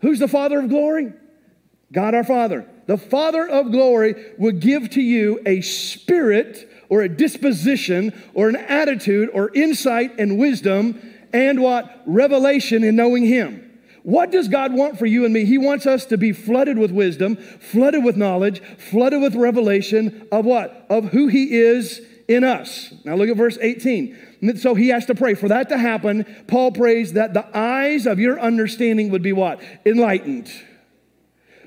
Who's 0.00 0.18
the 0.18 0.28
Father 0.28 0.60
of 0.60 0.70
glory? 0.70 1.12
God 1.94 2.14
our 2.14 2.24
Father. 2.24 2.68
The 2.86 2.98
Father 2.98 3.48
of 3.48 3.72
glory 3.72 4.14
would 4.36 4.60
give 4.60 4.90
to 4.90 5.00
you 5.00 5.40
a 5.46 5.62
spirit 5.62 6.68
or 6.90 7.02
a 7.02 7.08
disposition 7.08 8.12
or 8.34 8.48
an 8.48 8.56
attitude 8.56 9.30
or 9.32 9.50
insight 9.54 10.18
and 10.18 10.38
wisdom 10.38 11.00
and 11.32 11.62
what? 11.62 12.02
Revelation 12.06 12.84
in 12.84 12.96
knowing 12.96 13.24
Him. 13.24 13.60
What 14.02 14.30
does 14.30 14.48
God 14.48 14.74
want 14.74 14.98
for 14.98 15.06
you 15.06 15.24
and 15.24 15.32
me? 15.32 15.46
He 15.46 15.56
wants 15.56 15.86
us 15.86 16.04
to 16.06 16.18
be 16.18 16.32
flooded 16.32 16.76
with 16.76 16.90
wisdom, 16.90 17.36
flooded 17.36 18.04
with 18.04 18.16
knowledge, 18.16 18.60
flooded 18.76 19.22
with 19.22 19.34
revelation 19.34 20.28
of 20.30 20.44
what? 20.44 20.86
Of 20.90 21.06
who 21.06 21.28
He 21.28 21.56
is 21.56 22.02
in 22.28 22.44
us. 22.44 22.92
Now 23.04 23.14
look 23.14 23.30
at 23.30 23.36
verse 23.36 23.58
18. 23.60 24.56
So 24.56 24.74
he 24.74 24.88
has 24.88 25.06
to 25.06 25.14
pray. 25.14 25.34
For 25.34 25.48
that 25.48 25.70
to 25.70 25.78
happen, 25.78 26.24
Paul 26.48 26.72
prays 26.72 27.14
that 27.14 27.32
the 27.34 27.46
eyes 27.56 28.06
of 28.06 28.18
your 28.18 28.38
understanding 28.38 29.10
would 29.10 29.22
be 29.22 29.32
what? 29.32 29.62
Enlightened 29.86 30.50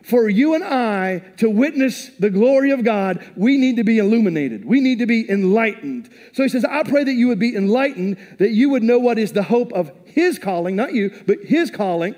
for 0.07 0.29
you 0.29 0.55
and 0.55 0.63
I 0.63 1.19
to 1.37 1.49
witness 1.49 2.07
the 2.17 2.29
glory 2.29 2.71
of 2.71 2.85
God, 2.85 3.21
we 3.35 3.57
need 3.57 3.75
to 3.75 3.83
be 3.83 3.97
illuminated. 3.97 4.63
We 4.63 4.79
need 4.79 4.99
to 4.99 5.05
be 5.05 5.29
enlightened. 5.29 6.09
So 6.31 6.43
he 6.43 6.49
says, 6.49 6.63
I 6.63 6.83
pray 6.83 7.03
that 7.03 7.13
you 7.13 7.27
would 7.27 7.39
be 7.39 7.55
enlightened, 7.55 8.17
that 8.39 8.51
you 8.51 8.69
would 8.69 8.83
know 8.83 8.99
what 8.99 9.19
is 9.19 9.33
the 9.33 9.43
hope 9.43 9.73
of 9.73 9.91
his 10.05 10.39
calling, 10.39 10.77
not 10.77 10.93
you, 10.93 11.11
but 11.27 11.39
his 11.43 11.69
calling. 11.69 12.15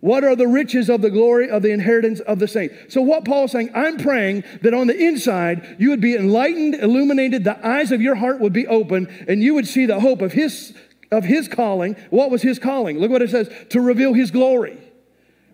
What 0.00 0.24
are 0.24 0.34
the 0.34 0.48
riches 0.48 0.88
of 0.88 1.02
the 1.02 1.10
glory 1.10 1.48
of 1.48 1.62
the 1.62 1.70
inheritance 1.70 2.18
of 2.20 2.40
the 2.40 2.48
saints? 2.48 2.74
So, 2.88 3.00
what 3.02 3.24
Paul's 3.24 3.52
saying, 3.52 3.70
I'm 3.74 3.98
praying 3.98 4.44
that 4.62 4.74
on 4.74 4.88
the 4.88 4.98
inside 4.98 5.76
you 5.78 5.90
would 5.90 6.00
be 6.00 6.16
enlightened, 6.16 6.74
illuminated, 6.74 7.44
the 7.44 7.64
eyes 7.64 7.92
of 7.92 8.00
your 8.00 8.16
heart 8.16 8.40
would 8.40 8.54
be 8.54 8.66
open, 8.66 9.06
and 9.28 9.42
you 9.42 9.54
would 9.54 9.68
see 9.68 9.86
the 9.86 10.00
hope 10.00 10.22
of 10.22 10.32
his, 10.32 10.74
of 11.12 11.24
his 11.24 11.48
calling. 11.48 11.96
What 12.08 12.30
was 12.30 12.42
his 12.42 12.58
calling? 12.58 12.98
Look 12.98 13.10
what 13.10 13.22
it 13.22 13.30
says 13.30 13.50
to 13.68 13.80
reveal 13.80 14.14
his 14.14 14.30
glory. 14.30 14.78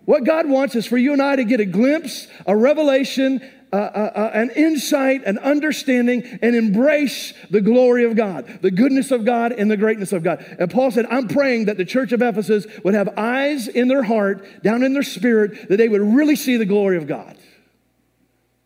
What 0.07 0.23
God 0.23 0.47
wants 0.47 0.73
is 0.73 0.85
for 0.85 0.97
you 0.97 1.11
and 1.11 1.21
I 1.21 1.35
to 1.35 1.43
get 1.43 1.59
a 1.59 1.65
glimpse, 1.65 2.27
a 2.45 2.55
revelation, 2.55 3.41
uh, 3.73 3.75
uh, 3.75 4.11
uh, 4.15 4.31
an 4.33 4.51
insight, 4.51 5.25
an 5.25 5.37
understanding, 5.37 6.23
and 6.41 6.55
embrace 6.55 7.33
the 7.49 7.59
glory 7.59 8.05
of 8.05 8.15
God, 8.15 8.59
the 8.61 8.71
goodness 8.71 9.11
of 9.11 9.25
God, 9.25 9.51
and 9.51 9.69
the 9.69 9.75
greatness 9.75 10.13
of 10.13 10.23
God. 10.23 10.45
And 10.57 10.71
Paul 10.71 10.91
said, 10.91 11.07
I'm 11.07 11.27
praying 11.27 11.65
that 11.65 11.75
the 11.75 11.83
church 11.83 12.13
of 12.13 12.21
Ephesus 12.21 12.65
would 12.85 12.93
have 12.93 13.17
eyes 13.17 13.67
in 13.67 13.89
their 13.89 14.03
heart, 14.03 14.63
down 14.63 14.81
in 14.81 14.93
their 14.93 15.03
spirit, 15.03 15.67
that 15.67 15.75
they 15.75 15.89
would 15.89 15.99
really 15.99 16.37
see 16.37 16.55
the 16.55 16.65
glory 16.65 16.95
of 16.95 17.05
God. 17.05 17.37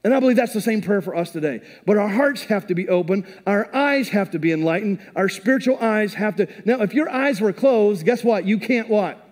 And 0.04 0.14
I 0.14 0.20
believe 0.20 0.36
that's 0.36 0.54
the 0.54 0.62
same 0.62 0.82
prayer 0.82 1.02
for 1.02 1.16
us 1.16 1.32
today. 1.32 1.62
But 1.88 1.98
our 1.98 2.10
hearts 2.10 2.44
have 2.44 2.68
to 2.68 2.76
be 2.76 2.88
open, 2.88 3.26
our 3.48 3.68
eyes 3.76 4.10
have 4.10 4.30
to 4.30 4.38
be 4.38 4.52
enlightened, 4.52 5.00
our 5.16 5.28
spiritual 5.28 5.80
eyes 5.82 6.14
have 6.14 6.36
to. 6.36 6.48
Now, 6.66 6.84
if 6.84 6.94
your 6.94 7.10
eyes 7.10 7.42
were 7.42 7.52
closed, 7.52 8.06
guess 8.06 8.24
what? 8.24 8.46
You 8.46 8.60
can't 8.60 8.90
what? 8.90 9.31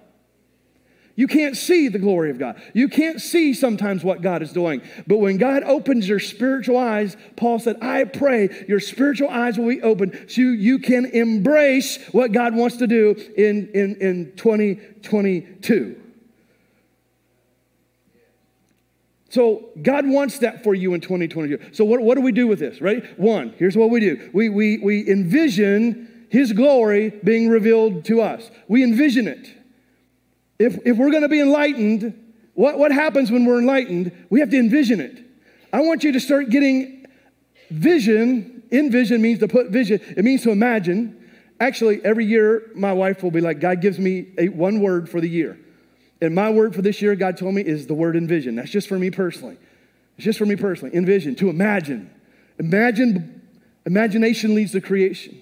You 1.20 1.28
can't 1.28 1.57
see 1.57 1.89
the 1.89 1.99
glory 1.99 2.32
of 2.32 2.39
God. 2.39 2.61
You 2.72 2.88
can't 2.88 3.20
see 3.20 3.53
sometimes 3.53 4.05
what 4.05 4.22
God 4.22 4.41
is 4.41 4.53
doing. 4.53 4.82
But 5.05 5.17
when 5.17 5.36
God 5.36 5.63
opens 5.63 6.07
your 6.07 6.22
spiritual 6.22 6.78
eyes, 6.78 7.17
Paul 7.36 7.59
said, 7.59 7.76
I 7.82 8.05
pray 8.05 8.63
your 8.70 8.80
spiritual 8.80 9.28
eyes 9.28 9.57
will 9.57 9.67
be 9.67 9.82
open 9.82 10.30
so 10.30 10.39
you 10.39 10.80
can 10.80 11.07
embrace 11.07 12.01
what 12.13 12.32
God 12.32 12.55
wants 12.55 12.78
to 12.78 12.88
do 12.88 13.15
in, 13.36 13.70
in, 13.74 13.95
in 13.97 14.34
2022. 14.38 16.01
So 19.28 19.72
God 19.82 20.07
wants 20.07 20.39
that 20.39 20.63
for 20.63 20.74
you 20.74 20.93
in 20.93 21.01
2022. 21.01 21.74
So 21.74 21.84
what, 21.84 21.99
what 21.99 22.15
do 22.15 22.22
we 22.22 22.32
do 22.32 22.47
with 22.47 22.59
this, 22.59 22.80
right? 22.80 23.20
One, 23.20 23.53
here's 23.57 23.76
what 23.76 23.89
we 23.89 23.99
do. 23.99 24.30
We, 24.34 24.47
we, 24.47 24.78
we 24.78 25.09
envision 25.09 26.28
his 26.30 26.53
glory 26.53 27.09
being 27.26 27.49
revealed 27.49 28.05
to 28.05 28.22
us. 28.22 28.49
We 28.70 28.86
envision 28.86 29.28
it 29.28 29.59
if, 30.60 30.78
if 30.86 30.97
we're 30.97 31.12
going 31.12 31.24
to 31.24 31.30
be 31.30 31.39
enlightened, 31.39 32.14
what, 32.53 32.78
what 32.78 32.91
happens 32.91 33.32
when 33.32 33.45
we're 33.45 33.60
enlightened? 33.60 34.12
We 34.30 34.41
have 34.41 34.49
to 34.49 34.60
envision 34.60 34.99
it. 34.99 35.24
I 35.72 35.80
want 35.80 36.03
you 36.03 36.12
to 36.12 36.20
start 36.20 36.49
getting 36.49 37.07
vision. 37.70 38.64
Envision 38.72 39.22
means 39.22 39.39
to 39.39 39.47
put 39.47 39.70
vision, 39.70 40.01
it 40.16 40.24
means 40.24 40.43
to 40.43 40.51
imagine. 40.51 41.16
Actually, 41.62 42.03
every 42.05 42.26
year, 42.26 42.72
my 42.76 42.93
wife 42.93 43.24
will 43.24 43.32
be 43.32 43.41
like, 43.41 43.60
God 43.60 43.82
gives 43.82 43.99
me 43.99 44.28
a, 44.38 44.47
one 44.49 44.80
word 44.80 45.10
for 45.10 45.20
the 45.20 45.28
year. 45.28 45.57
And 46.22 46.36
my 46.36 46.49
word 46.49 46.76
for 46.76 46.82
this 46.82 47.01
year, 47.01 47.16
God 47.16 47.38
told 47.38 47.53
me, 47.55 47.62
is 47.62 47.88
the 47.88 47.93
word 47.93 48.16
envision. 48.16 48.55
That's 48.55 48.72
just 48.72 48.88
for 48.88 48.99
me 48.99 49.10
personally. 49.10 49.57
It's 50.18 50.26
just 50.26 50.38
for 50.38 50.45
me 50.45 50.55
personally. 50.55 50.95
Envision, 50.95 51.36
to 51.36 51.49
imagine. 51.49 52.10
Imagine, 52.60 53.41
imagination 53.86 54.55
leads 54.55 54.74
to 54.74 54.82
creation. 54.82 55.41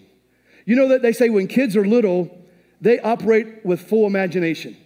You 0.65 0.76
know 0.76 0.88
that 0.89 1.01
they 1.01 1.13
say 1.13 1.30
when 1.30 1.47
kids 1.47 1.76
are 1.76 1.86
little, 1.86 2.36
they 2.82 2.99
operate 2.99 3.65
with 3.65 3.82
full 3.82 4.05
imagination. 4.05 4.78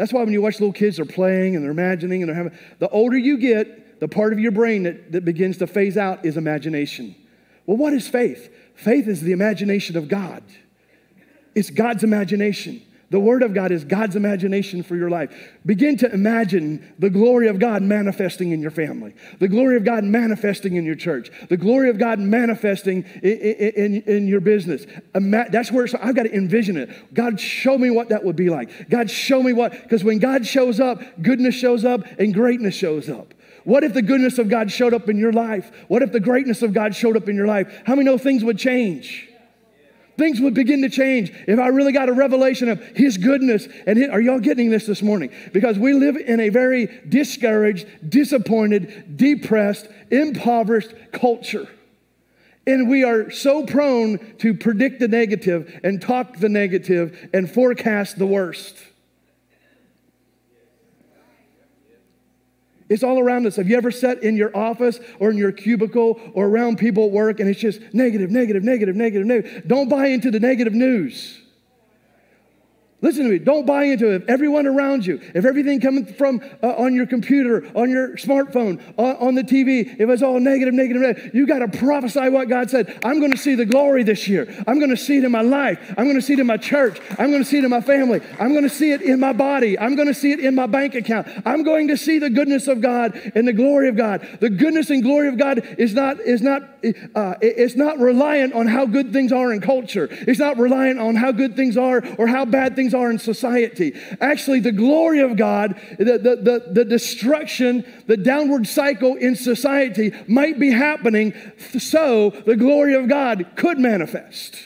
That's 0.00 0.14
why 0.14 0.22
when 0.24 0.32
you 0.32 0.40
watch 0.40 0.54
little 0.54 0.72
kids, 0.72 0.96
they're 0.96 1.04
playing 1.04 1.56
and 1.56 1.62
they're 1.62 1.70
imagining 1.70 2.22
and 2.22 2.30
they're 2.30 2.36
having, 2.36 2.58
the 2.78 2.88
older 2.88 3.18
you 3.18 3.36
get, 3.36 4.00
the 4.00 4.08
part 4.08 4.32
of 4.32 4.38
your 4.38 4.50
brain 4.50 4.84
that, 4.84 5.12
that 5.12 5.26
begins 5.26 5.58
to 5.58 5.66
phase 5.66 5.98
out 5.98 6.24
is 6.24 6.38
imagination. 6.38 7.14
Well, 7.66 7.76
what 7.76 7.92
is 7.92 8.08
faith? 8.08 8.50
Faith 8.74 9.06
is 9.06 9.20
the 9.20 9.32
imagination 9.32 9.98
of 9.98 10.08
God. 10.08 10.42
It's 11.54 11.68
God's 11.68 12.02
imagination. 12.02 12.80
The 13.10 13.18
Word 13.18 13.42
of 13.42 13.54
God 13.54 13.72
is 13.72 13.84
God's 13.84 14.14
imagination 14.14 14.84
for 14.84 14.94
your 14.94 15.10
life. 15.10 15.34
Begin 15.66 15.96
to 15.96 16.12
imagine 16.12 16.94
the 16.98 17.10
glory 17.10 17.48
of 17.48 17.58
God 17.58 17.82
manifesting 17.82 18.52
in 18.52 18.60
your 18.60 18.70
family, 18.70 19.14
the 19.40 19.48
glory 19.48 19.76
of 19.76 19.84
God 19.84 20.04
manifesting 20.04 20.76
in 20.76 20.84
your 20.84 20.94
church, 20.94 21.30
the 21.48 21.56
glory 21.56 21.90
of 21.90 21.98
God 21.98 22.20
manifesting 22.20 23.04
in, 23.20 23.32
in, 23.32 24.02
in 24.02 24.28
your 24.28 24.40
business. 24.40 24.86
That's 25.12 25.72
where 25.72 25.88
I've 26.00 26.14
got 26.14 26.22
to 26.22 26.34
envision 26.34 26.76
it. 26.76 27.12
God, 27.12 27.40
show 27.40 27.76
me 27.76 27.90
what 27.90 28.10
that 28.10 28.22
would 28.22 28.36
be 28.36 28.48
like. 28.48 28.88
God, 28.88 29.10
show 29.10 29.42
me 29.42 29.52
what, 29.52 29.72
because 29.72 30.04
when 30.04 30.20
God 30.20 30.46
shows 30.46 30.78
up, 30.78 31.02
goodness 31.20 31.56
shows 31.56 31.84
up 31.84 32.04
and 32.20 32.32
greatness 32.32 32.76
shows 32.76 33.08
up. 33.08 33.34
What 33.64 33.82
if 33.82 33.92
the 33.92 34.02
goodness 34.02 34.38
of 34.38 34.48
God 34.48 34.70
showed 34.70 34.94
up 34.94 35.08
in 35.08 35.18
your 35.18 35.32
life? 35.32 35.72
What 35.88 36.02
if 36.02 36.12
the 36.12 36.20
greatness 36.20 36.62
of 36.62 36.72
God 36.72 36.94
showed 36.94 37.16
up 37.16 37.28
in 37.28 37.34
your 37.34 37.46
life? 37.46 37.82
How 37.84 37.94
many 37.94 38.06
know 38.06 38.18
things 38.18 38.44
would 38.44 38.58
change? 38.58 39.29
Things 40.20 40.38
would 40.38 40.52
begin 40.52 40.82
to 40.82 40.90
change 40.90 41.32
if 41.48 41.58
I 41.58 41.68
really 41.68 41.92
got 41.92 42.10
a 42.10 42.12
revelation 42.12 42.68
of 42.68 42.80
His 42.94 43.16
goodness. 43.16 43.66
And 43.86 43.98
his, 43.98 44.10
are 44.10 44.20
y'all 44.20 44.38
getting 44.38 44.70
this 44.70 44.86
this 44.86 45.00
morning? 45.02 45.32
Because 45.52 45.78
we 45.78 45.94
live 45.94 46.16
in 46.16 46.40
a 46.40 46.50
very 46.50 47.00
discouraged, 47.08 47.86
disappointed, 48.08 49.16
depressed, 49.16 49.88
impoverished 50.10 50.92
culture. 51.12 51.66
And 52.66 52.88
we 52.88 53.02
are 53.02 53.30
so 53.30 53.64
prone 53.64 54.36
to 54.38 54.52
predict 54.52 55.00
the 55.00 55.08
negative 55.08 55.80
and 55.82 56.02
talk 56.02 56.36
the 56.36 56.50
negative 56.50 57.30
and 57.32 57.50
forecast 57.50 58.18
the 58.18 58.26
worst. 58.26 58.76
It's 62.90 63.04
all 63.04 63.20
around 63.20 63.46
us. 63.46 63.54
Have 63.56 63.68
you 63.68 63.76
ever 63.76 63.92
sat 63.92 64.22
in 64.24 64.36
your 64.36 64.54
office 64.54 64.98
or 65.20 65.30
in 65.30 65.38
your 65.38 65.52
cubicle 65.52 66.20
or 66.34 66.46
around 66.46 66.76
people 66.76 67.06
at 67.06 67.12
work 67.12 67.38
and 67.38 67.48
it's 67.48 67.60
just 67.60 67.80
negative, 67.94 68.30
negative, 68.30 68.64
negative, 68.64 68.96
negative, 68.96 69.26
negative? 69.26 69.62
Don't 69.68 69.88
buy 69.88 70.08
into 70.08 70.32
the 70.32 70.40
negative 70.40 70.74
news. 70.74 71.39
Listen 73.02 73.24
to 73.24 73.30
me. 73.30 73.38
Don't 73.38 73.66
buy 73.66 73.84
into 73.84 74.10
it. 74.10 74.24
Everyone 74.28 74.66
around 74.66 75.06
you, 75.06 75.20
if 75.34 75.46
everything 75.46 75.80
coming 75.80 76.04
from 76.04 76.42
uh, 76.62 76.74
on 76.74 76.94
your 76.94 77.06
computer, 77.06 77.66
on 77.74 77.88
your 77.88 78.16
smartphone, 78.16 78.80
on, 78.98 79.16
on, 79.16 79.34
the 79.34 79.42
TV, 79.42 79.98
if 79.98 80.08
it's 80.10 80.22
all 80.22 80.38
negative, 80.38 80.74
negative, 80.74 81.00
negative, 81.00 81.34
you 81.34 81.46
got 81.46 81.60
to 81.60 81.78
prophesy 81.78 82.28
what 82.28 82.48
God 82.48 82.68
said. 82.68 82.98
I'm 83.02 83.18
going 83.18 83.30
to 83.30 83.38
see 83.38 83.54
the 83.54 83.64
glory 83.64 84.02
this 84.02 84.28
year. 84.28 84.52
I'm 84.66 84.78
going 84.78 84.90
to 84.90 84.98
see 84.98 85.16
it 85.16 85.24
in 85.24 85.32
my 85.32 85.40
life. 85.40 85.94
I'm 85.96 86.04
going 86.04 86.16
to 86.16 86.22
see 86.22 86.34
it 86.34 86.40
in 86.40 86.46
my 86.46 86.58
church. 86.58 87.00
I'm 87.18 87.30
going 87.30 87.42
to 87.42 87.48
see 87.48 87.58
it 87.58 87.64
in 87.64 87.70
my 87.70 87.80
family. 87.80 88.20
I'm 88.38 88.52
going 88.52 88.64
to 88.64 88.70
see 88.70 88.92
it 88.92 89.00
in 89.00 89.18
my 89.18 89.32
body. 89.32 89.78
I'm 89.78 89.96
going 89.96 90.08
to 90.08 90.14
see 90.14 90.32
it 90.32 90.40
in 90.40 90.54
my 90.54 90.66
bank 90.66 90.94
account. 90.94 91.26
I'm 91.46 91.62
going 91.62 91.88
to 91.88 91.96
see 91.96 92.18
the 92.18 92.30
goodness 92.30 92.68
of 92.68 92.82
God 92.82 93.14
and 93.34 93.48
the 93.48 93.54
glory 93.54 93.88
of 93.88 93.96
God. 93.96 94.38
The 94.40 94.50
goodness 94.50 94.90
and 94.90 95.02
glory 95.02 95.28
of 95.28 95.38
God 95.38 95.64
is 95.78 95.94
not 95.94 96.20
is 96.20 96.42
not 96.42 96.62
uh, 97.14 97.34
it's 97.40 97.76
not 97.76 97.98
reliant 97.98 98.52
on 98.52 98.66
how 98.66 98.84
good 98.84 99.12
things 99.12 99.32
are 99.32 99.52
in 99.52 99.60
culture. 99.60 100.08
It's 100.10 100.38
not 100.38 100.58
reliant 100.58 100.98
on 100.98 101.16
how 101.16 101.32
good 101.32 101.56
things 101.56 101.78
are 101.78 102.02
or 102.18 102.26
how 102.26 102.44
bad 102.44 102.76
things 102.76 102.89
things 102.90 102.94
are 102.94 103.10
in 103.10 103.18
society. 103.18 103.98
Actually, 104.20 104.60
the 104.60 104.72
glory 104.72 105.20
of 105.20 105.36
God, 105.36 105.80
the, 105.98 106.18
the, 106.18 106.36
the, 106.36 106.72
the 106.72 106.84
destruction, 106.84 107.84
the 108.06 108.16
downward 108.16 108.66
cycle 108.66 109.16
in 109.16 109.36
society 109.36 110.12
might 110.26 110.58
be 110.58 110.70
happening 110.70 111.34
so 111.78 112.30
the 112.30 112.56
glory 112.56 112.94
of 112.94 113.08
God 113.08 113.46
could 113.56 113.78
manifest. 113.78 114.56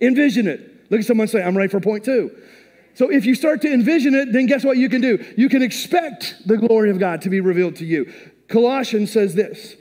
Envision 0.00 0.46
it. 0.46 0.90
Look 0.90 1.00
at 1.00 1.06
someone 1.06 1.28
say, 1.28 1.42
I'm 1.42 1.56
ready 1.56 1.70
for 1.70 1.80
point 1.80 2.04
two. 2.04 2.30
So 2.94 3.10
if 3.10 3.26
you 3.26 3.34
start 3.34 3.62
to 3.62 3.72
envision 3.72 4.14
it, 4.14 4.32
then 4.32 4.46
guess 4.46 4.64
what 4.64 4.76
you 4.76 4.88
can 4.88 5.00
do? 5.00 5.24
You 5.36 5.48
can 5.48 5.62
expect 5.62 6.36
the 6.46 6.56
glory 6.56 6.90
of 6.90 6.98
God 6.98 7.22
to 7.22 7.30
be 7.30 7.40
revealed 7.40 7.76
to 7.76 7.84
you. 7.84 8.12
Colossians 8.48 9.12
says 9.12 9.34
this 9.34 9.76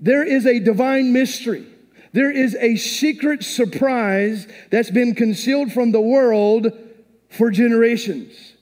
there 0.00 0.22
is 0.22 0.46
a 0.46 0.60
divine 0.60 1.12
mystery. 1.12 1.66
There 2.14 2.30
is 2.30 2.54
a 2.60 2.76
secret 2.76 3.42
surprise 3.42 4.46
that's 4.70 4.92
been 4.92 5.16
concealed 5.16 5.72
from 5.72 5.90
the 5.90 6.00
world 6.00 6.70
for 7.28 7.50
generations. 7.50 8.52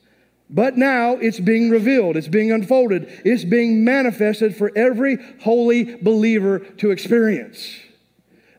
But 0.49 0.75
now 0.75 1.17
it's 1.17 1.39
being 1.39 1.69
revealed, 1.69 2.17
it's 2.17 2.27
being 2.27 2.51
unfolded, 2.51 3.21
it's 3.23 3.43
being 3.43 3.85
manifested 3.85 4.55
for 4.55 4.71
every 4.75 5.19
holy 5.41 5.83
believer 5.83 6.59
to 6.77 6.89
experience. 6.89 7.79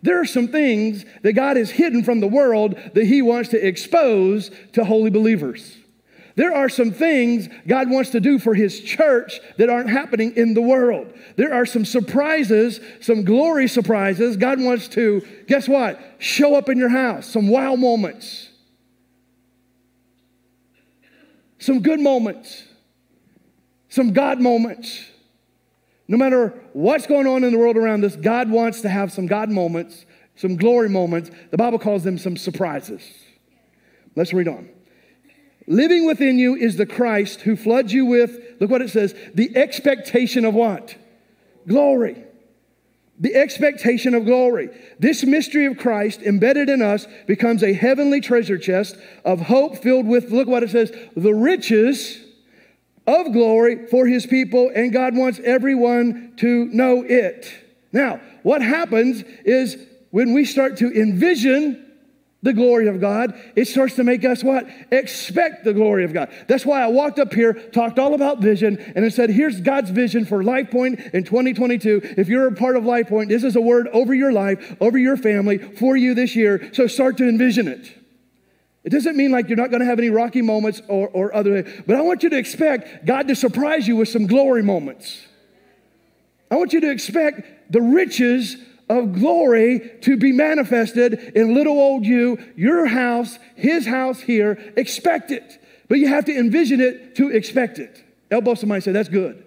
There 0.03 0.21
are 0.21 0.27
some 0.27 0.47
things 0.47 1.05
that 1.23 1.33
God 1.33 1.57
has 1.57 1.73
hidden 1.73 2.05
from 2.05 2.21
the 2.21 2.29
world 2.29 2.77
that 2.95 3.07
He 3.07 3.21
wants 3.21 3.49
to 3.49 3.67
expose 3.67 4.53
to 4.75 4.85
holy 4.85 5.11
believers. 5.11 5.77
There 6.37 6.53
are 6.53 6.69
some 6.69 6.91
things 6.91 7.49
God 7.67 7.89
wants 7.89 8.11
to 8.11 8.21
do 8.21 8.39
for 8.39 8.55
His 8.55 8.81
church 8.81 9.41
that 9.57 9.71
aren't 9.71 9.91
happening 9.91 10.37
in 10.37 10.55
the 10.55 10.61
world. 10.61 11.13
There 11.37 11.55
are 11.55 11.65
some 11.65 11.85
surprises, 11.85 12.81
some 13.01 13.25
glory 13.25 13.69
surprises. 13.69 14.37
God 14.37 14.61
wants 14.61 14.89
to, 14.89 15.23
guess 15.47 15.69
what? 15.69 16.01
Show 16.19 16.57
up 16.57 16.69
in 16.69 16.79
your 16.79 16.89
house, 16.89 17.27
some 17.27 17.49
wow 17.49 17.77
moments, 17.77 18.49
some 21.59 21.81
good 21.81 22.01
moments, 22.01 22.65
some 23.89 24.13
God 24.13 24.41
moments. 24.41 25.05
No 26.09 26.17
matter 26.17 26.53
what's 26.73 27.07
going 27.07 27.29
on 27.29 27.45
in 27.45 27.53
the 27.53 27.59
world 27.59 27.77
around 27.77 28.05
us, 28.05 28.17
God 28.17 28.51
wants 28.51 28.81
to 28.81 28.89
have 28.89 29.13
some 29.13 29.27
God 29.27 29.51
moments, 29.51 30.05
some 30.35 30.57
glory 30.57 30.89
moments. 30.89 31.31
The 31.51 31.57
Bible 31.57 31.79
calls 31.79 32.03
them 32.03 32.19
some 32.19 32.37
surprises. 32.37 33.09
Let's 34.17 34.33
read 34.33 34.49
on. 34.49 34.69
Living 35.67 36.07
within 36.07 36.39
you 36.39 36.55
is 36.55 36.77
the 36.77 36.87
Christ 36.87 37.43
who 37.43 37.57
floods 37.57 37.93
you 37.93 38.05
with, 38.05 38.39
look 38.61 38.71
what 38.71 38.83
it 38.83 38.91
says, 38.91 39.15
the 39.35 39.57
expectation 39.57 40.45
of 40.45 40.55
what? 40.55 40.97
Glory. 41.67 42.23
The 43.19 43.35
expectation 43.35 44.15
of 44.15 44.25
glory. 44.25 44.71
This 44.99 45.25
mystery 45.25 45.67
of 45.67 45.79
Christ 45.79 46.21
embedded 46.21 46.69
in 46.69 46.83
us 46.83 47.07
becomes 47.27 47.63
a 47.63 47.73
heavenly 47.73 48.21
treasure 48.21 48.59
chest 48.59 48.97
of 49.25 49.43
hope 49.43 49.79
filled 49.79 50.07
with, 50.07 50.31
look 50.31 50.49
what 50.49 50.63
it 50.63 50.71
says, 50.71 50.93
the 51.17 51.35
riches 51.35 52.23
of 53.07 53.33
glory 53.33 53.87
for 53.87 54.07
his 54.07 54.27
people, 54.27 54.71
and 54.75 54.93
God 54.93 55.17
wants 55.17 55.39
everyone 55.45 56.35
to 56.39 56.67
know 56.67 57.03
it. 57.03 57.53
Now, 57.93 58.21
what 58.43 58.63
happens 58.63 59.23
is 59.45 59.77
when 60.11 60.35
we 60.35 60.45
start 60.45 60.79
to 60.79 60.93
envision 60.93 61.81
the 62.45 62.53
glory 62.53 62.89
of 62.89 63.01
God, 63.01 63.41
it 63.57 63.69
starts 63.69 63.97
to 63.97 64.05
make 64.05 64.23
us 64.23 64.45
what? 64.45 64.67
Expect 64.93 65.65
the 65.65 65.73
glory 65.73 66.05
of 66.05 66.13
God. 66.13 66.31
That's 66.47 66.67
why 66.67 66.83
I 66.83 66.89
walked 66.89 67.19
up 67.19 67.33
here, 67.33 67.55
talked 67.55 67.99
all 67.99 68.13
about 68.13 68.41
vision, 68.41 68.77
and 68.95 69.03
I 69.03 69.09
said, 69.09 69.31
here's 69.31 69.63
God's 69.63 69.89
vision 69.89 70.27
for 70.27 70.45
Life 70.45 70.71
Point 70.71 71.01
in 71.15 71.25
2022. 71.25 72.15
If 72.19 72.29
you're 72.29 72.47
a 72.47 72.53
part 72.53 72.77
of 72.77 72.85
Life 72.85 73.09
Point, 73.09 73.31
this 73.31 73.45
is 73.45 73.57
a 73.57 73.63
word 73.63 73.89
over 73.89 74.13
your 74.13 74.31
life, 74.31 74.77
over 74.79 74.99
your 74.99 75.17
family, 75.17 75.57
for 75.57 75.97
you 75.97 76.13
this 76.13 76.37
year. 76.37 76.69
So 76.75 76.87
start 76.87 77.17
to 77.17 77.27
envision 77.27 77.67
it. 77.67 77.91
It 78.85 78.91
doesn't 78.91 79.17
mean 79.17 79.33
like 79.33 79.49
you're 79.49 79.57
not 79.57 79.71
going 79.71 79.81
to 79.81 79.87
have 79.87 79.99
any 79.99 80.11
rocky 80.11 80.43
moments 80.43 80.83
or, 80.87 81.09
or 81.09 81.35
other, 81.35 81.63
but 81.87 81.97
I 81.97 82.03
want 82.03 82.23
you 82.23 82.29
to 82.29 82.37
expect 82.37 83.07
God 83.07 83.27
to 83.29 83.35
surprise 83.35 83.89
you 83.89 83.97
with 83.97 84.11
some 84.11 84.27
glory 84.27 84.63
moments. 84.63 85.27
I 86.51 86.57
want 86.57 86.75
you 86.75 86.83
to 86.83 86.91
expect 86.91 87.73
the 87.73 87.81
riches 87.81 88.59
of 88.89 89.15
glory 89.15 89.99
to 90.03 90.17
be 90.17 90.33
manifested 90.33 91.15
in 91.35 91.55
little 91.55 91.79
old 91.79 92.05
you, 92.05 92.39
your 92.57 92.87
house, 92.87 93.39
his 93.57 93.87
house 93.87 94.21
here. 94.21 94.73
Expect 94.77 95.31
it. 95.31 95.61
But 95.89 95.99
you 95.99 96.09
have 96.09 96.25
to 96.27 96.37
envision 96.37 96.81
it 96.81 97.17
to 97.17 97.31
expect 97.31 97.79
it. 97.79 98.03
Elbow 98.31 98.55
somebody 98.55 98.81
say, 98.81 98.93
That's 98.93 99.09
good. 99.09 99.45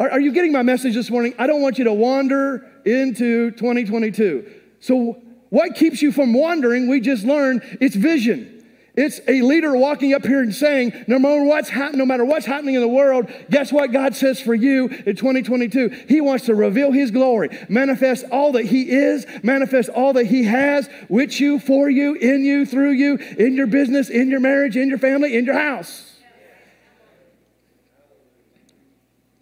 Are, 0.00 0.10
are 0.10 0.20
you 0.20 0.32
getting 0.32 0.52
my 0.52 0.62
message 0.62 0.94
this 0.94 1.10
morning? 1.10 1.34
I 1.38 1.46
don't 1.46 1.62
want 1.62 1.78
you 1.78 1.84
to 1.84 1.92
wander 1.92 2.70
into 2.84 3.50
2022. 3.52 4.50
So, 4.80 5.22
what 5.50 5.76
keeps 5.76 6.02
you 6.02 6.10
from 6.10 6.34
wandering? 6.34 6.88
We 6.88 7.00
just 7.00 7.24
learned 7.24 7.62
it's 7.80 7.94
vision. 7.94 8.53
It's 8.96 9.20
a 9.26 9.42
leader 9.42 9.76
walking 9.76 10.14
up 10.14 10.24
here 10.24 10.40
and 10.40 10.54
saying, 10.54 11.06
no 11.08 11.18
matter 11.18 11.42
what's 11.42 11.68
happening, 11.68 11.98
no 11.98 12.06
matter 12.06 12.24
what's 12.24 12.46
happening 12.46 12.76
in 12.76 12.80
the 12.80 12.86
world, 12.86 13.28
guess 13.50 13.72
what 13.72 13.90
God 13.90 14.14
says 14.14 14.40
for 14.40 14.54
you 14.54 14.86
in 14.86 15.16
2022? 15.16 16.04
He 16.08 16.20
wants 16.20 16.46
to 16.46 16.54
reveal 16.54 16.92
His 16.92 17.10
glory, 17.10 17.48
manifest 17.68 18.24
all 18.30 18.52
that 18.52 18.66
He 18.66 18.92
is, 18.92 19.26
manifest 19.42 19.88
all 19.88 20.12
that 20.12 20.26
He 20.26 20.44
has 20.44 20.88
with 21.08 21.40
you, 21.40 21.58
for 21.58 21.90
you, 21.90 22.14
in 22.14 22.44
you, 22.44 22.64
through 22.64 22.92
you, 22.92 23.16
in 23.16 23.54
your 23.54 23.66
business, 23.66 24.08
in 24.08 24.30
your 24.30 24.38
marriage, 24.38 24.76
in 24.76 24.88
your 24.88 24.98
family, 24.98 25.36
in 25.36 25.44
your 25.44 25.58
house. 25.58 26.12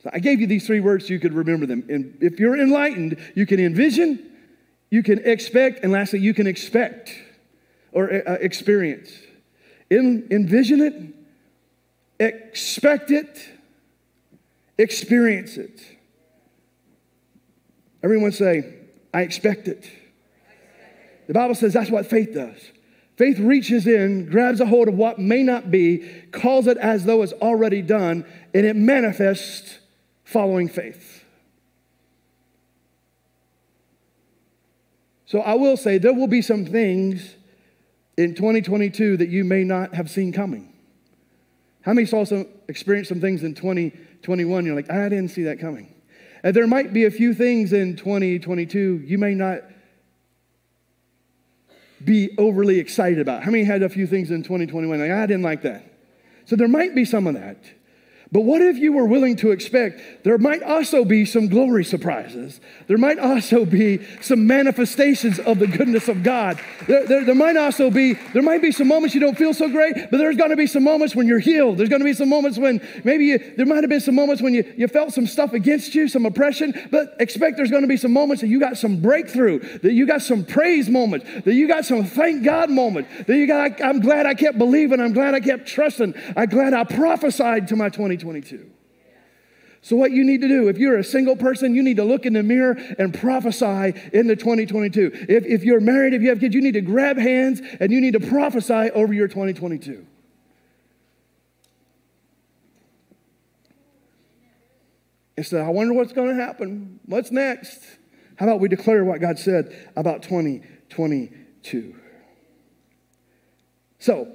So 0.03 0.09
I 0.15 0.19
gave 0.19 0.41
you 0.41 0.47
these 0.47 0.67
three 0.67 0.81
words 0.81 1.07
so 1.07 1.13
you 1.13 1.21
could 1.21 1.35
remember 1.35 1.67
them. 1.67 1.85
And 1.91 2.17
if 2.23 2.41
you're 2.41 2.59
enlightened, 2.59 3.19
you 3.35 3.45
can 3.45 3.61
envision, 3.61 4.33
you 4.89 5.03
can 5.03 5.19
expect, 5.19 5.85
and 5.85 5.93
lastly, 5.93 6.21
you 6.21 6.33
can 6.33 6.47
expect 6.47 7.15
or 7.93 8.11
uh, 8.11 8.39
experience. 8.41 9.11
Envision 9.93 10.81
it, 10.81 10.95
expect 12.19 13.11
it, 13.11 13.49
experience 14.79 15.57
it. 15.57 15.81
Everyone 18.03 18.33
say, 18.33 18.75
I 19.13 19.23
expect 19.23 19.69
it. 19.69 19.91
The 21.27 21.35
Bible 21.35 21.55
says 21.55 21.73
that's 21.73 21.91
what 21.91 22.07
faith 22.07 22.35
does. 22.35 22.59
Faith 23.17 23.39
reaches 23.39 23.87
in, 23.87 24.29
grabs 24.29 24.61
a 24.61 24.67
hold 24.67 24.89
of 24.89 24.95
what 24.95 25.19
may 25.19 25.43
not 25.43 25.71
be, 25.71 26.09
calls 26.33 26.67
it 26.67 26.79
as 26.79 27.05
though 27.05 27.23
it's 27.23 27.35
already 27.35 27.83
done, 27.83 28.25
and 28.55 28.67
it 28.67 28.75
manifests 28.75 29.79
following 30.25 30.69
faith. 30.69 31.25
So 35.27 35.41
I 35.41 35.55
will 35.55 35.77
say 35.77 35.99
there 35.99 36.13
will 36.13 36.27
be 36.27 36.43
some 36.43 36.65
things 36.67 37.37
in 38.17 38.35
2022 38.35 39.17
that 39.19 39.29
you 39.29 39.45
may 39.45 39.65
not 39.65 39.95
have 39.95 40.11
seen 40.11 40.33
coming. 40.33 40.73
How 41.83 41.93
many 41.93 42.07
saw 42.07 42.25
some 42.25 42.47
experienced 42.69 43.09
some 43.09 43.21
things 43.21 43.43
in 43.43 43.55
2021? 43.55 44.67
You're 44.67 44.75
like, 44.75 44.91
I 44.91 45.09
didn't 45.09 45.29
see 45.29 45.45
that 45.45 45.59
coming. 45.59 45.95
And 46.43 46.55
there 46.55 46.67
might 46.67 46.93
be 46.93 47.05
a 47.05 47.11
few 47.11 47.35
things 47.35 47.73
in 47.73 47.97
2022 47.97 49.03
you 49.05 49.19
may 49.19 49.35
not 49.35 49.63
be 52.05 52.35
overly 52.39 52.79
excited 52.79 53.21
about. 53.21 53.45
How 53.45 53.51
many 53.51 53.65
had 53.65 53.83
a 53.83 53.89
few 53.89 54.07
things 54.07 54.31
in 54.31 54.43
2021 54.43 54.99
like 54.99 55.11
I 55.11 55.27
didn't 55.27 55.43
like 55.43 55.63
that? 55.63 55.85
So 56.47 56.57
there 56.57 56.69
might 56.69 56.95
be 56.95 57.05
some 57.05 57.27
of 57.27 57.35
that. 57.35 57.65
But 58.33 58.45
what 58.45 58.63
if 58.63 58.79
you 58.79 58.95
were 58.95 59.05
willing 59.05 59.37
to 59.37 59.51
expect 59.51 60.25
there 60.25 60.39
might 60.39 60.63
also 60.63 61.05
be 61.05 61.27
some 61.27 61.49
glory 61.49 61.85
surprises? 61.85 62.61
There 62.87 62.97
might 62.97 63.19
also 63.19 63.67
be 63.67 64.01
some 64.23 64.47
manifestations 64.47 65.39
of 65.39 65.59
the 65.59 65.67
goodness 65.67 66.09
of 66.09 66.23
God. 66.23 66.59
There, 66.89 67.07
there, 67.07 67.25
there 67.27 67.35
might 67.35 67.59
also 67.59 67.91
be, 67.91 68.15
there 68.33 68.43
might 68.43 68.63
be 68.63 68.73
some 68.73 68.89
moments 68.89 69.15
you 69.15 69.21
don't 69.21 69.37
feel 69.37 69.53
so 69.53 69.69
great, 69.69 70.11
but 70.11 70.17
there's 70.17 70.39
to 70.39 70.57
be 70.57 70.67
some 70.67 70.83
moments 70.83 71.15
when 71.15 71.27
you're 71.27 71.41
healed. 71.41 71.77
There's 71.77 71.91
to 71.91 71.99
be 71.99 72.15
some 72.15 72.31
moments 72.31 72.59
when 72.59 72.81
maybe 73.05 73.27
you, 73.27 73.55
there 73.57 73.67
might 73.67 73.83
have 73.83 73.91
been 73.91 74.01
some 74.01 74.15
moments 74.15 74.41
when 74.41 74.55
you, 74.55 74.73
you 74.79 74.89
felt 74.89 75.13
some 75.13 75.27
stuff 75.27 75.53
against 75.53 75.95
you, 75.95 76.09
some 76.09 76.25
oppression, 76.25 76.89
but 76.91 77.15
expect 77.21 77.59
there's 77.59 77.71
to 77.71 77.87
be 77.87 77.99
some 77.99 78.13
moments 78.13 78.41
that 78.41 78.49
you 78.49 78.59
got 78.59 78.79
some 78.79 79.01
breakthrough, 79.01 79.59
that 79.81 79.93
you 79.93 80.07
got 80.07 80.23
some 80.23 80.43
praise 80.43 80.89
moments, 80.89 81.27
that 81.45 81.55
you 81.55 81.69
got 81.69 81.85
some 81.85 82.05
thank 82.05 82.45
God 82.45 82.71
moments, 82.71 83.11
that 83.27 83.37
you 83.37 83.47
got, 83.47 83.83
I'm 83.83 84.01
glad 84.01 84.25
I 84.25 84.33
kept 84.33 84.57
believing, 84.57 85.01
I'm 85.01 85.13
glad 85.13 85.35
I 85.35 85.41
kept 85.41 85.67
trusting, 85.67 86.15
I'm 86.35 86.49
glad 86.49 86.73
I 86.73 86.85
prophesied 86.85 87.69
to 87.69 87.77
my 87.77 87.91
2020. 87.91 88.22
2022. 88.23 88.71
So, 89.85 89.97
what 89.97 90.13
you 90.13 90.25
need 90.25 90.41
to 90.43 90.49
do, 90.49 90.69
if 90.69 90.79
you're 90.79 90.97
a 90.97 91.05
single 91.05 91.35
person, 91.35 91.75
you 91.75 91.83
need 91.83 91.97
to 91.97 92.05
look 92.05 92.25
in 92.25 92.35
the 92.35 92.43
mirror 92.45 92.79
and 93.01 93.13
prophesy 93.13 93.93
into 94.13 94.37
2022. 94.37 95.27
If, 95.29 95.45
if 95.45 95.65
you're 95.65 95.81
married, 95.81 96.15
if 96.15 96.23
you 96.23 96.29
have 96.29 96.39
kids, 96.39 96.55
you 96.55 96.63
need 96.63 96.75
to 96.75 96.81
grab 96.81 97.19
hands 97.19 97.61
and 97.81 97.91
you 97.91 98.01
need 98.01 98.13
to 98.13 98.21
prophesy 98.21 98.91
over 98.93 99.13
your 99.13 99.27
2022. 99.27 100.07
And 105.37 105.45
so, 105.45 105.59
I 105.59 105.69
wonder 105.71 105.95
what's 105.95 106.13
going 106.13 106.29
to 106.29 106.41
happen. 106.41 107.01
What's 107.07 107.33
next? 107.33 107.83
How 108.37 108.47
about 108.47 108.61
we 108.61 108.69
declare 108.69 109.05
what 109.05 109.21
God 109.21 109.37
said 109.37 109.77
about 109.97 110.23
2022? 110.23 111.97
So, 113.99 114.29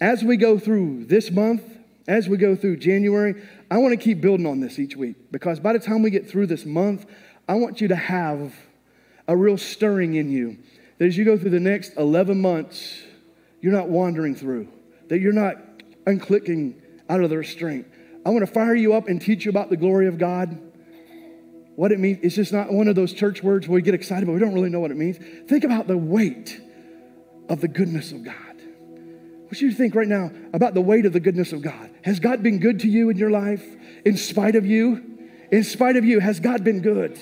as 0.00 0.24
we 0.24 0.36
go 0.36 0.58
through 0.58 1.04
this 1.04 1.30
month, 1.30 1.62
as 2.10 2.28
we 2.28 2.36
go 2.36 2.56
through 2.56 2.76
January, 2.76 3.40
I 3.70 3.78
want 3.78 3.92
to 3.92 3.96
keep 3.96 4.20
building 4.20 4.44
on 4.44 4.58
this 4.58 4.80
each 4.80 4.96
week 4.96 5.30
because 5.30 5.60
by 5.60 5.72
the 5.72 5.78
time 5.78 6.02
we 6.02 6.10
get 6.10 6.28
through 6.28 6.48
this 6.48 6.66
month, 6.66 7.06
I 7.48 7.54
want 7.54 7.80
you 7.80 7.86
to 7.86 7.94
have 7.94 8.52
a 9.28 9.36
real 9.36 9.56
stirring 9.56 10.14
in 10.14 10.28
you 10.28 10.58
that 10.98 11.06
as 11.06 11.16
you 11.16 11.24
go 11.24 11.38
through 11.38 11.50
the 11.50 11.60
next 11.60 11.96
11 11.96 12.40
months, 12.40 13.00
you're 13.60 13.72
not 13.72 13.88
wandering 13.88 14.34
through, 14.34 14.66
that 15.06 15.20
you're 15.20 15.32
not 15.32 15.54
unclicking 16.04 16.74
out 17.08 17.22
of 17.22 17.30
the 17.30 17.38
restraint. 17.38 17.86
I 18.26 18.30
want 18.30 18.44
to 18.44 18.52
fire 18.52 18.74
you 18.74 18.92
up 18.94 19.06
and 19.06 19.22
teach 19.22 19.44
you 19.44 19.50
about 19.50 19.70
the 19.70 19.76
glory 19.76 20.08
of 20.08 20.18
God. 20.18 20.60
What 21.76 21.92
it 21.92 22.00
means, 22.00 22.18
it's 22.22 22.34
just 22.34 22.52
not 22.52 22.72
one 22.72 22.88
of 22.88 22.96
those 22.96 23.12
church 23.12 23.40
words 23.40 23.68
where 23.68 23.76
we 23.76 23.82
get 23.82 23.94
excited, 23.94 24.26
but 24.26 24.32
we 24.32 24.40
don't 24.40 24.52
really 24.52 24.68
know 24.68 24.80
what 24.80 24.90
it 24.90 24.96
means. 24.96 25.18
Think 25.48 25.62
about 25.62 25.86
the 25.86 25.96
weight 25.96 26.60
of 27.48 27.60
the 27.60 27.68
goodness 27.68 28.10
of 28.10 28.24
God. 28.24 28.49
What 29.50 29.60
you 29.60 29.72
think 29.72 29.96
right 29.96 30.06
now 30.06 30.30
about 30.52 30.74
the 30.74 30.80
weight 30.80 31.06
of 31.06 31.12
the 31.12 31.18
goodness 31.18 31.52
of 31.52 31.60
God? 31.60 31.90
Has 32.04 32.20
God 32.20 32.40
been 32.40 32.60
good 32.60 32.78
to 32.80 32.88
you 32.88 33.10
in 33.10 33.16
your 33.16 33.32
life? 33.32 33.66
In 34.04 34.16
spite 34.16 34.54
of 34.54 34.64
you? 34.64 35.28
In 35.50 35.64
spite 35.64 35.96
of 35.96 36.04
you, 36.04 36.20
has 36.20 36.38
God 36.38 36.62
been 36.62 36.80
good? 36.80 37.18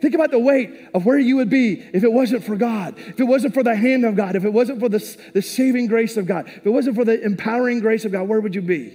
Think 0.00 0.14
about 0.14 0.30
the 0.30 0.38
weight 0.38 0.70
of 0.94 1.04
where 1.04 1.18
you 1.18 1.34
would 1.36 1.50
be 1.50 1.80
if 1.92 2.04
it 2.04 2.12
wasn't 2.12 2.44
for 2.44 2.54
God, 2.54 2.96
if 2.96 3.18
it 3.18 3.24
wasn't 3.24 3.54
for 3.54 3.64
the 3.64 3.74
hand 3.74 4.04
of 4.04 4.14
God, 4.14 4.36
if 4.36 4.44
it 4.44 4.52
wasn't 4.52 4.78
for 4.78 4.88
the, 4.88 5.16
the 5.32 5.42
saving 5.42 5.88
grace 5.88 6.16
of 6.16 6.26
God, 6.26 6.46
if 6.46 6.64
it 6.64 6.70
wasn't 6.70 6.94
for 6.94 7.04
the 7.04 7.20
empowering 7.20 7.80
grace 7.80 8.04
of 8.04 8.12
God, 8.12 8.28
where 8.28 8.40
would 8.40 8.54
you 8.54 8.62
be? 8.62 8.92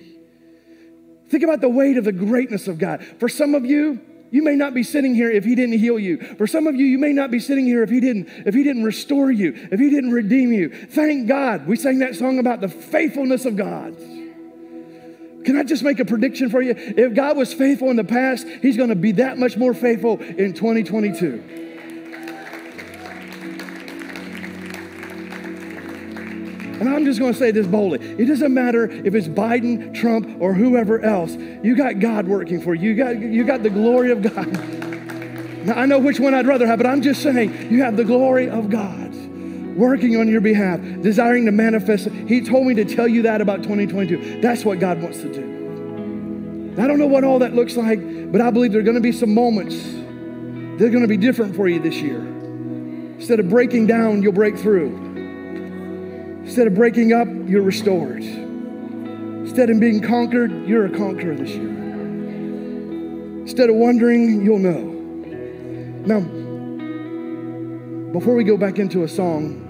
Think 1.27 1.43
about 1.43 1.59
the 1.59 1.69
weight 1.69 1.97
of 1.97 2.05
the 2.05 2.13
greatness 2.13 2.69
of 2.69 2.77
God. 2.77 3.03
For 3.19 3.27
some 3.27 3.55
of 3.55 3.65
you, 3.65 3.99
you 4.31 4.43
may 4.43 4.55
not 4.55 4.73
be 4.73 4.83
sitting 4.83 5.15
here 5.15 5.29
if 5.29 5.43
he 5.43 5.55
didn't 5.55 5.79
heal 5.79 5.97
you. 5.97 6.17
For 6.37 6.47
some 6.47 6.67
of 6.67 6.75
you, 6.75 6.85
you 6.85 6.97
may 6.97 7.13
not 7.13 7.31
be 7.31 7.39
sitting 7.39 7.65
here 7.65 7.83
if 7.83 7.89
he 7.89 7.99
didn't 7.99 8.27
if 8.45 8.53
he 8.53 8.63
didn't 8.63 8.83
restore 8.83 9.31
you, 9.31 9.53
if 9.71 9.79
he 9.79 9.89
didn't 9.89 10.11
redeem 10.11 10.51
you. 10.51 10.69
Thank 10.69 11.27
God. 11.27 11.67
We 11.67 11.75
sang 11.75 11.99
that 11.99 12.15
song 12.15 12.39
about 12.39 12.61
the 12.61 12.69
faithfulness 12.69 13.45
of 13.45 13.55
God. 13.55 13.95
Can 15.45 15.55
I 15.57 15.63
just 15.63 15.83
make 15.83 15.99
a 15.99 16.05
prediction 16.05 16.49
for 16.49 16.61
you? 16.61 16.73
If 16.75 17.13
God 17.15 17.37
was 17.37 17.53
faithful 17.53 17.89
in 17.89 17.95
the 17.95 18.03
past, 18.03 18.45
He's 18.61 18.77
going 18.77 18.89
to 18.89 18.95
be 18.95 19.13
that 19.13 19.37
much 19.37 19.57
more 19.57 19.73
faithful 19.73 20.19
in 20.19 20.53
2022. 20.53 21.67
And 26.79 26.87
I'm 26.87 27.05
just 27.05 27.19
going 27.19 27.33
to 27.33 27.39
say 27.39 27.51
this 27.51 27.67
boldly. 27.67 27.99
It 28.17 28.25
doesn't 28.25 28.53
matter 28.53 28.89
if 28.89 29.13
it's 29.13 29.27
Biden, 29.27 29.93
Trump, 29.93 30.37
or 30.39 30.53
whoever 30.53 31.01
else. 31.01 31.35
You 31.35 31.75
got 31.75 31.99
God 31.99 32.27
working 32.27 32.61
for 32.61 32.73
you. 32.73 32.91
You 32.91 32.95
got, 32.95 33.19
you 33.19 33.43
got 33.43 33.63
the 33.63 33.69
glory 33.69 34.11
of 34.11 34.21
God. 34.21 34.47
Now, 35.65 35.73
I 35.75 35.85
know 35.85 35.99
which 35.99 36.19
one 36.19 36.33
I'd 36.33 36.47
rather 36.47 36.65
have, 36.65 36.79
but 36.79 36.87
I'm 36.87 37.01
just 37.01 37.21
saying 37.21 37.71
you 37.71 37.83
have 37.83 37.97
the 37.97 38.05
glory 38.05 38.49
of 38.49 38.69
God 38.69 39.13
working 39.75 40.17
on 40.17 40.27
your 40.27 40.41
behalf, 40.41 40.79
desiring 41.01 41.45
to 41.45 41.51
manifest. 41.51 42.07
He 42.07 42.41
told 42.41 42.65
me 42.65 42.73
to 42.75 42.85
tell 42.85 43.07
you 43.07 43.23
that 43.23 43.41
about 43.41 43.63
2022. 43.63 44.41
That's 44.41 44.65
what 44.65 44.79
God 44.79 45.01
wants 45.01 45.21
to 45.21 45.33
do. 45.33 46.75
I 46.81 46.87
don't 46.87 46.99
know 46.99 47.07
what 47.07 47.23
all 47.23 47.39
that 47.39 47.53
looks 47.53 47.75
like, 47.75 48.31
but 48.31 48.41
I 48.41 48.51
believe 48.51 48.71
there 48.71 48.81
are 48.81 48.85
going 48.85 48.95
to 48.95 49.01
be 49.01 49.11
some 49.11 49.33
moments 49.33 49.75
that 49.75 50.85
are 50.85 50.89
going 50.89 51.01
to 51.01 51.07
be 51.07 51.17
different 51.17 51.55
for 51.55 51.67
you 51.67 51.79
this 51.79 51.95
year. 51.95 52.19
Instead 52.19 53.39
of 53.39 53.49
breaking 53.49 53.87
down, 53.87 54.23
you'll 54.23 54.31
break 54.31 54.57
through. 54.57 55.08
Instead 56.43 56.67
of 56.67 56.75
breaking 56.75 57.13
up, 57.13 57.27
you're 57.45 57.61
restored. 57.61 58.23
Instead 58.23 59.69
of 59.69 59.79
being 59.79 60.01
conquered, 60.01 60.51
you're 60.67 60.85
a 60.85 60.89
conqueror 60.89 61.35
this 61.35 61.49
year. 61.51 61.69
Instead 63.41 63.69
of 63.69 63.75
wondering, 63.75 64.43
you'll 64.43 64.59
know. 64.59 64.89
Now, 66.05 66.21
before 68.11 68.35
we 68.35 68.43
go 68.43 68.57
back 68.57 68.79
into 68.79 69.03
a 69.03 69.07
song, 69.07 69.65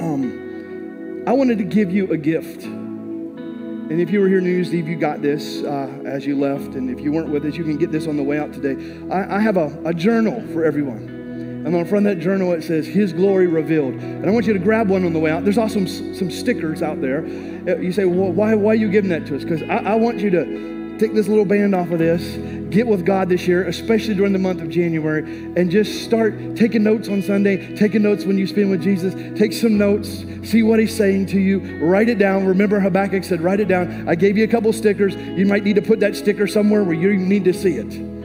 um, 0.00 1.24
I 1.26 1.32
wanted 1.32 1.58
to 1.58 1.64
give 1.64 1.90
you 1.90 2.10
a 2.12 2.16
gift. 2.16 2.64
And 2.64 4.00
if 4.00 4.10
you 4.10 4.20
were 4.20 4.28
here 4.28 4.40
New 4.40 4.50
Year's 4.50 4.74
Eve, 4.74 4.86
you 4.88 4.96
got 4.96 5.22
this 5.22 5.62
uh, 5.62 5.90
as 6.04 6.26
you 6.26 6.38
left. 6.38 6.74
And 6.74 6.90
if 6.90 7.00
you 7.00 7.10
weren't 7.12 7.30
with 7.30 7.44
us, 7.44 7.56
you 7.56 7.64
can 7.64 7.76
get 7.76 7.90
this 7.90 8.06
on 8.06 8.16
the 8.16 8.22
way 8.22 8.38
out 8.38 8.52
today. 8.52 8.76
I, 9.10 9.36
I 9.36 9.40
have 9.40 9.56
a, 9.56 9.80
a 9.84 9.94
journal 9.94 10.46
for 10.52 10.64
everyone. 10.64 11.17
And 11.64 11.74
on 11.74 11.82
the 11.82 11.88
front 11.88 12.06
of 12.06 12.16
that 12.16 12.22
journal, 12.22 12.52
it 12.52 12.62
says, 12.62 12.86
His 12.86 13.12
glory 13.12 13.46
revealed. 13.46 13.94
And 13.94 14.26
I 14.26 14.30
want 14.30 14.46
you 14.46 14.52
to 14.52 14.58
grab 14.58 14.88
one 14.88 15.04
on 15.04 15.12
the 15.12 15.18
way 15.18 15.30
out. 15.30 15.44
There's 15.44 15.58
also 15.58 15.84
some, 15.84 16.14
some 16.14 16.30
stickers 16.30 16.82
out 16.82 17.00
there. 17.00 17.18
Uh, 17.18 17.76
you 17.76 17.92
say, 17.92 18.04
well, 18.04 18.32
why, 18.32 18.54
why 18.54 18.72
are 18.72 18.76
you 18.76 18.90
giving 18.90 19.10
that 19.10 19.26
to 19.26 19.36
us? 19.36 19.42
Because 19.42 19.62
I, 19.64 19.78
I 19.78 19.94
want 19.96 20.20
you 20.20 20.30
to 20.30 20.98
take 20.98 21.14
this 21.14 21.28
little 21.28 21.44
band 21.44 21.74
off 21.74 21.90
of 21.90 21.98
this, 21.98 22.22
get 22.70 22.86
with 22.86 23.04
God 23.04 23.28
this 23.28 23.46
year, 23.46 23.66
especially 23.68 24.14
during 24.14 24.32
the 24.32 24.38
month 24.38 24.60
of 24.60 24.68
January, 24.68 25.22
and 25.56 25.70
just 25.70 26.04
start 26.04 26.56
taking 26.56 26.82
notes 26.82 27.08
on 27.08 27.22
Sunday, 27.22 27.74
taking 27.76 28.02
notes 28.02 28.24
when 28.24 28.36
you 28.36 28.46
spend 28.46 28.70
with 28.70 28.82
Jesus. 28.82 29.14
Take 29.38 29.52
some 29.52 29.78
notes, 29.78 30.24
see 30.42 30.62
what 30.62 30.78
He's 30.78 30.96
saying 30.96 31.26
to 31.26 31.38
you, 31.38 31.60
write 31.84 32.08
it 32.08 32.18
down. 32.18 32.46
Remember, 32.46 32.80
Habakkuk 32.80 33.24
said, 33.24 33.40
write 33.40 33.60
it 33.60 33.68
down. 33.68 34.08
I 34.08 34.14
gave 34.14 34.36
you 34.36 34.44
a 34.44 34.48
couple 34.48 34.72
stickers. 34.72 35.14
You 35.14 35.46
might 35.46 35.64
need 35.64 35.76
to 35.76 35.82
put 35.82 36.00
that 36.00 36.16
sticker 36.16 36.46
somewhere 36.46 36.82
where 36.82 36.94
you 36.94 37.16
need 37.16 37.44
to 37.44 37.52
see 37.52 37.74
it. 37.74 38.17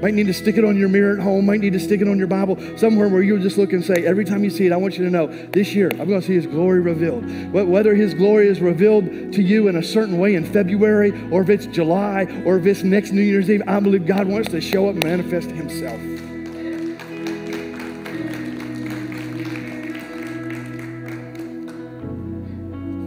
Might 0.00 0.14
need 0.14 0.28
to 0.28 0.34
stick 0.34 0.56
it 0.56 0.64
on 0.64 0.76
your 0.76 0.88
mirror 0.88 1.16
at 1.16 1.22
home. 1.22 1.46
Might 1.46 1.60
need 1.60 1.72
to 1.72 1.80
stick 1.80 2.00
it 2.00 2.06
on 2.08 2.18
your 2.18 2.28
Bible 2.28 2.56
somewhere 2.78 3.08
where 3.08 3.20
you'll 3.20 3.42
just 3.42 3.58
look 3.58 3.72
and 3.72 3.84
say, 3.84 4.04
every 4.06 4.24
time 4.24 4.44
you 4.44 4.50
see 4.50 4.66
it, 4.66 4.72
I 4.72 4.76
want 4.76 4.96
you 4.96 5.04
to 5.04 5.10
know 5.10 5.26
this 5.26 5.74
year 5.74 5.90
I'm 5.92 6.08
going 6.08 6.20
to 6.20 6.26
see 6.26 6.34
His 6.34 6.46
glory 6.46 6.80
revealed. 6.80 7.24
Whether 7.52 7.96
His 7.96 8.14
glory 8.14 8.46
is 8.48 8.60
revealed 8.60 9.32
to 9.32 9.42
you 9.42 9.66
in 9.66 9.76
a 9.76 9.82
certain 9.82 10.18
way 10.18 10.36
in 10.36 10.44
February, 10.44 11.12
or 11.32 11.42
if 11.42 11.48
it's 11.48 11.66
July, 11.66 12.24
or 12.44 12.58
if 12.58 12.66
it's 12.66 12.84
next 12.84 13.10
New 13.10 13.22
Year's 13.22 13.50
Eve, 13.50 13.62
I 13.66 13.80
believe 13.80 14.06
God 14.06 14.28
wants 14.28 14.50
to 14.50 14.60
show 14.60 14.88
up 14.88 14.94
and 14.94 15.02
manifest 15.02 15.50
Himself. 15.50 16.00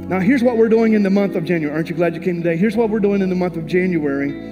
Now, 0.09 0.19
here's 0.19 0.43
what 0.43 0.57
we're 0.57 0.67
doing 0.67 0.91
in 0.91 1.03
the 1.03 1.09
month 1.09 1.35
of 1.37 1.45
January. 1.45 1.73
Aren't 1.73 1.89
you 1.89 1.95
glad 1.95 2.15
you 2.15 2.19
came 2.19 2.43
today? 2.43 2.57
Here's 2.57 2.75
what 2.75 2.89
we're 2.89 2.99
doing 2.99 3.21
in 3.21 3.29
the 3.29 3.35
month 3.35 3.55
of 3.55 3.65
January 3.65 4.50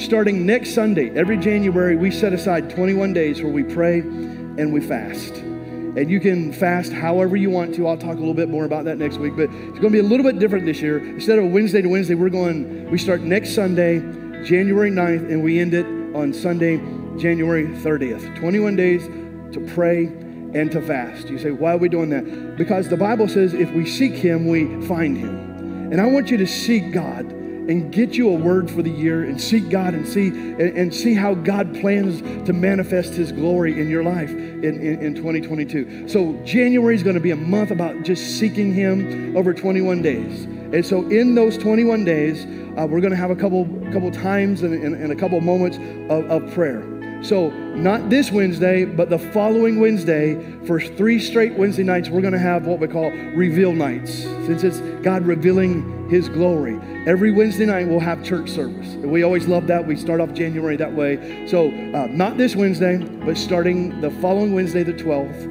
starting 0.00 0.46
next 0.46 0.74
Sunday, 0.74 1.10
every 1.10 1.36
January, 1.36 1.94
we 1.94 2.10
set 2.10 2.32
aside 2.32 2.70
21 2.70 3.12
days 3.12 3.42
where 3.42 3.52
we 3.52 3.62
pray 3.62 3.98
and 4.00 4.72
we 4.72 4.80
fast. 4.80 5.34
And 5.36 6.10
you 6.10 6.20
can 6.20 6.52
fast 6.52 6.92
however 6.92 7.36
you 7.36 7.50
want 7.50 7.74
to. 7.74 7.86
I'll 7.86 7.96
talk 7.96 8.16
a 8.16 8.18
little 8.18 8.34
bit 8.34 8.48
more 8.48 8.64
about 8.64 8.84
that 8.84 8.98
next 8.98 9.18
week, 9.18 9.36
but 9.36 9.44
it's 9.44 9.78
going 9.78 9.82
to 9.82 9.90
be 9.90 9.98
a 9.98 10.02
little 10.02 10.24
bit 10.24 10.38
different 10.38 10.64
this 10.64 10.80
year. 10.80 10.98
Instead 10.98 11.38
of 11.38 11.50
Wednesday 11.50 11.82
to 11.82 11.88
Wednesday, 11.88 12.14
we're 12.14 12.30
going, 12.30 12.90
we 12.90 12.98
start 12.98 13.20
next 13.20 13.54
Sunday, 13.54 13.98
January 14.44 14.90
9th, 14.90 15.30
and 15.30 15.42
we 15.42 15.58
end 15.58 15.74
it 15.74 15.86
on 16.14 16.32
Sunday, 16.32 16.78
January 17.18 17.66
30th. 17.66 18.38
21 18.38 18.76
days 18.76 19.06
to 19.52 19.60
pray 19.74 20.06
and 20.06 20.70
to 20.72 20.80
fast. 20.80 21.28
You 21.28 21.38
say, 21.38 21.50
why 21.50 21.74
are 21.74 21.78
we 21.78 21.88
doing 21.88 22.10
that? 22.10 22.56
Because 22.56 22.88
the 22.88 22.96
Bible 22.96 23.28
says 23.28 23.52
if 23.52 23.70
we 23.72 23.86
seek 23.86 24.14
Him, 24.14 24.46
we 24.46 24.64
find 24.86 25.16
Him. 25.16 25.92
And 25.92 26.00
I 26.00 26.06
want 26.06 26.30
you 26.30 26.36
to 26.36 26.46
seek 26.46 26.92
God 26.92 27.32
and 27.70 27.92
get 27.92 28.16
you 28.16 28.28
a 28.28 28.34
word 28.34 28.68
for 28.68 28.82
the 28.82 28.90
year 28.90 29.22
and 29.22 29.40
seek 29.40 29.68
God 29.70 29.94
and 29.94 30.06
see 30.06 30.28
and, 30.28 30.60
and 30.60 30.94
see 30.94 31.14
how 31.14 31.34
God 31.34 31.72
plans 31.80 32.20
to 32.46 32.52
manifest 32.52 33.12
his 33.14 33.30
glory 33.30 33.80
in 33.80 33.88
your 33.88 34.02
life 34.02 34.30
in, 34.30 34.64
in, 34.64 35.00
in 35.00 35.14
2022. 35.14 36.08
So 36.08 36.32
January 36.44 36.96
is 36.96 37.04
going 37.04 37.14
to 37.14 37.20
be 37.20 37.30
a 37.30 37.36
month 37.36 37.70
about 37.70 38.02
just 38.02 38.38
seeking 38.38 38.74
him 38.74 39.36
over 39.36 39.54
21 39.54 40.02
days. 40.02 40.44
And 40.44 40.84
so 40.84 41.08
in 41.08 41.36
those 41.36 41.56
21 41.56 42.04
days, 42.04 42.44
uh, 42.76 42.86
we're 42.86 43.00
going 43.00 43.12
to 43.12 43.16
have 43.16 43.30
a 43.30 43.36
couple 43.36 43.66
couple 43.92 44.10
times 44.10 44.62
and, 44.62 44.74
and, 44.74 44.94
and 44.94 45.12
a 45.12 45.16
couple 45.16 45.40
moments 45.40 45.76
of, 46.10 46.28
of 46.28 46.52
prayer. 46.52 46.99
So, 47.22 47.50
not 47.50 48.08
this 48.08 48.32
Wednesday, 48.32 48.86
but 48.86 49.10
the 49.10 49.18
following 49.18 49.78
Wednesday, 49.78 50.42
for 50.66 50.80
three 50.80 51.18
straight 51.18 51.52
Wednesday 51.52 51.82
nights, 51.82 52.08
we're 52.08 52.22
going 52.22 52.32
to 52.32 52.38
have 52.38 52.66
what 52.66 52.80
we 52.80 52.88
call 52.88 53.10
reveal 53.10 53.72
nights, 53.74 54.22
since 54.46 54.64
it's 54.64 54.80
God 55.02 55.26
revealing 55.26 56.08
His 56.08 56.30
glory. 56.30 56.80
Every 57.06 57.30
Wednesday 57.30 57.66
night, 57.66 57.86
we'll 57.88 58.00
have 58.00 58.24
church 58.24 58.48
service. 58.48 58.94
We 58.94 59.22
always 59.22 59.46
love 59.46 59.66
that. 59.66 59.86
We 59.86 59.96
start 59.96 60.20
off 60.20 60.32
January 60.32 60.76
that 60.76 60.94
way. 60.94 61.46
So, 61.46 61.68
uh, 61.68 62.08
not 62.10 62.38
this 62.38 62.56
Wednesday, 62.56 62.96
but 62.96 63.36
starting 63.36 64.00
the 64.00 64.10
following 64.10 64.54
Wednesday, 64.54 64.82
the 64.82 64.94
12th 64.94 65.49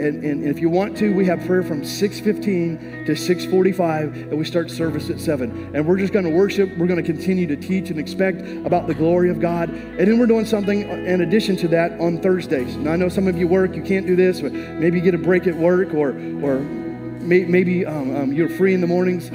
and, 0.00 0.24
and, 0.24 0.44
if 0.44 0.60
you 0.60 0.68
want 0.68 0.96
to, 0.98 1.12
we 1.12 1.24
have 1.26 1.44
prayer 1.46 1.62
from 1.62 1.82
6:15 1.82 3.06
to 3.06 3.12
6:45, 3.12 4.30
and 4.30 4.38
we 4.38 4.44
start 4.44 4.70
service 4.70 5.10
at 5.10 5.20
7. 5.20 5.70
And 5.74 5.86
we're 5.86 5.98
just 5.98 6.12
going 6.12 6.24
to 6.24 6.30
worship. 6.30 6.70
We're 6.76 6.86
going 6.86 7.02
to 7.02 7.12
continue 7.12 7.46
to 7.46 7.56
teach 7.56 7.90
and 7.90 7.98
expect 7.98 8.40
about 8.66 8.86
the 8.86 8.94
glory 8.94 9.30
of 9.30 9.40
God. 9.40 9.70
And 9.70 9.98
then 9.98 10.18
we're 10.18 10.26
doing 10.26 10.44
something 10.44 10.82
in 10.82 11.20
addition 11.20 11.56
to 11.56 11.68
that 11.68 11.98
on 12.00 12.18
Thursdays. 12.18 12.76
Now 12.76 12.92
I 12.92 12.96
know 12.96 13.08
some 13.08 13.26
of 13.28 13.36
you 13.36 13.48
work, 13.48 13.74
you 13.74 13.82
can't 13.82 14.06
do 14.06 14.16
this, 14.16 14.40
but 14.40 14.52
maybe 14.52 14.98
you 14.98 15.04
get 15.04 15.14
a 15.14 15.18
break 15.18 15.46
at 15.46 15.54
work, 15.54 15.94
or 15.94 16.10
or 16.42 16.60
maybe 17.20 17.84
um, 17.84 18.14
um, 18.16 18.32
you're 18.32 18.48
free 18.48 18.74
in 18.74 18.80
the 18.80 18.86
mornings. 18.86 19.30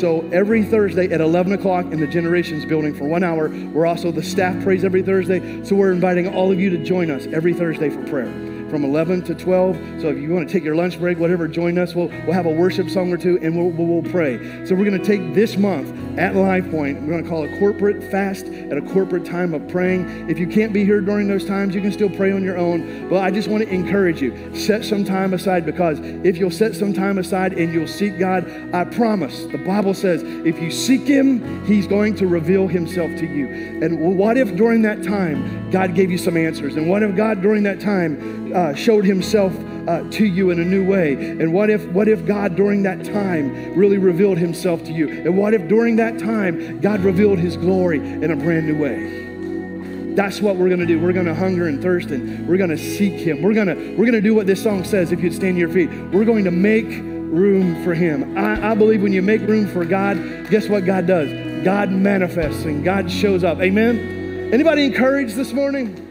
So 0.00 0.28
every 0.32 0.64
Thursday 0.64 1.10
at 1.12 1.20
11 1.20 1.52
o'clock 1.52 1.86
in 1.86 2.00
the 2.00 2.06
Generations 2.06 2.64
building 2.64 2.92
for 2.94 3.04
one 3.04 3.22
hour, 3.22 3.48
we're 3.72 3.86
also 3.86 4.10
the 4.10 4.22
staff 4.22 4.60
prays 4.64 4.84
every 4.84 5.02
Thursday. 5.02 5.64
So 5.64 5.76
we're 5.76 5.92
inviting 5.92 6.28
all 6.28 6.50
of 6.50 6.58
you 6.58 6.70
to 6.70 6.78
join 6.78 7.10
us 7.10 7.26
every 7.26 7.54
Thursday 7.54 7.88
for 7.88 8.02
prayer 8.06 8.55
from 8.70 8.84
11 8.84 9.22
to 9.24 9.34
12. 9.34 9.76
So 10.00 10.08
if 10.08 10.18
you 10.18 10.30
want 10.30 10.48
to 10.48 10.52
take 10.52 10.64
your 10.64 10.76
lunch 10.76 10.98
break, 10.98 11.18
whatever, 11.18 11.48
join 11.48 11.78
us. 11.78 11.94
We'll, 11.94 12.08
we'll 12.24 12.32
have 12.32 12.46
a 12.46 12.50
worship 12.50 12.90
song 12.90 13.12
or 13.12 13.16
two 13.16 13.38
and 13.42 13.56
we'll, 13.56 13.70
we'll, 13.70 14.00
we'll 14.00 14.12
pray. 14.12 14.38
So 14.66 14.74
we're 14.74 14.84
going 14.84 15.00
to 15.00 15.04
take 15.04 15.34
this 15.34 15.56
month 15.56 15.88
at 16.18 16.34
Life 16.34 16.70
Point, 16.70 17.02
we're 17.02 17.08
going 17.08 17.22
to 17.22 17.28
call 17.28 17.44
it 17.44 17.58
corporate 17.58 18.02
fast 18.10 18.46
at 18.46 18.78
a 18.78 18.82
corporate 18.82 19.26
time 19.26 19.52
of 19.52 19.68
praying. 19.68 20.30
If 20.30 20.38
you 20.38 20.46
can't 20.46 20.72
be 20.72 20.82
here 20.82 21.02
during 21.02 21.28
those 21.28 21.44
times, 21.44 21.74
you 21.74 21.82
can 21.82 21.92
still 21.92 22.08
pray 22.08 22.32
on 22.32 22.42
your 22.42 22.56
own. 22.56 23.08
But 23.10 23.22
I 23.22 23.30
just 23.30 23.48
want 23.48 23.62
to 23.64 23.68
encourage 23.68 24.22
you, 24.22 24.54
set 24.56 24.84
some 24.84 25.04
time 25.04 25.34
aside 25.34 25.66
because 25.66 26.00
if 26.00 26.38
you'll 26.38 26.50
set 26.50 26.74
some 26.74 26.94
time 26.94 27.18
aside 27.18 27.52
and 27.52 27.72
you'll 27.72 27.86
seek 27.86 28.18
God, 28.18 28.50
I 28.74 28.84
promise, 28.84 29.44
the 29.46 29.58
Bible 29.58 29.92
says, 29.92 30.22
if 30.22 30.58
you 30.58 30.70
seek 30.70 31.02
Him, 31.02 31.64
He's 31.66 31.86
going 31.86 32.14
to 32.16 32.26
reveal 32.26 32.66
Himself 32.66 33.10
to 33.18 33.26
you. 33.26 33.46
And 33.82 34.16
what 34.16 34.38
if 34.38 34.56
during 34.56 34.82
that 34.82 35.02
time 35.02 35.70
God 35.70 35.94
gave 35.94 36.10
you 36.10 36.18
some 36.18 36.36
answers? 36.36 36.76
And 36.76 36.88
what 36.88 37.02
if 37.02 37.14
God 37.14 37.42
during 37.42 37.62
that 37.64 37.80
time 37.80 38.54
uh, 38.56 38.74
showed 38.74 39.04
himself 39.04 39.54
uh, 39.86 40.02
to 40.10 40.24
you 40.24 40.50
in 40.50 40.58
a 40.58 40.64
new 40.64 40.84
way? 40.84 41.12
And 41.12 41.52
what 41.52 41.68
if, 41.68 41.86
what 41.88 42.08
if 42.08 42.24
God 42.24 42.56
during 42.56 42.82
that 42.84 43.04
time 43.04 43.74
really 43.74 43.98
revealed 43.98 44.38
himself 44.38 44.82
to 44.84 44.92
you? 44.92 45.08
And 45.08 45.36
what 45.36 45.52
if 45.52 45.68
during 45.68 45.96
that 45.96 46.18
time 46.18 46.80
God 46.80 47.00
revealed 47.00 47.38
his 47.38 47.56
glory 47.56 47.98
in 47.98 48.30
a 48.30 48.36
brand 48.36 48.66
new 48.66 48.78
way? 48.78 50.14
That's 50.14 50.40
what 50.40 50.56
we're 50.56 50.70
to 50.80 50.86
do. 50.86 50.98
We're 50.98 51.12
to 51.12 51.34
hunger 51.34 51.68
and 51.68 51.82
thirst 51.82 52.08
and 52.10 52.48
we're 52.48 52.56
to 52.56 52.78
seek 52.78 53.12
him. 53.12 53.42
We're 53.42 53.52
to 53.52 53.94
we're 53.98 54.10
to 54.10 54.22
do 54.22 54.34
what 54.34 54.46
this 54.46 54.62
song 54.62 54.82
says 54.82 55.12
if 55.12 55.20
you'd 55.20 55.34
stand 55.34 55.56
to 55.56 55.60
your 55.60 55.68
feet. 55.68 55.90
We're 56.10 56.24
going 56.24 56.44
to 56.44 56.50
make 56.50 56.86
room 56.86 57.84
for 57.84 57.92
him. 57.92 58.38
I, 58.38 58.70
I 58.70 58.74
believe 58.74 59.02
when 59.02 59.12
you 59.12 59.20
make 59.20 59.42
room 59.42 59.68
for 59.68 59.84
God, 59.84 60.48
guess 60.48 60.68
what 60.70 60.86
God 60.86 61.06
does? 61.06 61.30
God 61.62 61.90
manifests 61.90 62.64
and 62.64 62.82
God 62.82 63.10
shows 63.10 63.44
up. 63.44 63.60
Amen. 63.60 64.50
Anybody 64.54 64.86
encouraged 64.86 65.36
this 65.36 65.52
morning? 65.52 66.05